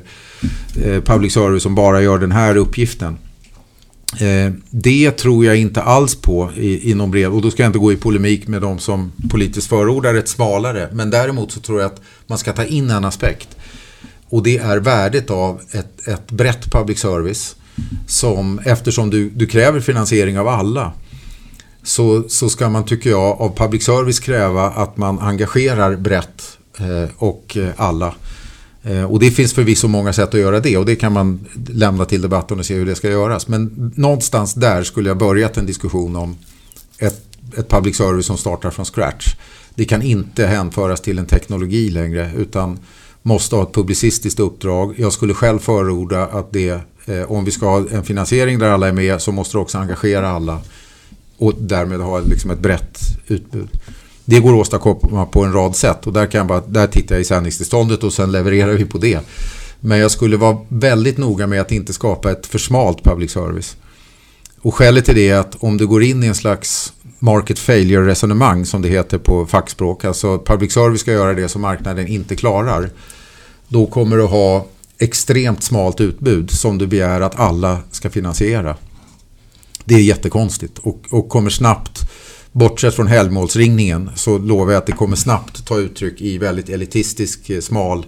eh, 0.84 1.02
public 1.02 1.32
service 1.32 1.62
som 1.62 1.74
bara 1.74 2.02
gör 2.02 2.18
den 2.18 2.32
här 2.32 2.56
uppgiften. 2.56 3.18
Eh, 4.20 4.52
det 4.70 5.10
tror 5.10 5.44
jag 5.44 5.56
inte 5.56 5.82
alls 5.82 6.14
på 6.14 6.50
i, 6.52 6.94
brev 6.94 7.34
och 7.34 7.42
då 7.42 7.50
ska 7.50 7.62
jag 7.62 7.68
inte 7.68 7.78
gå 7.78 7.92
i 7.92 7.96
polemik 7.96 8.48
med 8.48 8.62
de 8.62 8.78
som 8.78 9.12
politiskt 9.30 9.68
förordar 9.68 10.14
ett 10.14 10.28
smalare. 10.28 10.88
Men 10.92 11.10
däremot 11.10 11.52
så 11.52 11.60
tror 11.60 11.80
jag 11.80 11.86
att 11.86 12.00
man 12.26 12.38
ska 12.38 12.52
ta 12.52 12.64
in 12.64 12.90
en 12.90 13.04
aspekt 13.04 13.48
och 14.28 14.42
det 14.42 14.58
är 14.58 14.76
värdet 14.76 15.30
av 15.30 15.60
ett, 15.72 16.08
ett 16.08 16.30
brett 16.30 16.72
public 16.72 16.98
service 16.98 17.56
som 18.06 18.58
eftersom 18.58 19.10
du, 19.10 19.30
du 19.30 19.46
kräver 19.46 19.80
finansiering 19.80 20.38
av 20.38 20.48
alla 20.48 20.92
så, 21.86 22.24
så 22.28 22.48
ska 22.48 22.68
man, 22.68 22.84
tycker 22.84 23.10
jag, 23.10 23.40
av 23.40 23.56
public 23.56 23.84
service 23.84 24.20
kräva 24.20 24.70
att 24.70 24.96
man 24.96 25.18
engagerar 25.18 25.96
brett 25.96 26.58
eh, 26.78 27.10
och 27.16 27.56
eh, 27.56 27.68
alla. 27.76 28.14
Eh, 28.82 29.04
och 29.04 29.20
det 29.20 29.30
finns 29.30 29.54
förvisso 29.54 29.88
många 29.88 30.12
sätt 30.12 30.34
att 30.34 30.40
göra 30.40 30.60
det 30.60 30.76
och 30.76 30.86
det 30.86 30.96
kan 30.96 31.12
man 31.12 31.46
lämna 31.68 32.04
till 32.04 32.22
debatten 32.22 32.58
och 32.58 32.66
se 32.66 32.74
hur 32.74 32.86
det 32.86 32.94
ska 32.94 33.10
göras. 33.10 33.48
Men 33.48 33.92
någonstans 33.96 34.54
där 34.54 34.82
skulle 34.82 35.08
jag 35.08 35.18
börjat 35.18 35.56
en 35.56 35.66
diskussion 35.66 36.16
om 36.16 36.36
ett, 36.98 37.22
ett 37.56 37.68
public 37.68 37.96
service 37.96 38.26
som 38.26 38.36
startar 38.36 38.70
från 38.70 38.84
scratch. 38.84 39.34
Det 39.74 39.84
kan 39.84 40.02
inte 40.02 40.46
hänföras 40.46 41.00
till 41.00 41.18
en 41.18 41.26
teknologi 41.26 41.90
längre 41.90 42.30
utan 42.36 42.78
måste 43.22 43.56
ha 43.56 43.62
ett 43.62 43.72
publicistiskt 43.72 44.40
uppdrag. 44.40 44.94
Jag 44.96 45.12
skulle 45.12 45.34
själv 45.34 45.58
förorda 45.58 46.26
att 46.26 46.52
det, 46.52 46.80
eh, 47.06 47.32
om 47.32 47.44
vi 47.44 47.50
ska 47.50 47.66
ha 47.66 47.84
en 47.90 48.04
finansiering 48.04 48.58
där 48.58 48.68
alla 48.68 48.88
är 48.88 48.92
med 48.92 49.22
så 49.22 49.32
måste 49.32 49.56
det 49.56 49.60
också 49.62 49.78
engagera 49.78 50.30
alla 50.30 50.60
och 51.38 51.54
därmed 51.58 52.00
ha 52.00 52.20
liksom 52.20 52.50
ett 52.50 52.58
brett 52.58 52.98
utbud. 53.26 53.68
Det 54.24 54.40
går 54.40 54.54
att 54.54 54.60
åstadkomma 54.60 55.26
på 55.26 55.44
en 55.44 55.52
rad 55.52 55.76
sätt 55.76 56.06
och 56.06 56.12
där, 56.12 56.26
kan 56.26 56.38
jag 56.38 56.46
bara, 56.46 56.62
där 56.66 56.86
tittar 56.86 57.14
jag 57.14 57.22
i 57.22 57.24
sändningstillståndet 57.24 58.04
och 58.04 58.12
sen 58.12 58.32
levererar 58.32 58.72
vi 58.72 58.84
på 58.84 58.98
det. 58.98 59.20
Men 59.80 59.98
jag 59.98 60.10
skulle 60.10 60.36
vara 60.36 60.58
väldigt 60.68 61.18
noga 61.18 61.46
med 61.46 61.60
att 61.60 61.72
inte 61.72 61.92
skapa 61.92 62.30
ett 62.30 62.46
för 62.46 62.58
smalt 62.58 63.04
public 63.04 63.30
service. 63.30 63.76
Och 64.60 64.74
skälet 64.74 65.04
till 65.04 65.14
det 65.14 65.28
är 65.28 65.38
att 65.38 65.56
om 65.60 65.76
du 65.76 65.86
går 65.86 66.02
in 66.02 66.24
i 66.24 66.26
en 66.26 66.34
slags 66.34 66.92
market 67.18 67.58
failure 67.58 68.06
resonemang 68.06 68.66
som 68.66 68.82
det 68.82 68.88
heter 68.88 69.18
på 69.18 69.46
fackspråk, 69.46 70.04
alltså 70.04 70.38
public 70.38 70.72
service 70.72 71.00
ska 71.00 71.12
göra 71.12 71.34
det 71.34 71.48
som 71.48 71.62
marknaden 71.62 72.06
inte 72.06 72.36
klarar, 72.36 72.90
då 73.68 73.86
kommer 73.86 74.16
du 74.16 74.22
ha 74.22 74.66
extremt 74.98 75.62
smalt 75.62 76.00
utbud 76.00 76.50
som 76.50 76.78
du 76.78 76.86
begär 76.86 77.20
att 77.20 77.38
alla 77.38 77.78
ska 77.90 78.10
finansiera. 78.10 78.76
Det 79.88 79.94
är 79.94 80.02
jättekonstigt 80.02 80.78
och, 80.78 81.04
och 81.10 81.28
kommer 81.28 81.50
snabbt, 81.50 82.10
bortsett 82.52 82.94
från 82.94 83.06
helgmålsringningen, 83.06 84.10
så 84.16 84.38
lovar 84.38 84.72
jag 84.72 84.78
att 84.78 84.86
det 84.86 84.92
kommer 84.92 85.16
snabbt 85.16 85.66
ta 85.66 85.78
uttryck 85.78 86.20
i 86.20 86.38
väldigt 86.38 86.68
elitistisk, 86.68 87.50
eh, 87.50 87.60
smal, 87.60 88.06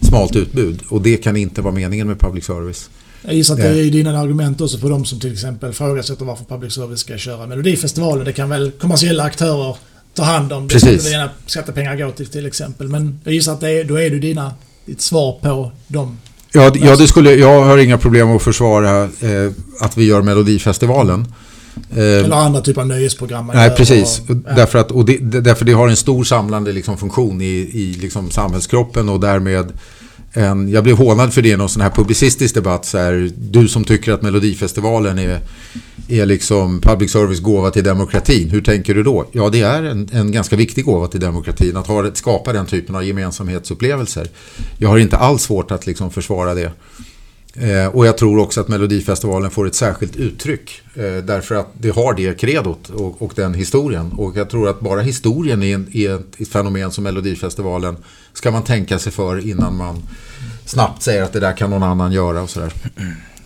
smalt 0.00 0.36
utbud. 0.36 0.82
Och 0.88 1.02
det 1.02 1.16
kan 1.16 1.36
inte 1.36 1.62
vara 1.62 1.74
meningen 1.74 2.06
med 2.06 2.20
public 2.20 2.44
service. 2.44 2.90
Jag 3.22 3.34
gissar 3.34 3.54
att 3.54 3.60
det 3.60 3.68
är 3.68 3.90
dina 3.90 4.18
argument 4.18 4.60
också 4.60 4.78
för 4.78 4.90
de 4.90 5.04
som 5.04 5.20
till 5.20 5.32
exempel 5.32 5.72
frågasätter 5.72 6.24
varför 6.24 6.44
public 6.44 6.72
service 6.72 7.00
ska 7.00 7.18
köra 7.18 7.46
Melodifestivalen. 7.46 8.24
Det 8.24 8.32
kan 8.32 8.48
väl 8.48 8.70
kommersiella 8.70 9.22
aktörer 9.22 9.76
ta 10.14 10.22
hand 10.22 10.52
om. 10.52 10.68
Det 10.68 10.74
Precis. 10.74 11.00
skulle 11.00 11.16
gärna 11.16 11.30
skattepengar 11.46 11.96
gå 11.96 12.10
till 12.10 12.26
till 12.26 12.46
exempel. 12.46 12.88
Men 12.88 13.20
jag 13.24 13.34
gissar 13.34 13.52
att 13.52 13.60
det 13.60 13.70
är, 13.70 13.84
då 13.84 14.00
är 14.00 14.10
du 14.10 14.18
dina, 14.18 14.54
ditt 14.86 15.00
svar 15.00 15.38
på 15.42 15.72
dem. 15.86 16.18
Ja, 16.52 16.72
ja 16.74 16.96
det 16.96 17.06
skulle, 17.06 17.34
jag 17.34 17.62
har 17.64 17.78
inga 17.78 17.98
problem 17.98 18.36
att 18.36 18.42
försvara 18.42 19.02
eh, 19.02 19.50
att 19.80 19.96
vi 19.96 20.04
gör 20.04 20.22
Melodifestivalen. 20.22 21.26
Eh, 21.90 21.98
Eller 21.98 22.36
andra 22.36 22.60
typer 22.60 22.80
av 22.80 22.86
nöjesprogram. 22.86 23.50
Nej, 23.54 23.70
precis. 23.70 24.20
och- 24.28 24.36
ja. 24.46 24.54
Därför, 24.56 24.78
att, 24.78 24.90
och 24.90 25.04
det, 25.04 25.18
det- 25.18 25.40
därför 25.40 25.64
det 25.64 25.72
har 25.72 25.88
en 25.88 25.96
stor 25.96 26.24
samlande 26.24 26.72
liksom, 26.72 26.98
funktion 26.98 27.40
i, 27.40 27.44
i 27.72 27.96
liksom, 28.00 28.30
samhällskroppen 28.30 29.08
och 29.08 29.20
därmed 29.20 29.72
en, 30.32 30.68
jag 30.68 30.84
blev 30.84 30.96
hånad 30.96 31.34
för 31.34 31.42
det 31.42 31.48
i 31.48 31.56
någon 31.56 31.68
sån 31.68 31.82
här 31.82 31.90
publicistisk 31.90 32.54
debatt. 32.54 32.84
Så 32.84 32.98
här, 32.98 33.30
du 33.36 33.68
som 33.68 33.84
tycker 33.84 34.12
att 34.12 34.22
Melodifestivalen 34.22 35.18
är, 35.18 35.40
är 36.08 36.26
liksom 36.26 36.80
public 36.80 37.10
service 37.10 37.40
gåva 37.40 37.70
till 37.70 37.84
demokratin. 37.84 38.50
Hur 38.50 38.62
tänker 38.62 38.94
du 38.94 39.02
då? 39.02 39.26
Ja, 39.32 39.48
det 39.48 39.60
är 39.60 39.82
en, 39.82 40.08
en 40.12 40.32
ganska 40.32 40.56
viktig 40.56 40.84
gåva 40.84 41.06
till 41.06 41.20
demokratin 41.20 41.76
att 41.76 41.86
ha, 41.86 42.14
skapa 42.14 42.52
den 42.52 42.66
typen 42.66 42.94
av 42.94 43.04
gemensamhetsupplevelser. 43.04 44.28
Jag 44.78 44.88
har 44.88 44.98
inte 44.98 45.16
alls 45.16 45.42
svårt 45.42 45.70
att 45.70 45.86
liksom 45.86 46.10
försvara 46.10 46.54
det. 46.54 46.72
Eh, 47.54 47.86
och 47.86 48.06
jag 48.06 48.18
tror 48.18 48.38
också 48.38 48.60
att 48.60 48.68
Melodifestivalen 48.68 49.50
får 49.50 49.66
ett 49.66 49.74
särskilt 49.74 50.16
uttryck. 50.16 50.82
Eh, 50.94 51.24
därför 51.24 51.54
att 51.54 51.68
det 51.78 51.90
har 51.90 52.14
det 52.14 52.40
kredot 52.40 52.90
och, 52.90 53.22
och 53.22 53.32
den 53.36 53.54
historien. 53.54 54.12
Och 54.12 54.36
jag 54.36 54.50
tror 54.50 54.68
att 54.68 54.80
bara 54.80 55.00
historien 55.00 55.62
är, 55.62 55.74
en, 55.74 55.88
är 55.92 56.14
ett, 56.14 56.40
ett 56.40 56.48
fenomen 56.48 56.90
som 56.90 57.04
Melodifestivalen 57.04 57.96
ska 58.32 58.50
man 58.50 58.62
tänka 58.62 58.98
sig 58.98 59.12
för 59.12 59.48
innan 59.48 59.76
man 59.76 60.02
snabbt 60.64 61.02
säger 61.02 61.22
att 61.22 61.32
det 61.32 61.40
där 61.40 61.56
kan 61.56 61.70
någon 61.70 61.82
annan 61.82 62.12
göra 62.12 62.42
och 62.42 62.50
sådär. 62.50 62.72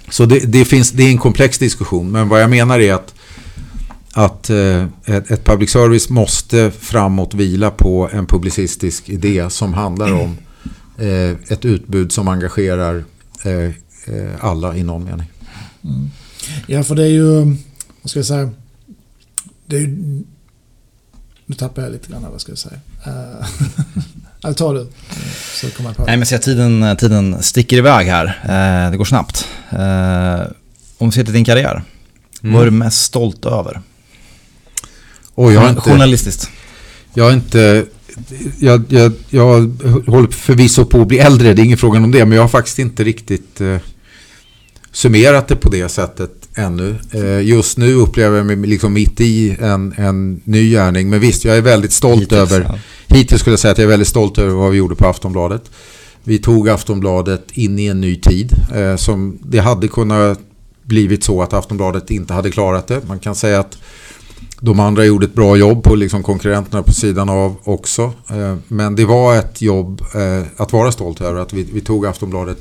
Så 0.08 0.24
det, 0.24 0.38
det, 0.38 0.64
finns, 0.64 0.90
det 0.90 1.02
är 1.02 1.10
en 1.10 1.18
komplex 1.18 1.58
diskussion. 1.58 2.10
Men 2.12 2.28
vad 2.28 2.42
jag 2.42 2.50
menar 2.50 2.80
är 2.80 2.94
att, 2.94 3.14
att 4.12 4.50
eh, 4.50 4.84
ett, 5.04 5.30
ett 5.30 5.44
public 5.44 5.70
service 5.70 6.10
måste 6.10 6.70
framåt 6.70 7.34
vila 7.34 7.70
på 7.70 8.08
en 8.12 8.26
publicistisk 8.26 9.08
idé 9.08 9.50
som 9.50 9.74
handlar 9.74 10.12
om 10.12 10.36
eh, 10.98 11.30
ett 11.52 11.64
utbud 11.64 12.12
som 12.12 12.28
engagerar 12.28 13.04
eh, 13.44 13.70
alla 14.40 14.76
i 14.76 14.82
någon 14.82 15.04
mening. 15.04 15.30
Mm. 15.84 16.10
Ja, 16.66 16.84
för 16.84 16.94
det 16.94 17.02
är 17.02 17.08
ju, 17.08 17.44
vad 18.02 18.10
ska 18.10 18.18
jag 18.18 18.26
säga, 18.26 18.50
det 19.66 19.76
är 19.76 19.80
ju, 19.80 20.22
nu 21.46 21.54
tappar 21.54 21.82
jag 21.82 21.92
lite 21.92 22.10
grann, 22.10 22.26
vad 22.32 22.40
ska 22.40 22.52
jag 22.52 22.58
säga. 22.58 22.80
Uh, 23.06 23.46
Eller 24.44 24.54
tar 24.54 24.74
du, 24.74 24.86
så 25.60 25.70
kommer 25.70 25.90
jag 25.90 25.96
på. 25.96 26.04
Nej, 26.04 26.16
men 26.16 26.26
se, 26.26 26.38
tiden, 26.38 26.96
tiden 26.96 27.42
sticker 27.42 27.76
iväg 27.76 28.06
här. 28.06 28.26
Eh, 28.26 28.90
det 28.90 28.96
går 28.96 29.04
snabbt. 29.04 29.48
Eh, 29.70 30.40
om 30.98 31.08
vi 31.08 31.12
ser 31.12 31.24
till 31.24 31.32
din 31.32 31.44
karriär, 31.44 31.82
mm. 32.42 32.54
vad 32.54 32.62
är 32.62 32.64
du 32.64 32.70
mest 32.70 33.02
stolt 33.02 33.46
över? 33.46 33.80
Oh, 35.34 35.54
jag 35.54 35.70
inte, 35.70 35.80
Journalistiskt. 35.80 36.50
Jag 37.14 37.28
är 37.28 37.34
inte... 37.34 37.86
Jag, 38.58 38.84
jag, 38.88 39.12
jag 39.30 39.46
håller 40.06 40.28
förvisso 40.28 40.84
på 40.84 41.00
att 41.00 41.08
bli 41.08 41.18
äldre, 41.18 41.54
det 41.54 41.62
är 41.62 41.64
ingen 41.64 41.78
fråga 41.78 41.98
om 41.98 42.10
det. 42.10 42.24
Men 42.24 42.36
jag 42.36 42.42
har 42.42 42.48
faktiskt 42.48 42.78
inte 42.78 43.04
riktigt 43.04 43.60
eh, 43.60 43.76
summerat 44.94 45.48
det 45.48 45.56
på 45.56 45.68
det 45.68 45.88
sättet 45.88 46.30
ännu. 46.54 46.96
Eh, 47.10 47.40
just 47.40 47.78
nu 47.78 47.94
upplever 47.94 48.36
jag 48.36 48.46
mig 48.46 48.56
liksom 48.56 48.92
mitt 48.92 49.20
i 49.20 49.56
en, 49.60 49.94
en 49.96 50.40
ny 50.44 50.70
gärning. 50.70 51.10
Men 51.10 51.20
visst, 51.20 51.44
jag 51.44 51.56
är 51.56 51.62
väldigt 51.62 51.92
stolt 51.92 52.22
hittills, 52.22 52.52
över... 52.52 52.60
Ja. 52.68 52.78
Hittills 53.16 53.40
skulle 53.40 53.52
jag 53.52 53.60
säga 53.60 53.72
att 53.72 53.78
jag 53.78 53.84
är 53.84 53.88
väldigt 53.88 54.08
stolt 54.08 54.38
över 54.38 54.54
vad 54.54 54.70
vi 54.70 54.78
gjorde 54.78 54.94
på 54.94 55.06
Aftonbladet. 55.06 55.70
Vi 56.24 56.38
tog 56.38 56.68
Aftonbladet 56.68 57.44
in 57.52 57.78
i 57.78 57.86
en 57.86 58.00
ny 58.00 58.16
tid. 58.16 58.52
Eh, 58.74 58.96
som 58.96 59.38
det 59.42 59.58
hade 59.58 59.88
kunnat 59.88 60.38
blivit 60.82 61.24
så 61.24 61.42
att 61.42 61.52
Aftonbladet 61.52 62.10
inte 62.10 62.34
hade 62.34 62.50
klarat 62.50 62.86
det. 62.86 63.00
Man 63.08 63.18
kan 63.18 63.34
säga 63.34 63.60
att 63.60 63.78
de 64.60 64.80
andra 64.80 65.04
gjorde 65.04 65.26
ett 65.26 65.34
bra 65.34 65.56
jobb 65.56 65.82
på 65.82 65.94
liksom 65.94 66.22
konkurrenterna 66.22 66.82
på 66.82 66.92
sidan 66.92 67.28
av 67.28 67.56
också. 67.64 68.12
Eh, 68.30 68.56
men 68.68 68.96
det 68.96 69.04
var 69.04 69.36
ett 69.36 69.62
jobb 69.62 70.02
eh, 70.14 70.46
att 70.56 70.72
vara 70.72 70.92
stolt 70.92 71.20
över 71.20 71.40
att 71.40 71.52
vi, 71.52 71.62
vi 71.72 71.80
tog 71.80 72.06
Aftonbladet 72.06 72.58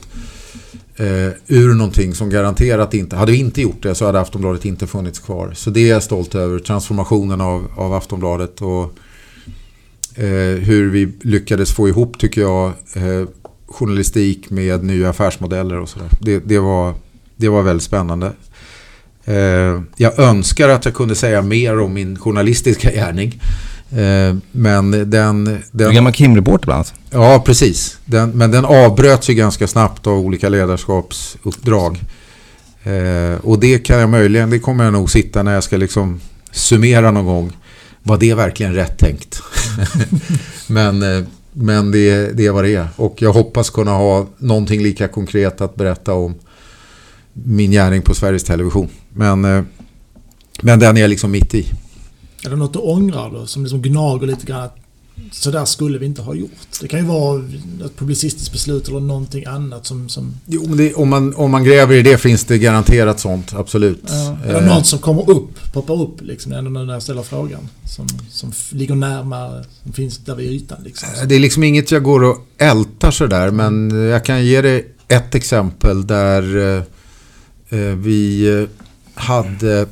eh, 0.98 1.30
ur 1.48 1.74
någonting 1.74 2.16
som 2.16 2.30
garanterat 2.30 2.94
inte, 2.94 3.16
hade 3.16 3.32
vi 3.32 3.38
inte 3.38 3.62
gjort 3.62 3.84
det 3.84 3.96
så 3.96 4.06
hade 4.06 4.20
Aftonbladet 4.20 4.66
inte 4.66 4.88
funnits 4.88 5.20
kvar. 5.20 5.52
Så 5.56 5.70
det 5.70 5.80
är 5.80 5.90
jag 5.90 6.04
stolt 6.04 6.36
över, 6.36 6.60
transformationen 6.60 7.42
av, 7.42 7.68
av 7.76 7.94
Aftonbladet 7.94 8.62
och 8.62 8.84
eh, 10.16 10.60
hur 10.60 10.90
vi 10.90 11.14
lyckades 11.22 11.72
få 11.72 11.90
ihop 11.90 12.20
tycker 12.20 12.42
jag 12.42 12.72
eh, 12.94 13.28
journalistik 13.66 14.50
med 14.50 14.84
nya 14.84 15.10
affärsmodeller 15.10 15.80
och 15.80 15.90
sådär. 15.90 16.10
Det, 16.22 16.40
det, 16.40 16.60
var, 16.60 16.94
det 17.36 17.50
var 17.50 17.62
väldigt 17.62 17.84
spännande. 17.84 18.32
Eh, 19.26 19.82
jag 19.96 20.20
önskar 20.20 20.70
att 20.70 20.86
jag 20.86 20.94
kunde 20.94 21.16
säga 21.16 21.42
mer 21.42 21.80
om 21.80 21.94
min 21.94 22.20
journalistiska 22.20 22.92
gärning. 22.92 23.42
Eh, 23.96 24.36
men 24.52 24.92
den... 24.92 25.10
den 25.10 25.62
du 25.72 25.86
är 25.86 25.92
gammal 25.92 26.14
Kim-reporter 26.14 26.66
bland 26.66 26.78
annat. 26.78 26.94
Ja, 27.10 27.44
precis. 27.46 27.98
Den, 28.06 28.30
men 28.30 28.52
den 28.52 28.66
avbröts 28.66 29.30
ju 29.30 29.34
ganska 29.34 29.68
snabbt 29.68 30.08
av 30.08 30.14
olika 30.14 30.50
ledarskapsuppdrag. 30.50 32.00
Eh, 32.84 33.46
och 33.46 33.60
det 33.60 33.80
kan 33.80 34.00
jag 34.00 34.10
möjligen, 34.10 34.50
det 34.50 34.60
kommer 34.60 34.84
jag 34.84 34.94
nog 34.94 35.12
sitta 35.12 35.44
när 35.44 35.54
jag 35.54 35.64
ska 35.64 35.78
liksom 35.78 36.20
summera 36.52 37.12
någon 37.12 37.26
gång. 37.26 37.52
Var 38.04 38.18
det 38.18 38.34
verkligen 38.34 38.74
rätt 38.74 38.98
tänkt? 38.98 39.42
men 40.68 41.04
men 41.54 41.92
det, 41.92 42.38
det 42.38 42.46
är 42.46 42.52
vad 42.52 42.64
det 42.64 42.76
är. 42.76 42.88
Och 42.96 43.22
jag 43.22 43.34
hoppas 43.34 43.70
kunna 43.70 43.92
ha 43.92 44.28
någonting 44.38 44.84
lika 44.84 45.08
konkret 45.08 45.62
att 45.62 45.76
berätta 45.76 46.14
om 46.14 46.36
min 47.34 47.72
gärning 47.72 48.02
på 48.02 48.14
Sveriges 48.14 48.44
Television. 48.44 48.90
Men, 49.14 49.46
eh, 49.46 49.64
men 50.62 50.80
den 50.80 50.98
är 50.98 51.02
jag 51.02 51.10
liksom 51.10 51.32
mitt 51.32 51.56
i. 51.56 51.66
Är 52.46 52.50
det 52.50 52.56
något 52.56 52.74
du 52.74 52.80
ångrar 52.80 53.32
då? 53.32 53.48
Som 53.48 53.64
liksom 53.64 53.82
gnager 53.82 54.28
lite 54.28 54.46
grann? 54.46 54.70
Så 55.32 55.52
där 55.52 55.66
skulle 55.66 55.98
vi 55.98 56.06
inte 56.06 56.22
ha 56.22 56.34
gjort. 56.34 56.52
Det 56.82 56.88
kan 56.88 57.00
ju 57.00 57.06
vara 57.06 57.44
ett 57.86 57.98
publicistiskt 57.98 58.52
beslut 58.52 58.88
eller 58.88 59.00
någonting 59.00 59.46
annat 59.46 59.86
som... 59.86 60.10
som... 60.10 60.36
Jo, 60.46 60.64
men 60.68 60.78
det, 60.78 60.94
om, 60.94 61.10
man, 61.10 61.36
om 61.36 61.52
man 61.52 61.64
gräver 61.64 61.96
i 61.96 62.02
det 62.02 62.18
finns 62.18 62.44
det 62.46 62.58
garanterat 62.58 63.20
sånt, 63.20 63.54
absolut. 63.54 64.04
Ja, 64.08 64.38
eller 64.46 64.62
eh. 64.62 64.76
något 64.76 64.86
som 64.86 65.00
kommer 65.00 65.30
upp, 65.30 65.74
poppar 65.74 66.02
upp 66.02 66.22
liksom, 66.22 66.52
ändå 66.52 66.72
när 66.72 66.94
jag 66.94 67.04
ställer 67.04 67.24
frågan. 67.24 67.70
Som, 67.86 68.08
som 68.30 68.52
ligger 68.70 68.96
närmare, 68.96 69.66
som 69.84 69.94
finns 69.94 70.18
där 70.18 70.36
vid 70.36 70.52
ytan 70.52 70.78
liksom. 70.84 71.10
Eh, 71.22 71.28
det 71.28 71.36
är 71.36 71.40
liksom 71.40 71.64
inget 71.64 71.92
jag 71.92 72.04
går 72.04 72.24
och 72.24 72.38
ältar 72.58 73.12
sådär, 73.12 73.52
men 73.52 73.92
jag 73.92 74.26
kan 74.26 74.46
ge 74.46 74.62
dig 74.62 74.96
ett 75.08 75.36
exempel 75.36 76.08
där 76.08 76.78
eh, 76.78 76.84
Eh, 77.74 77.80
vi 77.80 78.50
eh, 78.62 78.70
hade, 79.14 79.88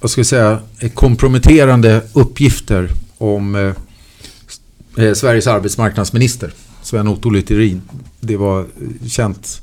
vad 0.00 0.10
ska 0.10 0.18
jag 0.18 0.26
säga, 0.26 0.60
komprometterande 0.94 2.02
uppgifter 2.12 2.90
om 3.18 3.54
eh, 4.96 5.12
Sveriges 5.14 5.46
arbetsmarknadsminister, 5.46 6.52
Sven-Otto 6.82 7.30
Littorin. 7.30 7.82
Det 8.20 8.36
var 8.36 8.66
känt. 9.06 9.62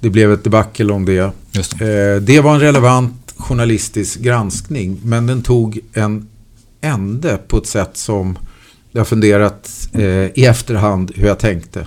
Det 0.00 0.10
blev 0.10 0.32
ett 0.32 0.44
debacle 0.44 0.92
om 0.92 1.04
det. 1.04 1.30
Det. 1.52 2.20
det 2.20 2.40
var 2.40 2.54
en 2.54 2.60
relevant 2.60 3.34
journalistisk 3.36 4.20
granskning, 4.20 5.00
men 5.04 5.26
den 5.26 5.42
tog 5.42 5.80
en 5.92 6.28
ände 6.80 7.38
på 7.48 7.58
ett 7.58 7.66
sätt 7.66 7.96
som 7.96 8.38
jag 8.92 9.00
har 9.00 9.04
funderat 9.04 9.88
i 10.34 10.46
efterhand 10.46 11.12
hur 11.14 11.26
jag 11.26 11.38
tänkte. 11.38 11.86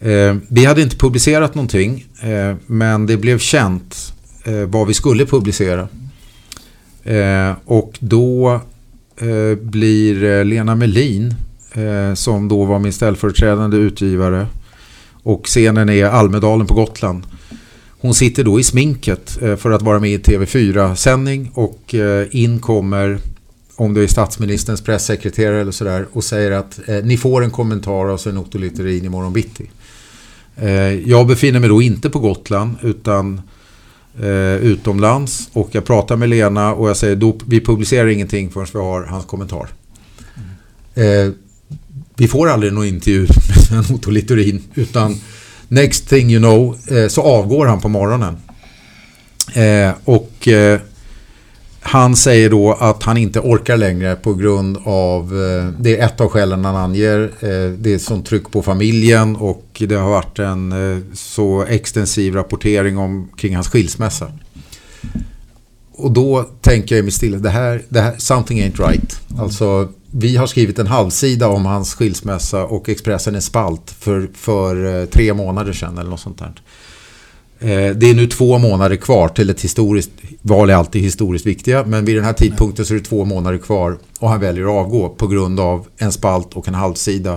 Eh, 0.00 0.36
vi 0.48 0.64
hade 0.64 0.82
inte 0.82 0.96
publicerat 0.96 1.54
någonting 1.54 2.04
eh, 2.20 2.56
men 2.66 3.06
det 3.06 3.16
blev 3.16 3.38
känt 3.38 4.12
eh, 4.44 4.54
vad 4.54 4.86
vi 4.86 4.94
skulle 4.94 5.26
publicera. 5.26 5.88
Eh, 7.06 7.52
och 7.64 7.98
då 8.00 8.60
eh, 9.16 9.58
blir 9.58 10.24
eh, 10.24 10.44
Lena 10.44 10.74
Melin 10.74 11.34
eh, 11.72 12.14
som 12.14 12.48
då 12.48 12.64
var 12.64 12.78
min 12.78 12.92
ställföreträdande 12.92 13.76
utgivare 13.76 14.46
och 15.12 15.44
scenen 15.44 15.88
är 15.88 16.04
Almedalen 16.04 16.66
på 16.66 16.74
Gotland. 16.74 17.22
Hon 18.00 18.14
sitter 18.14 18.44
då 18.44 18.60
i 18.60 18.62
sminket 18.62 19.42
eh, 19.42 19.56
för 19.56 19.70
att 19.70 19.82
vara 19.82 20.00
med 20.00 20.10
i 20.10 20.18
TV4-sändning 20.18 21.50
och 21.54 21.94
in 22.30 22.58
kommer 22.58 23.18
om 23.76 23.94
det 23.94 24.02
är 24.02 24.06
statsministerns 24.06 24.80
pressekreterare 24.80 25.60
eller 25.60 25.72
sådär 25.72 26.06
och 26.12 26.24
säger 26.24 26.50
att 26.50 26.80
ni 27.04 27.16
får 27.16 27.44
en 27.44 27.50
kommentar 27.50 28.10
av 28.10 28.16
Sven-Otto 28.16 28.58
Littorin 28.58 29.04
imorgon 29.04 29.32
bitti. 29.32 29.70
Eh, 30.56 31.08
jag 31.08 31.26
befinner 31.26 31.60
mig 31.60 31.68
då 31.68 31.82
inte 31.82 32.10
på 32.10 32.18
Gotland 32.18 32.76
utan 32.82 33.40
eh, 34.20 34.56
utomlands 34.56 35.48
och 35.52 35.68
jag 35.72 35.84
pratar 35.84 36.16
med 36.16 36.28
Lena 36.28 36.74
och 36.74 36.88
jag 36.88 36.96
säger 36.96 37.16
då, 37.16 37.36
vi 37.46 37.60
publicerar 37.60 38.06
ingenting 38.06 38.50
förrän 38.50 38.66
vi 38.72 38.78
har 38.78 39.02
hans 39.02 39.24
kommentar. 39.24 39.68
Mm. 40.96 41.34
vi 42.16 42.28
får 42.28 42.48
aldrig 42.48 42.72
någon 42.72 42.86
intervju 42.86 43.26
med 43.70 43.90
Otto 43.90 44.10
Littorin 44.10 44.62
utan 44.74 45.20
next 45.68 46.08
thing 46.08 46.30
you 46.30 46.40
know 46.40 46.78
så 47.08 47.22
avgår 47.22 47.66
han 47.66 47.80
på 47.80 47.88
morgonen. 47.88 48.36
och 50.04 50.48
han 51.86 52.16
säger 52.16 52.50
då 52.50 52.72
att 52.72 53.02
han 53.02 53.16
inte 53.16 53.40
orkar 53.40 53.76
längre 53.76 54.16
på 54.16 54.34
grund 54.34 54.78
av, 54.84 55.22
eh, 55.22 55.80
det 55.80 55.98
är 55.98 56.06
ett 56.06 56.20
av 56.20 56.28
skälen 56.28 56.64
han 56.64 56.76
anger, 56.76 57.22
eh, 57.40 57.72
det 57.78 57.94
är 57.94 57.98
sånt 57.98 58.26
tryck 58.26 58.50
på 58.50 58.62
familjen 58.62 59.36
och 59.36 59.82
det 59.88 59.94
har 59.94 60.10
varit 60.10 60.38
en 60.38 60.72
eh, 60.72 60.98
så 61.14 61.62
extensiv 61.62 62.34
rapportering 62.34 62.98
om, 62.98 63.28
kring 63.36 63.54
hans 63.54 63.68
skilsmässa. 63.68 64.32
Och 65.92 66.10
då 66.10 66.42
tänker 66.60 66.94
jag 66.94 67.02
i 67.02 67.04
mitt 67.04 67.14
stilla, 67.14 67.38
det 67.38 67.50
här, 67.50 67.82
det 67.88 68.00
här, 68.00 68.14
something 68.18 68.60
ain't 68.60 68.88
right. 68.88 69.20
Alltså, 69.38 69.88
vi 70.10 70.36
har 70.36 70.46
skrivit 70.46 70.78
en 70.78 70.86
halvsida 70.86 71.48
om 71.48 71.66
hans 71.66 71.94
skilsmässa 71.94 72.64
och 72.64 72.88
Expressen 72.88 73.34
är 73.34 73.40
spalt 73.40 73.90
för, 73.98 74.28
för 74.34 75.06
tre 75.06 75.34
månader 75.34 75.72
sedan 75.72 75.98
eller 75.98 76.10
något 76.10 76.20
sånt 76.20 76.38
där. 76.38 76.52
Eh, 77.58 77.96
det 77.96 78.10
är 78.10 78.14
nu 78.14 78.26
två 78.26 78.58
månader 78.58 78.96
kvar 78.96 79.28
till 79.28 79.50
ett 79.50 79.60
historiskt, 79.60 80.10
val 80.42 80.70
är 80.70 80.74
alltid 80.74 81.02
historiskt 81.02 81.46
viktiga, 81.46 81.84
men 81.86 82.04
vid 82.04 82.16
den 82.16 82.24
här 82.24 82.32
tidpunkten 82.32 82.86
så 82.86 82.94
är 82.94 82.98
det 82.98 83.04
två 83.04 83.24
månader 83.24 83.58
kvar 83.58 83.98
och 84.18 84.28
han 84.28 84.40
väljer 84.40 84.64
att 84.64 84.86
avgå 84.86 85.08
på 85.08 85.26
grund 85.26 85.60
av 85.60 85.86
en 85.96 86.12
spalt 86.12 86.54
och 86.54 86.68
en 86.68 86.74
halvsida. 86.74 87.32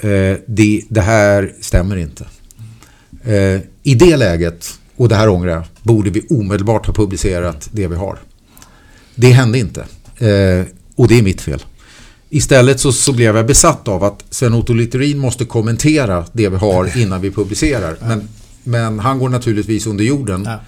Eh, 0.00 0.36
det, 0.46 0.82
det 0.88 1.00
här 1.00 1.54
stämmer 1.60 1.96
inte. 1.96 2.24
Eh, 3.24 3.60
I 3.82 3.94
det 3.94 4.16
läget, 4.16 4.78
och 4.96 5.08
det 5.08 5.14
här 5.14 5.28
ångrar 5.28 5.50
jag, 5.50 5.64
borde 5.82 6.10
vi 6.10 6.26
omedelbart 6.30 6.86
ha 6.86 6.94
publicerat 6.94 7.68
det 7.72 7.86
vi 7.86 7.96
har. 7.96 8.18
Det 9.14 9.30
hände 9.30 9.58
inte. 9.58 9.84
Och 10.94 11.08
det 11.08 11.18
är 11.18 11.22
mitt 11.22 11.40
fel. 11.40 11.62
Istället 12.30 12.80
så, 12.80 12.92
så 12.92 13.12
blev 13.12 13.36
jag 13.36 13.46
besatt 13.46 13.88
av 13.88 14.04
att 14.04 14.24
Sven-Otto 14.30 14.74
Littorin 14.74 15.18
måste 15.18 15.44
kommentera 15.44 16.24
det 16.32 16.48
vi 16.48 16.56
har 16.56 16.98
innan 16.98 17.20
vi 17.20 17.30
publicerar. 17.30 17.96
Men 18.00 18.28
men 18.68 18.98
han 18.98 19.18
går 19.18 19.28
naturligtvis 19.28 19.86
under 19.86 20.04
jorden. 20.04 20.42
Ja. 20.44 20.60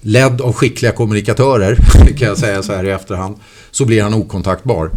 Ledd 0.00 0.40
av 0.40 0.52
skickliga 0.52 0.92
kommunikatörer, 0.92 1.76
kan 2.18 2.28
jag 2.28 2.38
säga 2.38 2.62
så 2.62 2.72
här 2.72 2.84
i 2.84 2.90
efterhand, 2.90 3.36
så 3.70 3.84
blir 3.84 4.02
han 4.02 4.14
okontaktbar. 4.14 4.90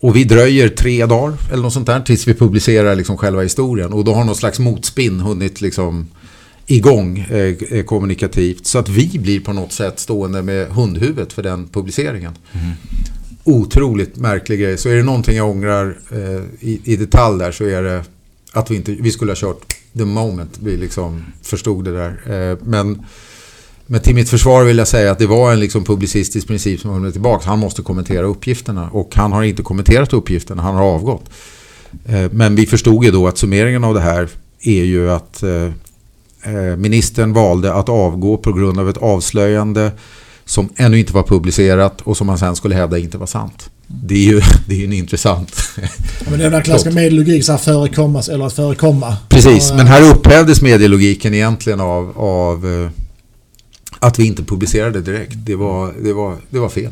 Och 0.00 0.16
vi 0.16 0.24
dröjer 0.24 0.68
tre 0.68 1.06
dagar 1.06 1.36
eller 1.52 1.62
något 1.62 1.72
sånt 1.72 1.86
där 1.86 2.00
tills 2.00 2.28
vi 2.28 2.34
publicerar 2.34 2.94
liksom 2.94 3.16
själva 3.16 3.42
historien. 3.42 3.92
Och 3.92 4.04
då 4.04 4.14
har 4.14 4.24
något 4.24 4.36
slags 4.36 4.58
motspinn 4.58 5.20
hunnit 5.20 5.60
liksom 5.60 6.08
igång 6.66 7.18
eh, 7.18 7.54
eh, 7.70 7.84
kommunikativt. 7.84 8.66
Så 8.66 8.78
att 8.78 8.88
vi 8.88 9.18
blir 9.18 9.40
på 9.40 9.52
något 9.52 9.72
sätt 9.72 9.98
stående 9.98 10.42
med 10.42 10.68
hundhuvudet 10.68 11.32
för 11.32 11.42
den 11.42 11.68
publiceringen. 11.68 12.32
Mm. 12.52 12.70
Otroligt 13.44 14.16
märklig 14.16 14.60
grej. 14.60 14.78
Så 14.78 14.88
är 14.88 14.96
det 14.96 15.02
någonting 15.02 15.36
jag 15.36 15.50
ångrar 15.50 15.98
eh, 16.12 16.68
i, 16.68 16.80
i 16.84 16.96
detalj 16.96 17.38
där 17.38 17.52
så 17.52 17.64
är 17.64 17.82
det 17.82 18.04
att 18.52 18.70
vi, 18.70 18.76
inte, 18.76 18.92
vi 18.92 19.10
skulle 19.10 19.30
ha 19.30 19.36
kört 19.36 19.79
the 19.98 20.04
moment 20.04 20.58
vi 20.62 20.76
liksom 20.76 21.24
förstod 21.42 21.84
det 21.84 21.92
där. 21.92 22.10
Eh, 22.50 22.58
men, 22.62 23.02
men 23.86 24.00
till 24.00 24.14
mitt 24.14 24.30
försvar 24.30 24.64
vill 24.64 24.78
jag 24.78 24.88
säga 24.88 25.12
att 25.12 25.18
det 25.18 25.26
var 25.26 25.52
en 25.52 25.60
liksom 25.60 25.84
publicistisk 25.84 26.46
princip 26.46 26.80
som 26.80 27.02
höll 27.02 27.12
tillbaka. 27.12 27.48
Han 27.48 27.58
måste 27.58 27.82
kommentera 27.82 28.26
uppgifterna 28.26 28.90
och 28.90 29.14
han 29.14 29.32
har 29.32 29.42
inte 29.42 29.62
kommenterat 29.62 30.12
uppgifterna, 30.12 30.62
han 30.62 30.74
har 30.74 30.84
avgått. 30.84 31.30
Eh, 32.04 32.30
men 32.32 32.54
vi 32.54 32.66
förstod 32.66 33.04
ju 33.04 33.10
då 33.10 33.28
att 33.28 33.38
summeringen 33.38 33.84
av 33.84 33.94
det 33.94 34.00
här 34.00 34.28
är 34.60 34.84
ju 34.84 35.10
att 35.10 35.42
eh, 35.42 36.76
ministern 36.76 37.32
valde 37.32 37.74
att 37.74 37.88
avgå 37.88 38.36
på 38.36 38.52
grund 38.52 38.80
av 38.80 38.88
ett 38.88 38.96
avslöjande 38.96 39.92
som 40.44 40.68
ännu 40.76 40.98
inte 40.98 41.12
var 41.12 41.22
publicerat 41.22 42.00
och 42.00 42.16
som 42.16 42.26
man 42.26 42.38
sen 42.38 42.56
skulle 42.56 42.74
hävda 42.74 42.98
inte 42.98 43.18
var 43.18 43.26
sant. 43.26 43.70
Det 43.92 44.14
är 44.14 44.32
ju 44.32 44.40
det 44.66 44.80
är 44.80 44.84
en 44.84 44.92
intressant... 44.92 45.56
men 46.28 46.38
det 46.38 46.44
är 46.44 46.50
den 46.50 46.62
klassiska 46.62 46.90
medielogik, 46.90 47.44
så 47.44 47.52
här 47.52 47.58
förekommas 47.58 48.28
eller 48.28 48.46
att 48.46 48.52
förekomma. 48.52 49.16
Precis, 49.28 49.72
men 49.72 49.86
här 49.86 50.02
upphävdes 50.10 50.62
medielogiken 50.62 51.34
egentligen 51.34 51.80
av, 51.80 52.18
av 52.18 52.90
att 53.98 54.18
vi 54.18 54.26
inte 54.26 54.42
publicerade 54.42 55.00
direkt. 55.00 55.32
Det 55.36 55.54
var, 55.54 55.92
det 56.02 56.12
var, 56.12 56.36
det 56.50 56.58
var 56.58 56.68
fel. 56.68 56.90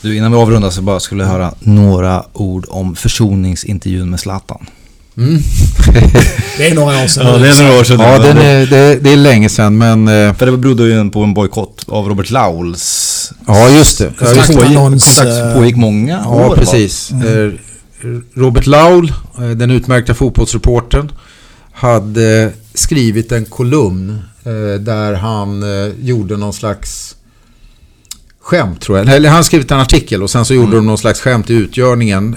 Du, 0.00 0.16
innan 0.16 0.32
vi 0.32 0.38
avrundar 0.38 0.70
så 0.70 0.82
bara 0.82 1.00
skulle 1.00 1.22
jag 1.22 1.30
höra 1.30 1.54
några 1.60 2.24
ord 2.32 2.66
om 2.68 2.96
försoningsintervjun 2.96 4.10
med 4.10 4.20
Zlatan. 4.20 4.66
Mm. 5.16 5.38
det 6.58 6.68
är 6.68 6.74
några 6.74 7.04
år 7.04 7.06
sedan. 7.06 7.26
Ja, 7.26 7.38
det 7.38 7.48
är 7.48 7.62
några 7.62 7.80
år 7.80 7.84
sedan. 7.84 8.00
Ja, 8.00 8.24
är, 8.24 8.66
det, 8.66 8.96
det 8.96 9.12
är 9.12 9.16
länge 9.16 9.48
sedan, 9.48 9.78
men... 9.78 10.08
Eh, 10.08 10.34
För 10.34 10.46
det 10.46 10.56
berodde 10.56 10.82
ju 10.82 11.10
på 11.10 11.22
en 11.22 11.34
bojkott 11.34 11.84
av 11.88 12.08
Robert 12.08 12.30
Lauls. 12.30 13.11
Ja, 13.46 13.68
just 13.68 13.98
det. 13.98 14.12
Kontaktannons. 14.18 15.18
Kontakt 15.18 15.54
pågick 15.54 15.76
många 15.76 16.20
ja, 16.24 16.30
år. 16.30 16.42
Ja, 16.42 16.54
precis. 16.54 17.10
Mm. 17.10 17.58
Robert 18.34 18.66
Laul, 18.66 19.12
eh, 19.38 19.50
den 19.50 19.70
utmärkta 19.70 20.14
fotbollsreportern, 20.14 21.12
hade 21.72 22.52
skrivit 22.74 23.32
en 23.32 23.44
kolumn 23.44 24.18
där 24.80 25.14
han 25.14 25.64
gjorde 26.00 26.36
någon 26.36 26.52
slags 26.52 27.16
skämt 28.40 28.80
tror 28.80 28.98
jag. 28.98 29.08
Eller 29.08 29.28
han 29.28 29.44
skrivit 29.44 29.70
en 29.70 29.80
artikel 29.80 30.22
och 30.22 30.30
sen 30.30 30.44
så 30.44 30.54
gjorde 30.54 30.66
mm. 30.66 30.76
de 30.76 30.86
någon 30.86 30.98
slags 30.98 31.20
skämt 31.20 31.50
i 31.50 31.54
utgörningen 31.54 32.36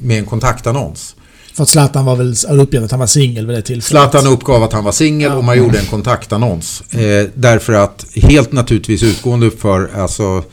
med 0.00 0.18
en 0.18 0.26
kontaktannons. 0.26 1.16
För 1.54 1.62
att 1.62 1.68
Zlatan 1.68 2.04
var 2.04 2.16
väl 2.16 2.60
uppgett 2.60 2.82
att 2.82 2.90
han 2.90 3.00
var 3.00 3.06
singel 3.06 3.46
vid 3.46 3.56
det 3.56 3.62
tillfället. 3.62 4.10
Zlatan 4.10 4.32
uppgav 4.32 4.62
att 4.62 4.72
han 4.72 4.84
var 4.84 4.92
singel 4.92 5.32
och 5.32 5.44
man 5.44 5.58
gjorde 5.58 5.78
en 5.78 5.86
kontaktannons. 5.86 6.82
Eh, 6.94 7.26
därför 7.34 7.72
att 7.72 8.06
helt 8.14 8.52
naturligtvis 8.52 9.02
utgående 9.02 9.50
för 9.50 9.90
alltså 9.96 10.44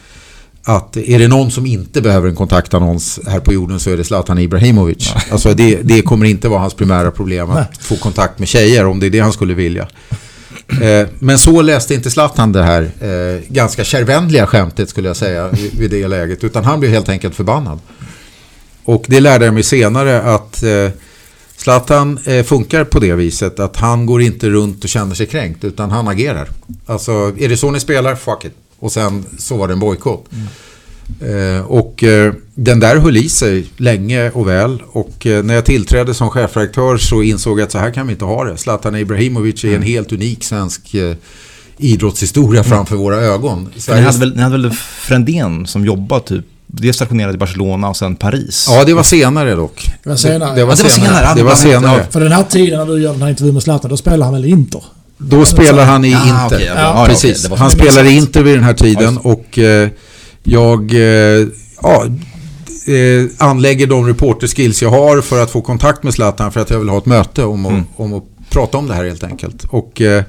att 0.63 0.97
är 0.97 1.19
det 1.19 1.27
någon 1.27 1.51
som 1.51 1.65
inte 1.65 2.01
behöver 2.01 2.29
en 2.29 2.35
kontaktannons 2.35 3.19
här 3.27 3.39
på 3.39 3.53
jorden 3.53 3.79
så 3.79 3.89
är 3.89 3.97
det 3.97 4.03
Zlatan 4.03 4.39
Ibrahimovic. 4.39 5.11
Ja. 5.15 5.21
Alltså 5.31 5.53
det, 5.53 5.79
det 5.83 6.01
kommer 6.01 6.25
inte 6.25 6.49
vara 6.49 6.59
hans 6.59 6.73
primära 6.73 7.11
problem 7.11 7.49
att 7.49 7.55
Nej. 7.55 7.65
få 7.81 7.95
kontakt 7.95 8.39
med 8.39 8.47
tjejer 8.47 8.85
om 8.85 8.99
det 8.99 9.05
är 9.05 9.09
det 9.09 9.19
han 9.19 9.33
skulle 9.33 9.53
vilja. 9.53 9.87
Eh, 10.81 11.07
men 11.19 11.37
så 11.37 11.61
läste 11.61 11.93
inte 11.93 12.11
Zlatan 12.11 12.51
det 12.51 12.63
här 12.63 12.81
eh, 12.99 13.41
ganska 13.47 13.83
kärvänliga 13.83 14.47
skämtet 14.47 14.89
skulle 14.89 15.07
jag 15.07 15.17
säga 15.17 15.49
vid 15.77 15.91
det 15.91 16.07
läget. 16.07 16.43
Utan 16.43 16.63
han 16.63 16.79
blev 16.79 16.91
helt 16.91 17.09
enkelt 17.09 17.35
förbannad. 17.35 17.79
Och 18.83 19.05
det 19.07 19.19
lärde 19.19 19.45
jag 19.45 19.53
mig 19.53 19.63
senare 19.63 20.21
att 20.21 20.63
eh, 20.63 20.89
Zlatan 21.57 22.19
eh, 22.25 22.43
funkar 22.43 22.83
på 22.83 22.99
det 22.99 23.15
viset 23.15 23.59
att 23.59 23.77
han 23.77 24.05
går 24.05 24.21
inte 24.21 24.49
runt 24.49 24.83
och 24.83 24.89
känner 24.89 25.15
sig 25.15 25.25
kränkt 25.25 25.63
utan 25.63 25.91
han 25.91 26.07
agerar. 26.07 26.49
Alltså 26.85 27.11
är 27.11 27.49
det 27.49 27.57
så 27.57 27.71
ni 27.71 27.79
spelar, 27.79 28.15
fuck 28.15 28.45
it. 28.45 28.53
Och 28.79 28.91
sen 28.91 29.25
så 29.37 29.57
var 29.57 29.67
det 29.67 29.73
en 29.73 29.79
bojkott. 29.79 30.25
Mm. 30.31 30.47
Eh, 31.19 31.61
och 31.61 32.03
eh, 32.03 32.33
den 32.55 32.79
där 32.79 32.97
höll 32.97 33.17
i 33.17 33.29
sig 33.29 33.65
länge 33.77 34.31
och 34.31 34.47
väl. 34.47 34.83
Och 34.91 35.25
eh, 35.25 35.43
när 35.43 35.53
jag 35.53 35.65
tillträdde 35.65 36.13
som 36.13 36.29
chefredaktör 36.29 36.97
så 36.97 37.21
insåg 37.21 37.59
jag 37.59 37.65
att 37.65 37.71
så 37.71 37.77
här 37.77 37.91
kan 37.91 38.07
vi 38.07 38.13
inte 38.13 38.25
ha 38.25 38.43
det. 38.43 38.57
Zlatan 38.57 38.95
Ibrahimovic 38.95 39.63
är 39.63 39.67
en 39.67 39.73
mm. 39.75 39.87
helt 39.87 40.11
unik 40.11 40.43
svensk 40.43 40.93
eh, 40.93 41.15
idrottshistoria 41.77 42.63
framför 42.63 42.95
våra 42.95 43.15
ögon. 43.15 43.69
Ni, 43.87 44.01
hade 44.01 44.17
väl, 44.17 44.35
ni 44.35 44.41
hade 44.41 44.57
väl 44.57 44.71
Frändén 45.01 45.67
som 45.67 45.85
jobbade 45.85 46.27
typ 46.27 46.45
det 46.73 46.93
stationerade 46.93 47.33
i 47.33 47.37
Barcelona 47.37 47.89
och 47.89 47.97
sen 47.97 48.15
Paris. 48.15 48.67
Ja, 48.69 48.83
det 48.85 48.93
var 48.93 49.03
senare 49.03 49.55
dock. 49.55 49.89
Det 50.03 50.09
var 50.09 50.15
senare. 50.15 50.55
Det, 50.55 50.65
var, 50.65 50.75
senare. 50.75 50.91
senare. 50.91 51.35
Det 51.35 51.43
var 51.43 51.55
senare. 51.55 52.05
För 52.09 52.19
den 52.19 52.31
här 52.31 52.43
tiden 52.43 52.79
när 52.79 52.85
du 52.85 53.01
gör 53.01 53.11
den 53.11 53.21
här 53.21 53.29
intervjun 53.29 53.53
med 53.53 53.63
Zlatan, 53.63 53.89
då 53.89 53.97
spelar 53.97 54.25
han 54.25 54.33
väl 54.33 54.45
Inter? 54.45 54.83
Då 55.17 55.45
spelar 55.45 55.85
han 55.85 56.05
i 56.05 56.15
ah, 56.15 56.43
Inter. 56.43 56.55
Okay, 56.55 56.67
ja, 56.67 56.75
ja, 56.75 57.05
precis. 57.07 57.45
Okay, 57.45 57.57
han 57.57 57.71
spelar 57.71 58.03
i 58.03 58.17
Inter 58.17 58.43
vid 58.43 58.55
den 58.55 58.63
här 58.63 58.73
tiden 58.73 59.17
och 59.17 59.59
eh, 59.59 59.89
jag 60.43 60.93
eh, 60.93 61.47
ja, 61.81 62.05
eh, 62.87 63.47
anlägger 63.47 63.87
de 63.87 64.07
reporterskills 64.07 64.81
jag 64.81 64.89
har 64.89 65.21
för 65.21 65.43
att 65.43 65.51
få 65.51 65.61
kontakt 65.61 66.03
med 66.03 66.13
Zlatan 66.13 66.51
för 66.51 66.59
att 66.59 66.69
jag 66.69 66.79
vill 66.79 66.89
ha 66.89 66.97
ett 66.97 67.05
möte 67.05 67.43
om, 67.43 67.65
mm. 67.65 67.83
om 67.95 68.13
att 68.13 68.23
prata 68.49 68.77
om 68.77 68.87
det 68.87 68.93
här 68.93 69.05
helt 69.05 69.23
enkelt. 69.23 69.63
Och 69.69 70.01
eh, 70.01 70.23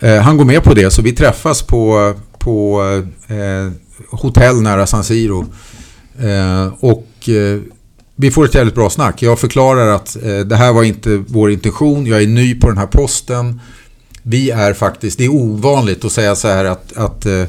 eh, 0.00 0.20
han 0.20 0.36
går 0.36 0.44
med 0.44 0.62
på 0.62 0.74
det 0.74 0.90
så 0.90 1.02
vi 1.02 1.12
träffas 1.12 1.62
på, 1.62 2.14
på 2.44 2.82
eh, 3.28 3.72
hotell 4.10 4.62
nära 4.62 4.86
San 4.86 5.04
Siro. 5.04 5.46
Eh, 6.18 6.72
och 6.80 7.28
eh, 7.28 7.60
vi 8.16 8.30
får 8.30 8.44
ett 8.44 8.54
jävligt 8.54 8.74
bra 8.74 8.90
snack. 8.90 9.22
Jag 9.22 9.38
förklarar 9.38 9.88
att 9.88 10.16
eh, 10.16 10.38
det 10.38 10.56
här 10.56 10.72
var 10.72 10.82
inte 10.82 11.24
vår 11.26 11.50
intention. 11.50 12.06
Jag 12.06 12.22
är 12.22 12.26
ny 12.26 12.54
på 12.54 12.68
den 12.68 12.78
här 12.78 12.86
posten. 12.86 13.60
Vi 14.22 14.50
är 14.50 14.74
faktiskt, 14.74 15.18
det 15.18 15.24
är 15.24 15.34
ovanligt 15.34 16.04
att 16.04 16.12
säga 16.12 16.36
så 16.36 16.48
här 16.48 16.64
att, 16.64 16.96
att 16.96 17.26
eh, 17.26 17.44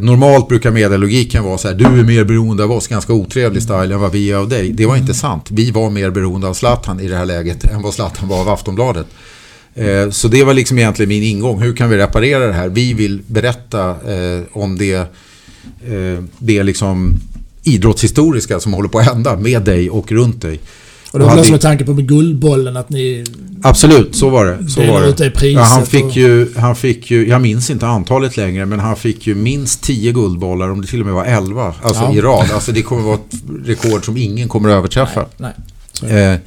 Normalt 0.00 0.48
brukar 0.48 0.70
medielogiken 0.70 1.44
vara 1.44 1.58
så 1.58 1.68
här, 1.68 1.74
du 1.74 1.84
är 1.84 2.04
mer 2.04 2.24
beroende 2.24 2.64
av 2.64 2.72
oss, 2.72 2.88
ganska 2.88 3.12
otrevlig 3.12 3.62
style 3.62 3.94
än 3.94 4.00
vad 4.00 4.12
vi 4.12 4.30
är 4.30 4.36
av 4.36 4.48
dig. 4.48 4.72
Det 4.72 4.86
var 4.86 4.96
inte 4.96 5.14
sant. 5.14 5.48
Vi 5.50 5.70
var 5.70 5.90
mer 5.90 6.10
beroende 6.10 6.48
av 6.48 6.54
Zlatan 6.54 7.00
i 7.00 7.08
det 7.08 7.16
här 7.16 7.26
läget 7.26 7.64
än 7.64 7.82
vad 7.82 7.94
Zlatan 7.94 8.28
var 8.28 8.40
av 8.40 8.48
Aftonbladet. 8.48 9.06
Eh, 9.76 10.10
så 10.10 10.28
det 10.28 10.44
var 10.44 10.54
liksom 10.54 10.78
egentligen 10.78 11.08
min 11.08 11.22
ingång. 11.22 11.62
Hur 11.62 11.76
kan 11.76 11.90
vi 11.90 11.96
reparera 11.96 12.46
det 12.46 12.52
här? 12.52 12.68
Vi 12.68 12.94
vill 12.94 13.20
berätta 13.26 13.90
eh, 13.90 14.42
om 14.52 14.78
det 14.78 14.94
eh, 14.94 16.24
det 16.38 16.62
liksom 16.62 17.14
idrottshistoriska 17.62 18.60
som 18.60 18.72
håller 18.72 18.88
på 18.88 18.98
att 18.98 19.04
hända 19.04 19.36
med 19.36 19.62
dig 19.62 19.90
och 19.90 20.12
runt 20.12 20.42
dig. 20.42 20.60
Och 21.10 21.18
det 21.18 21.24
var 21.24 21.38
också 21.38 21.50
med 21.50 21.60
tanke 21.60 21.84
på 21.84 21.92
med 21.94 22.08
Guldbollen 22.08 22.76
att 22.76 22.90
ni... 22.90 23.24
Absolut, 23.62 24.16
så 24.16 24.28
var 24.28 24.46
det. 24.46 24.68
Så 24.68 24.80
var 24.80 25.00
det. 25.16 25.50
Ja, 25.50 25.62
han, 25.62 25.86
fick 25.86 26.04
och... 26.04 26.16
ju, 26.16 26.54
han 26.56 26.76
fick 26.76 27.10
ju, 27.10 27.28
jag 27.28 27.42
minns 27.42 27.70
inte 27.70 27.86
antalet 27.86 28.36
längre, 28.36 28.66
men 28.66 28.80
han 28.80 28.96
fick 28.96 29.26
ju 29.26 29.34
minst 29.34 29.82
10 29.82 30.12
guldbollar, 30.12 30.70
om 30.70 30.80
det 30.80 30.86
till 30.86 31.00
och 31.00 31.06
med 31.06 31.14
var 31.14 31.24
11, 31.24 31.74
alltså 31.82 32.02
ja. 32.02 32.14
i 32.14 32.20
rad. 32.20 32.50
Alltså 32.54 32.72
det 32.72 32.82
kommer 32.82 33.02
vara 33.02 33.14
ett 33.14 33.38
rekord 33.64 34.04
som 34.04 34.16
ingen 34.16 34.48
kommer 34.48 34.68
att 34.68 34.74
överträffa. 34.74 35.26
Nej, 35.36 35.52
nej. 36.02 36.40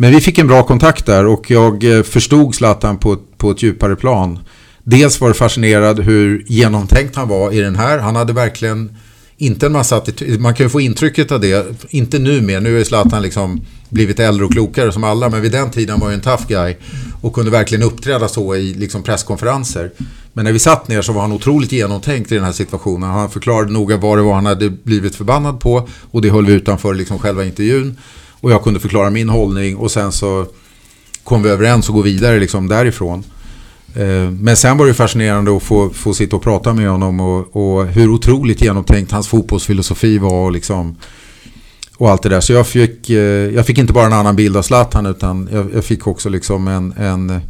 Men 0.00 0.14
vi 0.14 0.20
fick 0.20 0.38
en 0.38 0.46
bra 0.46 0.62
kontakt 0.62 1.06
där 1.06 1.26
och 1.26 1.50
jag 1.50 1.96
eh, 1.96 2.02
förstod 2.02 2.54
Zlatan 2.54 2.98
på, 2.98 3.16
på 3.36 3.50
ett 3.50 3.62
djupare 3.62 3.96
plan. 3.96 4.38
Dels 4.82 5.20
var 5.20 5.28
det 5.28 5.34
fascinerad 5.34 6.00
hur 6.00 6.44
genomtänkt 6.46 7.16
han 7.16 7.28
var 7.28 7.52
i 7.52 7.60
den 7.60 7.76
här. 7.76 7.98
Han 7.98 8.16
hade 8.16 8.32
verkligen 8.32 8.96
inte 9.36 9.66
en 9.66 9.72
massa 9.72 9.96
attityd. 9.96 10.40
Man 10.40 10.54
kan 10.54 10.66
ju 10.66 10.70
få 10.70 10.80
intrycket 10.80 11.32
av 11.32 11.40
det. 11.40 11.66
Inte 11.88 12.18
nu 12.18 12.40
mer. 12.40 12.60
Nu 12.60 12.80
är 12.80 12.84
Zlatan 12.84 13.22
liksom 13.22 13.60
blivit 13.88 14.20
äldre 14.20 14.44
och 14.44 14.52
klokare 14.52 14.92
som 14.92 15.04
alla. 15.04 15.28
Men 15.28 15.40
vid 15.40 15.52
den 15.52 15.70
tiden 15.70 16.00
var 16.00 16.08
ju 16.08 16.14
en 16.14 16.20
tough 16.20 16.48
guy. 16.48 16.76
Och 17.20 17.32
kunde 17.32 17.50
verkligen 17.50 17.84
uppträda 17.84 18.28
så 18.28 18.56
i 18.56 18.74
liksom 18.74 19.02
presskonferenser. 19.02 19.92
Men 20.32 20.44
när 20.44 20.52
vi 20.52 20.58
satt 20.58 20.88
ner 20.88 21.02
så 21.02 21.12
var 21.12 21.20
han 21.20 21.32
otroligt 21.32 21.72
genomtänkt 21.72 22.32
i 22.32 22.34
den 22.34 22.44
här 22.44 22.52
situationen. 22.52 23.10
Han 23.10 23.30
förklarade 23.30 23.72
noga 23.72 23.96
vad 23.96 24.18
det 24.18 24.22
var 24.22 24.34
han 24.34 24.46
hade 24.46 24.70
blivit 24.70 25.16
förbannad 25.16 25.60
på. 25.60 25.88
Och 26.10 26.22
det 26.22 26.30
höll 26.30 26.46
vi 26.46 26.52
utanför 26.52 26.94
liksom 26.94 27.18
själva 27.18 27.44
intervjun. 27.44 27.96
Och 28.40 28.50
jag 28.50 28.62
kunde 28.62 28.80
förklara 28.80 29.10
min 29.10 29.28
hållning. 29.28 29.76
Och 29.76 29.90
sen 29.90 30.12
så 30.12 30.46
kom 31.24 31.42
vi 31.42 31.50
överens 31.50 31.88
och 31.88 31.94
gå 31.94 32.02
vidare 32.02 32.40
liksom 32.40 32.68
därifrån. 32.68 33.24
Eh, 33.94 34.30
men 34.30 34.56
sen 34.56 34.78
var 34.78 34.86
det 34.86 34.94
fascinerande 34.94 35.56
att 35.56 35.62
få, 35.62 35.90
få 35.90 36.14
sitta 36.14 36.36
och 36.36 36.42
prata 36.42 36.72
med 36.72 36.90
honom 36.90 37.20
och, 37.20 37.56
och 37.56 37.86
hur 37.86 38.08
otroligt 38.08 38.62
genomtänkt 38.62 39.12
hans 39.12 39.28
fotbollsfilosofi 39.28 40.18
var 40.18 40.44
och, 40.44 40.52
liksom, 40.52 40.96
och 41.96 42.10
allt 42.10 42.22
det 42.22 42.28
där. 42.28 42.40
Så 42.40 42.52
jag 42.52 42.66
fick, 42.66 43.10
eh, 43.10 43.16
jag 43.54 43.66
fick 43.66 43.78
inte 43.78 43.92
bara 43.92 44.06
en 44.06 44.12
annan 44.12 44.36
bild 44.36 44.56
av 44.56 44.62
Zlatan 44.62 45.06
utan 45.06 45.48
jag, 45.52 45.66
jag 45.74 45.84
fick 45.84 46.06
också 46.06 46.28
liksom 46.28 46.68
en, 46.68 46.92
en 46.92 47.40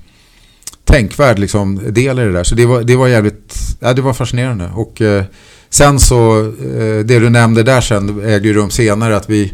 tänkvärd 0.84 1.38
liksom 1.38 1.80
del 1.92 2.18
i 2.18 2.22
det 2.22 2.32
där. 2.32 2.44
Så 2.44 2.54
det 2.54 2.66
var, 2.66 2.82
det 2.82 2.96
var 2.96 3.08
jävligt, 3.08 3.54
ja, 3.80 3.92
det 3.92 4.02
var 4.02 4.12
fascinerande. 4.12 4.70
Och 4.74 5.00
eh, 5.00 5.24
sen 5.70 6.00
så, 6.00 6.40
eh, 6.40 7.04
det 7.04 7.18
du 7.18 7.30
nämnde 7.30 7.62
där 7.62 7.80
sen 7.80 8.20
ägde 8.24 8.48
ju 8.48 8.54
rum 8.54 8.70
senare 8.70 9.16
att 9.16 9.30
vi 9.30 9.52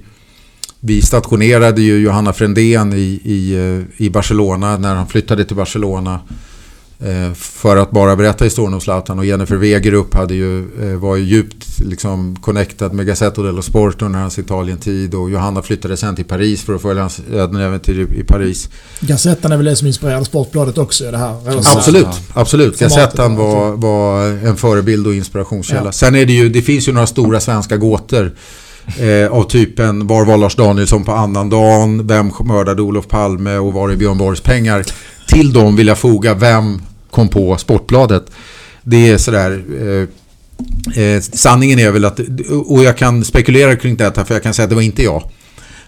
vi 0.87 1.03
stationerade 1.03 1.83
ju 1.83 1.99
Johanna 1.99 2.33
Frändén 2.33 2.93
i, 2.93 3.21
i, 3.25 3.85
i 3.97 4.11
Barcelona 4.11 4.79
när 4.79 4.95
han 4.95 5.07
flyttade 5.07 5.45
till 5.45 5.57
Barcelona. 5.57 6.21
Eh, 7.01 7.35
för 7.35 7.77
att 7.77 7.91
bara 7.91 8.17
berätta 8.17 8.45
historien 8.45 8.75
om 8.75 8.81
Zlatan 8.81 9.19
och 9.19 9.27
Jennifer 9.27 9.57
Wegerup 9.57 10.15
hade 10.15 10.35
ju, 10.35 10.59
eh, 10.59 10.99
var 10.99 11.17
ju 11.17 11.25
djupt 11.25 11.79
liksom 11.79 12.37
connectad 12.37 12.93
med 12.93 13.07
Gazzetto 13.07 13.43
dello 13.43 13.63
Sport 13.63 14.03
under 14.03 14.19
hans 14.19 14.39
Italien-tid 14.39 15.15
och 15.15 15.31
Johanna 15.31 15.63
flyttade 15.63 15.97
sen 15.97 16.17
till 16.17 16.25
Paris 16.25 16.63
för 16.63 16.75
att 16.75 16.83
följa 16.83 17.03
hans 17.03 17.21
öden 17.33 17.81
i 18.15 18.25
Paris. 18.25 18.69
Gazettan 19.01 19.53
är 19.53 19.57
väl 19.57 19.67
det 19.67 19.77
som 19.77 19.87
inspirerade 19.87 20.25
Sportbladet 20.25 20.79
också 20.79 21.11
det 21.11 21.19
här? 21.19 21.59
Absolut, 21.77 22.07
absolut. 22.33 22.79
Gazettan 22.79 23.37
var, 23.37 23.73
var 23.73 24.27
en 24.27 24.57
förebild 24.57 25.07
och 25.07 25.15
inspirationskälla. 25.15 25.85
Ja. 25.85 25.93
Sen 25.93 26.15
är 26.15 26.27
det 26.27 26.33
ju, 26.33 26.49
det 26.49 26.63
finns 26.63 26.89
ju 26.89 26.93
några 26.93 27.07
stora 27.07 27.41
svenska 27.41 27.77
gåtor 27.77 28.33
Eh, 28.99 29.33
av 29.33 29.45
typen 29.45 30.07
var 30.07 30.25
var 30.25 30.37
Lars 30.37 30.57
Danielsson 30.57 31.05
på 31.05 31.13
annandagen? 31.13 32.07
Vem 32.07 32.33
mördade 32.45 32.83
Olof 32.83 33.09
Palme 33.09 33.57
och 33.57 33.73
var 33.73 33.91
är 33.91 33.97
Björn 33.97 34.19
Borgs 34.19 34.41
pengar? 34.41 34.85
Till 35.29 35.53
dem 35.53 35.77
vill 35.77 35.87
jag 35.87 35.99
foga 35.99 36.35
vem 36.35 36.83
kom 37.11 37.29
på 37.29 37.57
Sportbladet. 37.57 38.27
Det 38.83 39.09
är 39.09 39.19
sådär... 39.19 39.65
Eh, 39.81 40.09
eh, 41.03 41.21
sanningen 41.21 41.79
är 41.79 41.91
väl 41.91 42.05
att... 42.05 42.21
Och 42.67 42.85
jag 42.85 42.97
kan 42.97 43.25
spekulera 43.25 43.77
kring 43.77 43.97
detta 43.97 44.25
för 44.25 44.35
jag 44.35 44.43
kan 44.43 44.55
säga 44.55 44.65
att 44.65 44.71
det 44.71 44.75
var 44.75 44.83
inte 44.83 45.03
jag. 45.03 45.31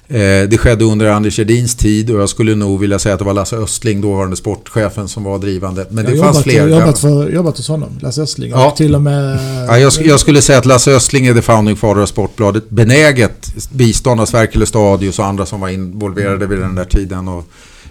Eh, 0.08 0.48
det 0.48 0.58
skedde 0.58 0.84
under 0.84 1.06
Anders 1.06 1.38
Edins 1.38 1.74
tid 1.74 2.10
och 2.10 2.20
jag 2.20 2.28
skulle 2.28 2.54
nog 2.54 2.80
vilja 2.80 2.98
säga 2.98 3.14
att 3.14 3.18
det 3.18 3.24
var 3.24 3.34
Lasse 3.34 3.56
Östling, 3.56 4.00
dåvarande 4.00 4.36
sportchefen, 4.36 5.08
som 5.08 5.24
var 5.24 5.38
drivande. 5.38 5.86
Men 5.90 6.04
det 6.04 6.10
jag 6.10 6.24
fanns 6.24 6.36
jobbat, 6.36 6.42
fler. 6.42 6.68
Jobbat, 6.68 6.98
för, 6.98 7.30
jobbat 7.30 7.56
hos 7.56 7.68
honom, 7.68 7.98
Lasse 8.00 8.22
Östling. 8.22 8.50
Ja. 8.50 8.70
Och 8.70 8.76
till 8.76 8.94
och 8.94 9.02
med... 9.02 9.38
Ja, 9.68 9.78
jag, 9.78 9.92
jag 10.04 10.20
skulle 10.20 10.42
säga 10.42 10.58
att 10.58 10.66
Lasse 10.66 10.90
Östling 10.90 11.26
är 11.26 11.34
the 11.34 11.42
founding 11.42 11.76
father 11.76 12.02
av 12.02 12.06
Sportbladet. 12.06 12.70
Benäget 12.70 13.54
bistånd 13.72 14.20
av 14.20 14.26
Sverker 14.26 14.64
Stadius 14.64 15.18
och 15.18 15.26
andra 15.26 15.46
som 15.46 15.60
var 15.60 15.68
involverade 15.68 16.46
vid 16.46 16.58
den 16.58 16.74
där 16.74 16.84
tiden. 16.84 17.28
Och 17.28 17.44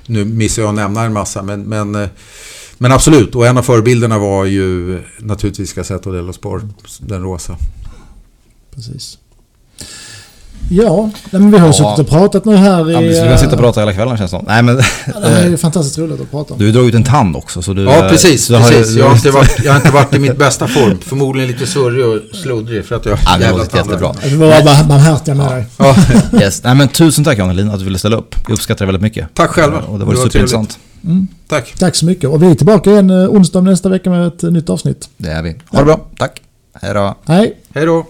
nu 0.05 0.25
missar 0.25 0.61
jag 0.61 0.69
att 0.69 0.75
nämna 0.75 1.03
en 1.03 1.13
massa, 1.13 1.43
men, 1.43 1.63
men, 1.63 1.95
eh, 1.95 2.07
men 2.77 2.91
absolut. 2.91 3.35
Och 3.35 3.47
en 3.47 3.57
av 3.57 3.61
förebilderna 3.61 4.19
var 4.19 4.45
ju 4.45 4.99
naturligtvis 5.19 5.73
Gazzetto 5.73 6.11
dello 6.11 6.33
Sport, 6.33 6.63
den 6.99 7.21
rosa. 7.23 7.57
Precis. 8.75 9.17
Ja, 10.69 11.09
nej, 11.31 11.41
men 11.41 11.51
vi 11.51 11.57
har 11.57 11.67
ju 11.67 11.73
Ja. 11.77 11.95
suttit 11.95 11.99
och 11.99 12.17
pratat 12.19 12.45
nu 12.45 12.55
här 12.55 12.89
i... 12.89 12.93
Ja, 12.93 12.99
vi 12.99 13.29
kan 13.29 13.37
sitta 13.37 13.47
och 13.51 13.53
eh, 13.53 13.59
prata 13.59 13.79
hela 13.79 13.93
kvällen 13.93 14.17
känns 14.17 14.31
det 14.31 14.37
som. 14.37 14.45
Nej 14.47 14.63
men... 14.63 14.81
ja, 15.13 15.19
Det 15.19 15.27
är 15.27 15.49
ju 15.49 15.57
fantastiskt 15.67 15.97
roligt 15.97 16.21
att 16.21 16.31
prata 16.31 16.53
om. 16.53 16.59
Du 16.59 16.71
drog 16.71 16.87
ut 16.87 16.95
en 16.95 17.03
tand 17.03 17.35
också 17.35 17.61
så 17.61 17.73
du... 17.73 17.83
Ja, 17.83 18.07
precis. 18.09 18.45
så 18.45 18.53
du 18.53 18.59
har 18.59 18.69
precis. 18.69 18.95
Jag, 18.95 19.05
har 19.05 19.15
inte 19.15 19.31
varit, 19.31 19.63
jag 19.63 19.71
har 19.71 19.77
inte 19.79 19.91
varit 19.91 20.15
i 20.15 20.19
mitt 20.19 20.37
bästa 20.37 20.67
form. 20.67 20.97
Förmodligen 21.01 21.51
lite 21.51 21.65
surrig 21.67 22.05
och 22.05 22.35
sluddrig 22.35 22.85
för 22.85 22.95
att 22.95 23.05
jag 23.05 23.17
Ja, 23.25 23.37
det 23.37 23.43
jävla 23.43 23.57
låter 23.57 23.77
jättebra. 23.77 24.13
Vi 24.23 24.35
var 24.35 24.47
bara 24.63 24.83
barmhärtiga 24.83 25.35
med 25.35 25.51
dig. 25.51 25.65
Ja, 25.77 25.95
Yes. 26.41 26.63
Nej 26.63 26.75
men 26.75 26.87
tusen 26.87 27.23
tack 27.23 27.37
Jan 27.37 27.69
att 27.69 27.79
du 27.79 27.85
ville 27.85 27.97
ställa 27.99 28.17
upp. 28.17 28.35
Jag 28.47 28.53
uppskattar 28.53 28.85
det 28.85 28.91
väldigt 28.91 29.01
mycket. 29.03 29.27
tack 29.33 29.49
själva. 29.49 29.77
Och 29.79 29.99
det 29.99 30.05
var 30.05 30.13
Det 30.13 30.19
var 30.19 30.25
superintressant. 30.25 30.77
tack. 31.47 31.73
Tack 31.79 31.95
så 31.95 32.05
mycket. 32.05 32.29
Och 32.29 32.43
vi 32.43 32.51
är 32.51 32.55
tillbaka 32.55 32.89
igen 32.91 33.09
eh, 33.09 33.29
onsdag 33.29 33.61
nästa 33.61 33.89
vecka 33.89 34.09
med 34.09 34.27
ett 34.27 34.43
eh, 34.43 34.51
nytt 34.51 34.69
avsnitt. 34.69 35.09
Det 35.17 35.29
är 35.29 35.41
vi. 35.43 35.55
Ha 35.67 35.79
det 35.79 35.85
bra. 35.85 35.99
Tack. 36.17 36.41
Hej 36.81 36.93
då. 36.93 37.15
Hej! 37.25 37.57
Hej 37.73 37.85
då. 37.85 38.05